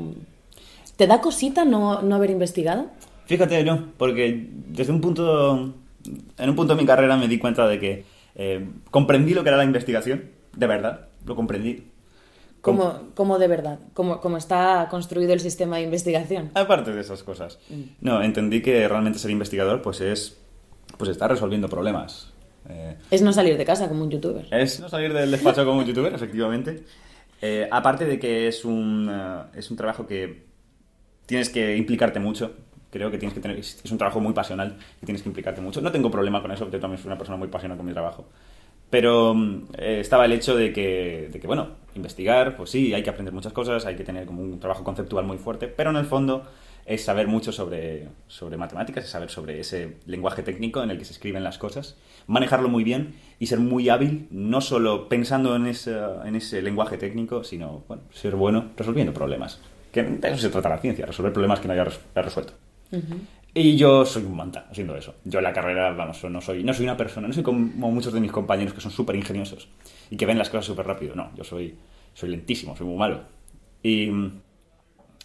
te 0.95 1.09
da 1.09 1.21
cosita 1.21 1.65
no, 1.65 2.03
no 2.03 2.15
haber 2.15 2.31
investigado? 2.31 2.87
Fíjate, 3.27 3.65
no, 3.65 3.93
porque 3.97 4.49
desde 4.69 4.93
un 4.93 5.01
punto, 5.01 5.73
en 6.39 6.49
un 6.51 6.57
punto 6.57 6.75
de 6.75 6.81
mi 6.81 6.87
carrera 6.87 7.17
me 7.17 7.29
di 7.29 7.39
cuenta 7.39 7.67
de 7.69 7.79
que 7.79 8.05
eh, 8.35 8.67
comprendí 8.91 9.35
lo 9.35 9.43
que 9.43 9.49
era 9.51 9.59
la 9.59 9.65
investigación, 9.65 10.31
de 10.57 10.67
verdad, 10.67 11.09
lo 11.27 11.35
comprendí. 11.37 11.85
Com- 12.61 12.77
Como, 12.77 12.99
como 13.15 13.39
de 13.39 13.49
verdad, 13.49 13.79
como, 13.95 14.21
como 14.21 14.37
está 14.37 14.87
construido 14.91 15.33
el 15.33 15.41
sistema 15.41 15.77
de 15.77 15.83
investigación. 15.85 16.51
Aparte 16.55 16.93
de 16.93 17.01
esas 17.01 17.23
cosas. 17.23 17.59
No, 18.01 18.23
entendí 18.23 18.61
que 18.61 18.87
realmente 18.87 19.19
ser 19.19 19.31
investigador 19.31 19.81
pues 19.83 20.01
es 20.01 20.37
pues 20.99 21.11
estar 21.11 21.31
resolviendo 21.31 21.69
problemas. 21.69 22.33
Eh, 22.69 22.97
Es 23.11 23.23
no 23.23 23.33
salir 23.33 23.57
de 23.57 23.65
casa 23.65 23.89
como 23.89 24.03
un 24.05 24.11
youtuber. 24.11 24.47
es 24.51 24.79
no 24.81 24.89
salir 24.91 25.13
del 25.15 25.31
despacho 25.31 25.65
como 25.65 25.79
un 25.81 25.87
youtuber, 25.87 26.13
efectivamente. 26.15 26.85
Eh, 27.41 27.67
aparte 27.71 28.05
de 28.05 28.19
que 28.19 28.49
es 28.49 28.67
un, 28.67 29.09
eh, 29.11 29.43
es 29.59 29.71
un 29.71 29.77
trabajo 29.79 30.07
que 30.07 30.45
tienes 31.25 31.49
que 31.49 31.75
implicarte 31.77 32.21
mucho. 32.21 32.53
Creo 32.91 33.11
que 33.11 33.19
tienes 33.19 33.35
que 33.35 33.41
tener. 33.41 33.59
Es 33.59 33.91
un 33.91 33.99
trabajo 33.99 34.21
muy 34.21 34.33
pasional 34.33 34.77
y 35.01 35.07
tienes 35.07 35.23
que 35.23 35.29
implicarte 35.29 35.61
mucho. 35.61 35.81
No 35.81 35.93
tengo 35.93 36.11
problema 36.11 36.43
con 36.43 36.51
eso, 36.51 36.71
yo 36.71 36.81
también 36.81 36.99
soy 36.99 37.09
una 37.09 37.19
persona 37.19 37.37
muy 37.37 37.49
pasional 37.49 37.77
con 37.77 37.87
mi 37.87 37.93
trabajo. 37.93 38.27
Pero 38.91 39.35
mm, 39.35 39.63
eh, 39.79 39.99
estaba 40.01 40.25
el 40.25 40.33
hecho 40.33 40.57
de 40.57 40.73
que, 40.73 41.29
de 41.33 41.41
que, 41.41 41.47
bueno, 41.47 41.69
investigar, 41.95 42.57
pues 42.57 42.71
sí, 42.71 42.93
hay 42.93 43.03
que 43.03 43.11
aprender 43.11 43.33
muchas 43.33 43.53
cosas, 43.53 43.87
hay 43.87 43.97
que 43.97 44.05
tener 44.05 44.27
como 44.27 44.43
un 44.43 44.59
trabajo 44.59 44.85
conceptual 44.85 45.25
muy 45.25 45.39
fuerte, 45.39 45.69
pero 45.69 45.91
en 45.91 45.97
el 45.97 46.07
fondo 46.07 46.45
es 46.87 47.05
saber 47.05 47.29
mucho 47.29 47.53
sobre, 47.53 48.09
sobre 48.27 48.57
matemáticas, 48.57 49.05
es 49.05 49.11
saber 49.11 49.31
sobre 49.31 49.61
ese 49.61 49.99
lenguaje 50.07 50.43
técnico 50.43 50.83
en 50.83 50.91
el 50.91 50.99
que 50.99 51.05
se 51.05 51.13
escriben 51.13 51.45
las 51.45 51.59
cosas, 51.59 51.97
manejarlo 52.27 52.69
muy 52.69 52.83
bien 52.83 53.15
y 53.39 53.47
ser 53.47 53.61
muy 53.61 53.89
hábil, 53.89 54.27
no 54.31 54.61
solo 54.61 55.09
pensando 55.09 55.55
en 55.55 55.67
ese, 55.67 55.97
en 56.25 56.35
ese 56.35 56.63
lenguaje 56.63 56.97
técnico, 56.97 57.45
sino 57.45 57.85
bueno, 57.87 58.03
ser 58.13 58.35
bueno 58.35 58.71
resolviendo 58.77 59.13
problemas. 59.13 59.61
Que 59.93 60.03
de 60.03 60.29
eso 60.29 60.39
se 60.39 60.51
trata 60.51 60.69
la 60.69 60.79
ciencia, 60.79 61.07
resolver 61.07 61.33
problemas 61.33 61.61
que 61.61 61.69
no 61.69 61.75
haya 61.75 61.87
res- 62.91 63.03
resuelto. 63.03 63.27
Y 63.53 63.77
yo 63.77 64.05
soy 64.07 64.25
un 64.25 64.37
manta 64.37 64.67
haciendo 64.71 64.97
eso. 64.97 65.17
Yo 65.25 65.39
en 65.41 65.45
la 65.45 65.53
carrera, 65.53 65.93
vamos, 65.93 66.23
no 66.25 66.41
soy, 66.41 66.63
no 66.63 66.73
soy 66.73 66.85
una 66.85 66.97
persona, 66.97 67.27
no 67.27 67.35
soy 67.35 67.43
como 67.43 67.59
muchos 67.91 68.13
de 68.13 68.21
mis 68.21 68.31
compañeros 68.31 68.75
que 68.75 68.81
son 68.81 68.93
súper 68.93 69.17
ingeniosos 69.17 69.69
y 70.11 70.17
que 70.17 70.27
ven 70.27 70.39
las 70.39 70.51
cosas 70.51 70.67
súper 70.67 70.87
rápido. 70.87 71.15
No, 71.17 71.31
yo 71.37 71.43
soy, 71.45 71.75
soy 72.15 72.29
lentísimo, 72.31 72.77
soy 72.77 72.87
muy 72.87 72.97
malo. 72.97 73.23
Y, 73.83 74.11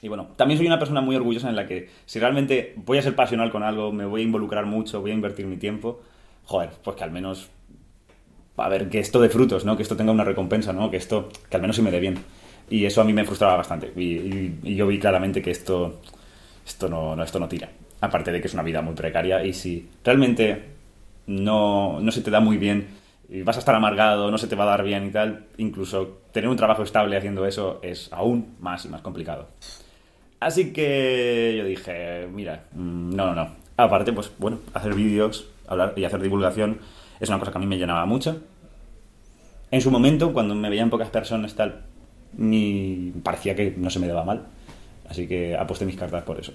y 0.02 0.08
bueno, 0.08 0.28
también 0.36 0.58
soy 0.58 0.68
una 0.68 0.78
persona 0.80 1.02
muy 1.02 1.16
orgullosa 1.16 1.50
en 1.50 1.56
la 1.56 1.66
que 1.66 1.90
si 2.06 2.20
realmente 2.20 2.74
voy 2.78 2.98
a 2.98 3.02
ser 3.02 3.16
pasional 3.16 3.52
con 3.52 3.64
algo, 3.64 3.92
me 3.92 4.06
voy 4.06 4.22
a 4.22 4.24
involucrar 4.26 4.66
mucho, 4.66 5.02
voy 5.02 5.12
a 5.12 5.14
invertir 5.16 5.48
mi 5.48 5.58
tiempo, 5.58 6.02
joder, 6.44 6.70
pues 6.84 6.96
que 6.98 7.04
al 7.04 7.12
menos, 7.12 7.50
a 8.58 8.70
ver, 8.70 8.90
que 8.90 9.00
esto 9.00 9.20
de 9.22 9.30
frutos, 9.30 9.66
¿no? 9.66 9.76
Que 9.76 9.84
esto 9.84 9.96
tenga 9.98 10.12
una 10.12 10.24
recompensa, 10.24 10.72
¿no? 10.74 10.90
Que 10.90 10.98
esto, 10.98 11.30
que 11.50 11.58
al 11.58 11.62
menos 11.62 11.76
se 11.76 11.82
me 11.82 11.92
dé 11.92 12.00
bien. 12.00 12.18
Y 12.70 12.86
eso 12.86 13.02
a 13.02 13.04
mí 13.04 13.14
me 13.14 13.26
frustraba 13.26 13.58
bastante. 13.58 13.92
Y, 13.96 14.02
y- 14.14 14.60
y 14.64 14.76
yo 14.76 14.88
vi 14.88 14.98
claramente 15.00 15.42
que 15.42 15.52
esto, 15.52 16.00
esto 16.66 16.90
no, 16.90 17.22
esto 17.22 17.40
no 17.40 17.48
tira. 17.48 17.70
Aparte 18.02 18.32
de 18.32 18.42
que 18.42 18.48
es 18.48 18.54
una 18.54 18.64
vida 18.64 18.82
muy 18.82 18.94
precaria 18.94 19.44
y 19.44 19.54
si 19.54 19.90
realmente 20.04 20.64
no, 21.28 22.00
no 22.00 22.12
se 22.12 22.22
te 22.22 22.32
da 22.32 22.40
muy 22.40 22.58
bien 22.58 22.88
y 23.30 23.42
vas 23.42 23.56
a 23.56 23.60
estar 23.60 23.76
amargado, 23.76 24.30
no 24.30 24.38
se 24.38 24.48
te 24.48 24.56
va 24.56 24.64
a 24.64 24.68
dar 24.68 24.84
bien 24.84 25.08
y 25.08 25.12
tal, 25.12 25.46
incluso 25.58 26.20
tener 26.32 26.50
un 26.50 26.58
trabajo 26.58 26.84
estable 26.84 27.18
haciendo 27.18 27.46
eso 27.46 27.80
es 27.82 28.12
aún 28.12 28.56
más 28.60 28.86
y 28.86 28.90
más 28.90 29.02
complicado. 29.02 29.48
Así 30.40 30.74
que 30.74 31.56
yo 31.58 31.66
dije, 31.66 32.28
mira, 32.32 32.66
mm, 32.74 33.16
no, 33.16 33.28
no, 33.28 33.36
no. 33.36 33.50
Aparte, 33.78 34.14
pues 34.14 34.32
bueno, 34.38 34.60
hacer 34.74 34.94
vídeos 34.94 35.50
hablar 35.68 35.94
y 35.96 36.04
hacer 36.04 36.22
divulgación 36.22 36.80
es 37.20 37.30
una 37.30 37.40
cosa 37.40 37.52
que 37.52 37.58
a 37.58 37.62
mí 37.62 37.68
me 37.68 37.78
llenaba 37.78 38.06
mucho. 38.06 38.42
En 39.72 39.82
su 39.82 39.92
momento, 39.92 40.34
cuando 40.34 40.56
me 40.56 40.70
veían 40.70 40.90
pocas 40.90 41.10
personas, 41.10 41.56
tal, 41.56 41.82
ni 42.38 43.12
parecía 43.24 43.56
que 43.56 43.74
no 43.76 43.90
se 43.90 44.00
me 44.00 44.08
daba 44.08 44.24
mal. 44.24 44.46
Así 45.10 45.28
que 45.28 45.56
aposté 45.56 45.86
mis 45.86 45.96
cartas 45.96 46.24
por 46.24 46.40
eso. 46.40 46.54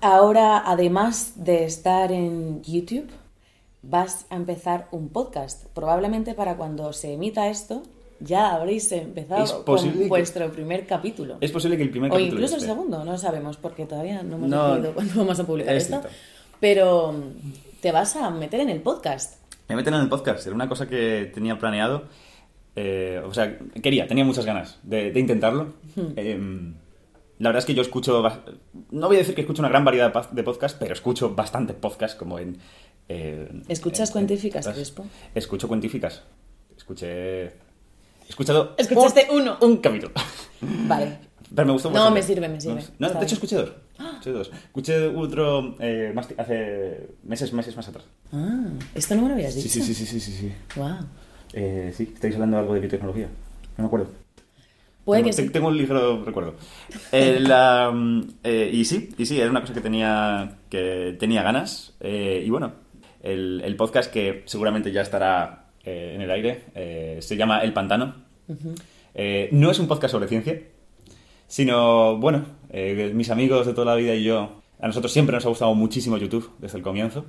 Ahora, 0.00 0.62
además 0.66 1.32
de 1.36 1.64
estar 1.64 2.12
en 2.12 2.62
YouTube, 2.62 3.08
vas 3.82 4.26
a 4.30 4.36
empezar 4.36 4.88
un 4.92 5.08
podcast. 5.08 5.66
Probablemente 5.74 6.34
para 6.34 6.56
cuando 6.56 6.92
se 6.92 7.14
emita 7.14 7.48
esto, 7.48 7.82
ya 8.20 8.54
habréis 8.54 8.90
empezado 8.92 9.64
con 9.64 9.92
que- 9.92 10.06
vuestro 10.08 10.50
primer 10.52 10.86
capítulo. 10.86 11.38
Es 11.40 11.50
posible 11.52 11.76
que 11.76 11.84
el 11.84 11.90
primer 11.90 12.10
o 12.10 12.14
capítulo 12.14 12.36
incluso 12.36 12.54
el 12.56 12.60
esté. 12.62 12.72
segundo, 12.72 13.04
no 13.04 13.16
sabemos, 13.18 13.56
porque 13.56 13.86
todavía 13.86 14.22
no 14.22 14.36
hemos 14.36 14.48
No, 14.50 14.68
decidido 14.74 14.92
cuándo 14.94 15.14
vamos 15.16 15.40
a 15.40 15.44
publicar 15.46 15.74
es 15.74 15.84
esto. 15.84 16.00
cierto. 16.00 16.16
Pero 16.60 17.14
te 17.80 17.92
vas 17.92 18.14
a 18.16 18.30
meter 18.30 18.60
en 18.60 18.70
el 18.70 18.80
podcast. 18.80 19.36
Me 19.68 19.76
meten 19.76 19.94
en 19.94 20.00
el 20.00 20.08
podcast, 20.08 20.46
era 20.46 20.54
una 20.54 20.68
cosa 20.68 20.86
que 20.86 21.30
tenía 21.34 21.58
planeado. 21.58 22.04
eh, 22.76 23.22
o 23.24 23.32
sea, 23.32 23.56
quería, 23.82 24.06
tenía 24.06 24.24
muchas 24.24 24.44
ganas 24.44 24.78
de, 24.82 25.10
de 25.12 25.20
intentarlo. 25.20 25.74
Eh, 26.16 26.38
la 27.38 27.48
verdad 27.50 27.58
es 27.60 27.64
que 27.64 27.74
yo 27.74 27.82
escucho, 27.82 28.22
no 28.90 29.06
voy 29.08 29.16
a 29.16 29.18
decir 29.20 29.34
que 29.34 29.40
escucho 29.42 29.62
una 29.62 29.68
gran 29.68 29.84
variedad 29.84 30.12
de 30.30 30.42
podcasts, 30.42 30.76
pero 30.78 30.92
escucho 30.92 31.34
bastantes 31.34 31.76
podcasts 31.76 32.16
como 32.16 32.38
en... 32.38 32.58
eh, 33.08 33.48
¿Escuchas 33.68 34.10
en- 34.10 34.12
cuentíficas, 34.12 34.66
en- 34.66 34.72
Crespo? 34.72 35.06
Escucho 35.34 35.68
cuentíficas. 35.68 36.22
Escuché... 36.76 37.44
He 37.46 38.28
escuchado... 38.28 38.74
Escuchaste 38.78 39.26
uno. 39.32 39.58
Un 39.60 39.78
capítulo. 39.78 40.12
Vale. 40.60 41.18
Pero 41.54 41.66
me 41.66 41.72
gustó 41.72 41.88
No, 41.90 41.94
bastante. 41.94 42.20
me 42.20 42.26
sirve, 42.26 42.48
me 42.48 42.60
sirve. 42.60 42.82
No, 42.98 43.10
de 43.10 43.24
hecho 43.24 43.34
escuché 43.34 43.56
dos. 43.56 43.72
Escuché 43.98 44.30
dos. 44.30 44.50
Escuché 44.64 45.06
otro 45.08 45.76
eh, 45.78 46.10
más 46.14 46.28
hace 46.38 47.10
meses, 47.22 47.52
meses 47.52 47.76
más 47.76 47.86
atrás. 47.88 48.04
Ah, 48.32 48.64
esto 48.94 49.14
no 49.14 49.22
me 49.22 49.28
lo 49.28 49.34
habías 49.34 49.54
dicho. 49.54 49.68
Sí, 49.68 49.80
sí, 49.80 49.94
sí, 49.94 50.06
sí, 50.06 50.18
sí, 50.18 50.32
sí. 50.32 50.32
sí. 50.48 50.52
Wow. 50.76 50.96
Eh, 51.52 51.92
sí, 51.96 52.10
estáis 52.14 52.34
hablando 52.34 52.56
de 52.56 52.60
algo 52.62 52.74
de 52.74 52.80
biotecnología. 52.80 53.28
No 53.76 53.82
me 53.84 53.86
acuerdo. 53.86 54.08
Puede 55.04 55.20
tengo, 55.22 55.30
que 55.30 55.32
sí. 55.42 55.42
te- 55.46 55.50
Tengo 55.50 55.68
un 55.68 55.76
ligero 55.76 56.24
recuerdo. 56.24 56.54
Eh, 57.12 57.38
la, 57.46 57.90
mm, 57.92 58.20
eh, 58.44 58.70
y 58.72 58.84
sí, 58.84 59.10
y 59.18 59.26
sí, 59.26 59.38
era 59.40 59.50
una 59.50 59.60
cosa 59.60 59.74
que 59.74 59.80
tenía, 59.80 60.56
que 60.70 61.16
tenía 61.18 61.42
ganas. 61.42 61.94
Eh, 62.00 62.42
y 62.46 62.50
bueno, 62.50 62.72
el, 63.22 63.60
el 63.64 63.76
podcast 63.76 64.12
que 64.12 64.42
seguramente 64.46 64.92
ya 64.92 65.02
estará 65.02 65.66
eh, 65.84 66.12
en 66.14 66.22
el 66.22 66.30
aire 66.30 66.64
eh, 66.74 67.18
se 67.20 67.36
llama 67.36 67.62
El 67.62 67.72
Pantano. 67.72 68.14
Eh, 69.14 69.48
no 69.52 69.70
es 69.70 69.78
un 69.78 69.86
podcast 69.88 70.12
sobre 70.12 70.28
ciencia, 70.28 70.60
sino, 71.46 72.16
bueno, 72.18 72.44
eh, 72.70 73.12
mis 73.14 73.30
amigos 73.30 73.66
de 73.66 73.74
toda 73.74 73.86
la 73.86 73.94
vida 73.94 74.14
y 74.14 74.24
yo, 74.24 74.60
a 74.80 74.86
nosotros 74.86 75.12
siempre 75.12 75.34
nos 75.34 75.44
ha 75.46 75.48
gustado 75.48 75.74
muchísimo 75.74 76.16
YouTube 76.16 76.50
desde 76.58 76.78
el 76.78 76.82
comienzo. 76.84 77.24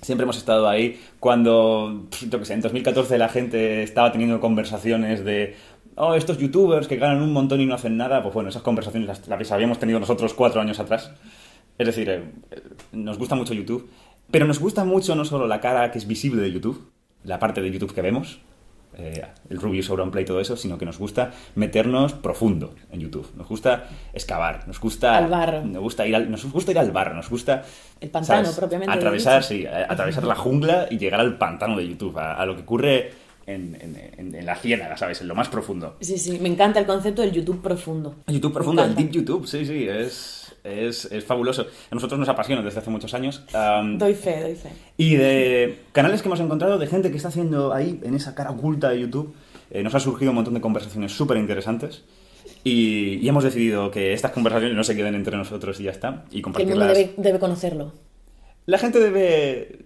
Siempre 0.00 0.22
hemos 0.22 0.36
estado 0.36 0.68
ahí 0.68 1.00
cuando, 1.18 2.06
yo 2.30 2.38
qué 2.38 2.44
sé, 2.44 2.54
en 2.54 2.60
2014 2.60 3.18
la 3.18 3.28
gente 3.28 3.82
estaba 3.82 4.12
teniendo 4.12 4.38
conversaciones 4.38 5.24
de, 5.24 5.56
oh, 5.96 6.14
estos 6.14 6.38
youtubers 6.38 6.86
que 6.88 6.96
ganan 6.96 7.22
un 7.22 7.32
montón 7.32 7.60
y 7.60 7.66
no 7.66 7.74
hacen 7.74 7.96
nada. 7.96 8.22
Pues 8.22 8.34
bueno, 8.34 8.48
esas 8.50 8.62
conversaciones 8.62 9.08
las, 9.08 9.26
las 9.28 9.52
habíamos 9.52 9.78
tenido 9.78 9.98
nosotros 10.00 10.34
cuatro 10.34 10.60
años 10.60 10.78
atrás. 10.80 11.12
Es 11.78 11.86
decir, 11.86 12.08
eh, 12.10 12.22
eh, 12.50 12.62
nos 12.92 13.18
gusta 13.18 13.34
mucho 13.34 13.54
YouTube, 13.54 13.88
pero 14.30 14.46
nos 14.46 14.58
gusta 14.58 14.84
mucho 14.84 15.14
no 15.14 15.24
solo 15.24 15.46
la 15.46 15.60
cara 15.60 15.90
que 15.90 15.98
es 15.98 16.06
visible 16.06 16.42
de 16.42 16.52
YouTube, 16.52 16.90
la 17.24 17.38
parte 17.38 17.62
de 17.62 17.70
YouTube 17.70 17.94
que 17.94 18.02
vemos, 18.02 18.40
eh, 18.98 19.24
el 19.48 19.58
Rubius 19.58 19.86
sobre 19.86 20.04
Play 20.10 20.24
y 20.24 20.26
todo 20.26 20.38
eso, 20.40 20.54
sino 20.56 20.76
que 20.76 20.84
nos 20.84 20.98
gusta 20.98 21.30
meternos 21.54 22.12
profundo 22.12 22.74
en 22.90 23.00
YouTube. 23.00 23.26
Nos 23.36 23.48
gusta 23.48 23.88
excavar, 24.12 24.68
nos 24.68 24.78
gusta... 24.80 25.16
Al 25.16 25.28
barro. 25.30 25.64
Nos 25.64 25.80
gusta 25.82 26.06
ir 26.06 26.14
al, 26.14 26.30
nos 26.30 26.44
gusta 26.52 26.72
ir 26.72 26.78
al 26.78 26.90
barro, 26.90 27.14
nos 27.14 27.30
gusta... 27.30 27.62
El 28.00 28.10
pantano, 28.10 28.44
¿sabes? 28.44 28.58
propiamente 28.58 28.92
Atravesar, 28.92 29.42
sí, 29.44 29.64
a- 29.64 29.86
atravesar 29.90 30.24
la 30.24 30.34
jungla 30.34 30.88
y 30.90 30.98
llegar 30.98 31.20
al 31.20 31.38
pantano 31.38 31.76
de 31.76 31.88
YouTube, 31.88 32.18
a, 32.18 32.34
a 32.34 32.44
lo 32.44 32.54
que 32.54 32.62
ocurre 32.62 33.12
en, 33.46 33.76
en- 33.80 34.10
en- 34.18 34.34
en 34.34 34.46
la 34.46 34.56
ciénaga, 34.56 34.96
¿sabes? 34.96 35.20
En 35.20 35.28
lo 35.28 35.34
más 35.34 35.48
profundo. 35.48 35.96
Sí, 36.00 36.18
sí, 36.18 36.38
me 36.40 36.48
encanta 36.48 36.78
el 36.80 36.86
concepto 36.86 37.22
del 37.22 37.32
YouTube 37.32 37.60
profundo. 37.62 38.14
YouTube 38.28 38.52
profundo, 38.52 38.84
el. 38.84 38.94
Deep 38.94 39.10
YouTube, 39.10 39.46
sí, 39.46 39.64
sí, 39.66 39.86
es, 39.88 40.54
es, 40.64 41.06
es 41.06 41.24
fabuloso. 41.24 41.66
A 41.90 41.94
nosotros 41.94 42.18
nos 42.20 42.28
apasiona 42.28 42.62
desde 42.62 42.78
hace 42.80 42.90
muchos 42.90 43.12
años. 43.14 43.42
Am, 43.52 43.98
Doy 43.98 44.14
fe, 44.14 44.40
doy 44.42 44.54
fe. 44.54 44.70
y 44.96 45.16
de 45.16 45.80
canales 45.92 46.22
que 46.22 46.28
hemos 46.28 46.40
encontrado, 46.40 46.78
de 46.78 46.86
gente 46.86 47.10
que 47.10 47.16
está 47.16 47.28
haciendo 47.28 47.72
ahí, 47.72 48.00
en 48.02 48.14
esa 48.14 48.34
cara 48.34 48.50
oculta 48.50 48.90
de 48.90 49.00
YouTube, 49.00 49.34
eh, 49.70 49.82
nos 49.82 49.94
ha 49.94 50.00
surgido 50.00 50.30
un 50.30 50.36
montón 50.36 50.54
de 50.54 50.60
conversaciones 50.60 51.12
súper 51.12 51.36
interesantes. 51.38 52.02
Y, 52.64 53.14
y 53.20 53.28
hemos 53.28 53.42
decidido 53.42 53.90
que 53.90 54.12
estas 54.12 54.30
conversaciones 54.30 54.76
no 54.76 54.84
se 54.84 54.94
queden 54.94 55.14
entre 55.16 55.36
nosotros 55.36 55.80
y 55.80 55.84
ya 55.84 55.90
está. 55.90 56.24
Y 56.30 56.42
Que 56.42 56.48
el 56.50 56.52
mundo 56.52 56.58
compartirlas. 56.60 56.94
debe, 56.96 57.14
debe 57.16 57.38
conocerlo. 57.40 57.92
La 58.66 58.78
gente 58.78 59.00
debe. 59.00 59.78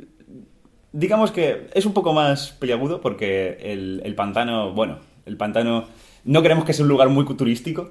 Digamos 0.99 1.31
que 1.31 1.69
es 1.75 1.85
un 1.85 1.93
poco 1.93 2.15
más 2.15 2.53
peliagudo 2.53 3.03
porque 3.03 3.59
el, 3.61 4.01
el 4.03 4.15
pantano, 4.15 4.73
bueno, 4.73 5.01
el 5.27 5.37
pantano 5.37 5.85
no 6.25 6.41
queremos 6.41 6.65
que 6.65 6.73
sea 6.73 6.85
un 6.85 6.89
lugar 6.89 7.11
muy 7.11 7.27
turístico, 7.37 7.91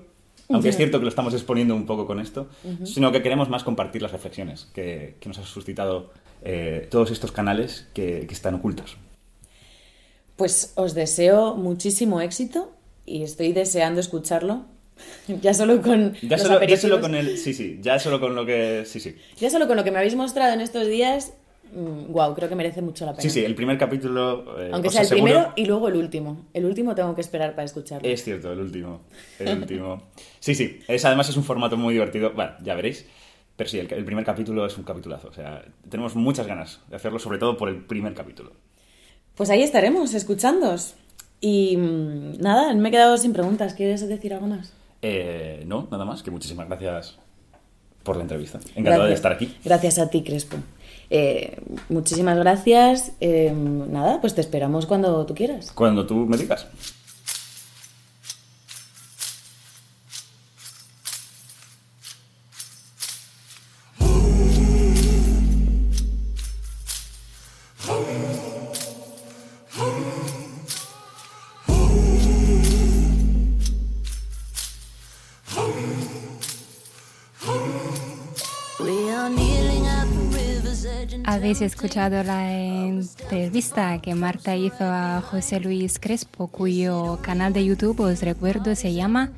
aunque 0.49 0.69
es 0.69 0.75
cierto 0.75 0.97
que 0.97 1.03
lo 1.03 1.09
estamos 1.09 1.35
exponiendo 1.35 1.75
un 1.75 1.85
poco 1.85 2.07
con 2.07 2.19
esto, 2.19 2.47
sino 2.83 3.11
que 3.11 3.21
queremos 3.21 3.47
más 3.47 3.63
compartir 3.63 4.01
las 4.01 4.11
reflexiones 4.11 4.71
que, 4.73 5.17
que 5.19 5.29
nos 5.29 5.37
ha 5.37 5.43
suscitado 5.43 6.11
eh, 6.43 6.87
todos 6.89 7.11
estos 7.11 7.31
canales 7.31 7.87
que, 7.93 8.25
que 8.27 8.33
están 8.33 8.55
ocultos. 8.55 8.97
Pues 10.35 10.73
os 10.75 10.95
deseo 10.95 11.53
muchísimo 11.53 12.21
éxito 12.21 12.73
y 13.05 13.21
estoy 13.21 13.53
deseando 13.53 13.99
escucharlo. 13.99 14.65
Ya 15.41 15.53
solo 15.53 15.79
con 15.83 16.15
Ya 16.23 16.37
los 16.37 16.41
solo, 16.41 16.63
ya 16.65 16.77
solo 16.77 17.01
con 17.01 17.13
el. 17.13 17.37
Sí, 17.37 17.53
sí, 17.53 17.79
ya 17.83 17.99
solo 17.99 18.19
con 18.19 18.33
lo 18.33 18.47
que. 18.47 18.83
Sí, 18.85 18.99
sí. 18.99 19.15
Ya 19.37 19.51
solo 19.51 19.67
con 19.67 19.75
lo 19.77 19.83
que 19.83 19.91
me 19.91 19.99
habéis 19.99 20.15
mostrado 20.15 20.53
en 20.53 20.61
estos 20.61 20.87
días, 20.87 21.33
wow, 21.75 22.33
creo 22.33 22.47
que 22.49 22.55
merece 22.55 22.81
mucho 22.81 23.05
la 23.05 23.11
pena. 23.11 23.21
Sí, 23.21 23.29
sí, 23.29 23.43
el 23.43 23.55
primer 23.55 23.77
capítulo. 23.77 24.59
eh, 24.59 24.69
Aunque 24.73 24.89
sea 24.89 25.01
el 25.01 25.07
aseguro- 25.07 25.23
primero 25.23 25.53
y 25.55 25.65
luego 25.65 25.87
el 25.89 25.95
último. 25.97 26.45
El 26.53 26.65
último 26.65 26.95
tengo 26.95 27.13
que 27.15 27.21
esperar 27.21 27.51
para 27.55 27.65
escucharlo. 27.65 28.07
Es 28.07 28.23
cierto, 28.23 28.51
el 28.53 28.59
último. 28.59 29.01
El 29.39 29.57
último. 29.59 30.03
Sí, 30.39 30.55
sí. 30.55 30.79
Es, 30.87 31.03
además 31.05 31.29
es 31.29 31.37
un 31.37 31.43
formato 31.43 31.77
muy 31.77 31.93
divertido. 31.93 32.31
Bueno, 32.33 32.51
ya 32.63 32.75
veréis. 32.75 33.05
Pero 33.57 33.69
sí, 33.69 33.79
el, 33.79 33.91
el 33.93 34.03
primer 34.05 34.25
capítulo 34.25 34.65
es 34.65 34.77
un 34.77 34.83
capitulazo. 34.83 35.29
O 35.29 35.33
sea, 35.33 35.63
tenemos 35.89 36.15
muchas 36.15 36.45
ganas 36.47 36.81
de 36.89 36.95
hacerlo, 36.97 37.19
sobre 37.19 37.37
todo 37.37 37.55
por 37.57 37.69
el 37.69 37.77
primer 37.85 38.13
capítulo. 38.13 38.51
Pues 39.35 39.49
ahí 39.49 39.63
estaremos, 39.63 40.13
escuchándos. 40.13 40.95
Y 41.41 41.77
mm, 41.77 42.39
nada, 42.39 42.73
me 42.73 42.89
he 42.89 42.91
quedado 42.91 43.17
sin 43.17 43.33
preguntas. 43.33 43.73
¿Quieres 43.73 44.07
decir 44.07 44.33
algo 44.33 44.47
más? 44.47 44.73
Eh, 45.01 45.63
no, 45.67 45.87
nada 45.91 46.03
más, 46.05 46.23
que 46.23 46.31
muchísimas 46.31 46.67
gracias 46.67 47.19
por 48.05 48.15
la 48.15 48.21
entrevista. 48.21 48.59
Encantado 48.75 49.03
de 49.03 49.09
Gracias. 49.09 49.17
estar 49.17 49.31
aquí. 49.33 49.53
Gracias 49.65 49.99
a 49.99 50.09
ti, 50.09 50.23
Crespo. 50.23 50.55
Eh, 51.09 51.57
muchísimas 51.89 52.37
gracias. 52.37 53.11
Eh, 53.19 53.53
nada, 53.53 54.21
pues 54.21 54.33
te 54.33 54.39
esperamos 54.41 54.85
cuando 54.85 55.25
tú 55.25 55.35
quieras. 55.35 55.71
Cuando 55.73 56.05
tú 56.05 56.15
me 56.15 56.37
digas. 56.37 56.67
Habéis 81.45 81.61
escuchado 81.61 82.23
la 82.23 82.51
entrevista 82.51 83.99
que 84.01 84.15
Marta 84.15 84.55
hizo 84.55 84.83
a 84.83 85.21
José 85.21 85.59
Luis 85.59 85.99
Crespo, 85.99 86.47
cuyo 86.47 87.19
canal 87.21 87.53
de 87.53 87.63
YouTube, 87.63 87.99
os 87.99 88.23
recuerdo, 88.23 88.73
se 88.73 88.95
llama 88.95 89.29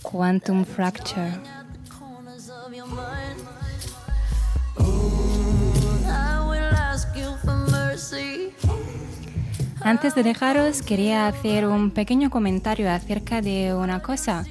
Quantum 0.00 0.64
Fracture. 0.64 1.34
Antes 9.82 10.14
de 10.14 10.22
dejaros, 10.22 10.80
quería 10.80 11.26
hacer 11.26 11.66
un 11.66 11.90
pequeño 11.90 12.30
comentario 12.30 12.90
acerca 12.90 13.42
de 13.42 13.74
una 13.74 14.00
cosa 14.00 14.46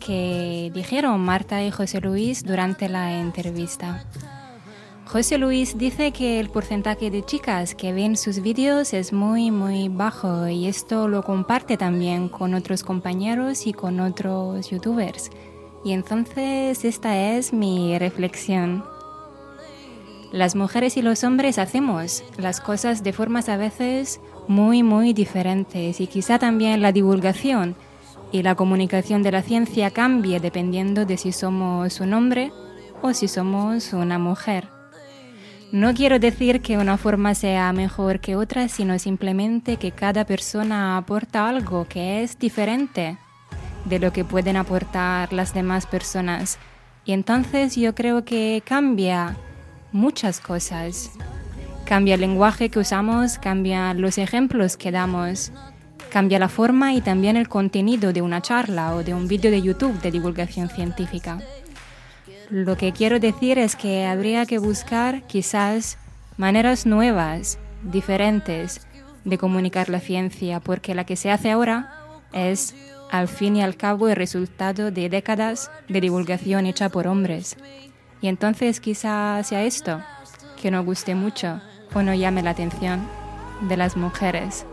que 0.00 0.72
dijeron 0.74 1.20
Marta 1.20 1.62
y 1.62 1.70
José 1.70 2.00
Luis 2.00 2.42
durante 2.42 2.88
la 2.88 3.20
entrevista. 3.20 4.06
José 5.10 5.38
Luis 5.38 5.78
dice 5.78 6.12
que 6.12 6.38
el 6.38 6.50
porcentaje 6.50 7.10
de 7.10 7.24
chicas 7.24 7.74
que 7.74 7.94
ven 7.94 8.14
sus 8.14 8.40
vídeos 8.40 8.92
es 8.92 9.14
muy 9.14 9.50
muy 9.50 9.88
bajo 9.88 10.48
y 10.48 10.66
esto 10.66 11.08
lo 11.08 11.22
comparte 11.22 11.78
también 11.78 12.28
con 12.28 12.52
otros 12.52 12.82
compañeros 12.82 13.66
y 13.66 13.72
con 13.72 14.00
otros 14.00 14.68
youtubers. 14.68 15.30
Y 15.82 15.92
entonces 15.92 16.84
esta 16.84 17.16
es 17.16 17.54
mi 17.54 17.98
reflexión. 17.98 18.84
Las 20.30 20.54
mujeres 20.54 20.98
y 20.98 21.02
los 21.02 21.24
hombres 21.24 21.58
hacemos 21.58 22.22
las 22.36 22.60
cosas 22.60 23.02
de 23.02 23.14
formas 23.14 23.48
a 23.48 23.56
veces 23.56 24.20
muy, 24.46 24.82
muy 24.82 25.14
diferentes 25.14 26.02
y 26.02 26.06
quizá 26.06 26.38
también 26.38 26.82
la 26.82 26.92
divulgación 26.92 27.76
y 28.30 28.42
la 28.42 28.56
comunicación 28.56 29.22
de 29.22 29.32
la 29.32 29.40
ciencia 29.40 29.90
cambie 29.90 30.38
dependiendo 30.38 31.06
de 31.06 31.16
si 31.16 31.32
somos 31.32 31.98
un 32.00 32.12
hombre 32.12 32.52
o 33.00 33.14
si 33.14 33.26
somos 33.26 33.94
una 33.94 34.18
mujer. 34.18 34.77
No 35.70 35.92
quiero 35.92 36.18
decir 36.18 36.62
que 36.62 36.78
una 36.78 36.96
forma 36.96 37.34
sea 37.34 37.74
mejor 37.74 38.20
que 38.20 38.36
otra, 38.36 38.68
sino 38.68 38.98
simplemente 38.98 39.76
que 39.76 39.92
cada 39.92 40.24
persona 40.24 40.96
aporta 40.96 41.46
algo 41.46 41.86
que 41.86 42.22
es 42.22 42.38
diferente 42.38 43.18
de 43.84 43.98
lo 43.98 44.10
que 44.10 44.24
pueden 44.24 44.56
aportar 44.56 45.30
las 45.34 45.52
demás 45.52 45.86
personas. 45.86 46.58
Y 47.04 47.12
entonces 47.12 47.76
yo 47.76 47.94
creo 47.94 48.24
que 48.24 48.62
cambia 48.64 49.36
muchas 49.92 50.40
cosas. 50.40 51.10
Cambia 51.84 52.14
el 52.14 52.22
lenguaje 52.22 52.70
que 52.70 52.78
usamos, 52.78 53.38
cambia 53.38 53.92
los 53.92 54.16
ejemplos 54.16 54.78
que 54.78 54.90
damos, 54.90 55.52
cambia 56.10 56.38
la 56.38 56.48
forma 56.48 56.94
y 56.94 57.02
también 57.02 57.36
el 57.36 57.48
contenido 57.48 58.14
de 58.14 58.22
una 58.22 58.40
charla 58.40 58.94
o 58.94 59.02
de 59.02 59.12
un 59.12 59.28
vídeo 59.28 59.50
de 59.50 59.60
YouTube 59.60 60.00
de 60.00 60.10
divulgación 60.10 60.70
científica. 60.70 61.40
Lo 62.50 62.78
que 62.78 62.92
quiero 62.92 63.20
decir 63.20 63.58
es 63.58 63.76
que 63.76 64.06
habría 64.06 64.46
que 64.46 64.58
buscar 64.58 65.26
quizás 65.26 65.98
maneras 66.38 66.86
nuevas, 66.86 67.58
diferentes 67.82 68.80
de 69.24 69.36
comunicar 69.36 69.90
la 69.90 70.00
ciencia, 70.00 70.58
porque 70.60 70.94
la 70.94 71.04
que 71.04 71.16
se 71.16 71.30
hace 71.30 71.50
ahora 71.50 71.92
es, 72.32 72.74
al 73.10 73.28
fin 73.28 73.56
y 73.56 73.62
al 73.62 73.76
cabo, 73.76 74.08
el 74.08 74.16
resultado 74.16 74.90
de 74.90 75.10
décadas 75.10 75.70
de 75.88 76.00
divulgación 76.00 76.64
hecha 76.64 76.88
por 76.88 77.06
hombres. 77.06 77.56
Y 78.22 78.28
entonces 78.28 78.80
quizás 78.80 79.46
sea 79.46 79.64
esto, 79.64 80.00
que 80.60 80.70
no 80.70 80.82
guste 80.84 81.14
mucho 81.14 81.60
o 81.92 82.02
no 82.02 82.14
llame 82.14 82.42
la 82.42 82.50
atención 82.50 83.06
de 83.68 83.76
las 83.76 83.94
mujeres. 83.94 84.64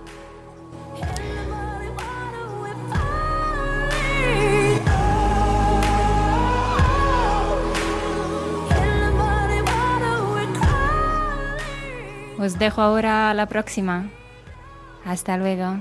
Os 12.38 12.59
dejo 12.59 12.81
ahora 12.81 13.29
a 13.29 13.33
la 13.33 13.45
próxima. 13.45 14.09
Hasta 15.05 15.38
luego. 15.38 15.77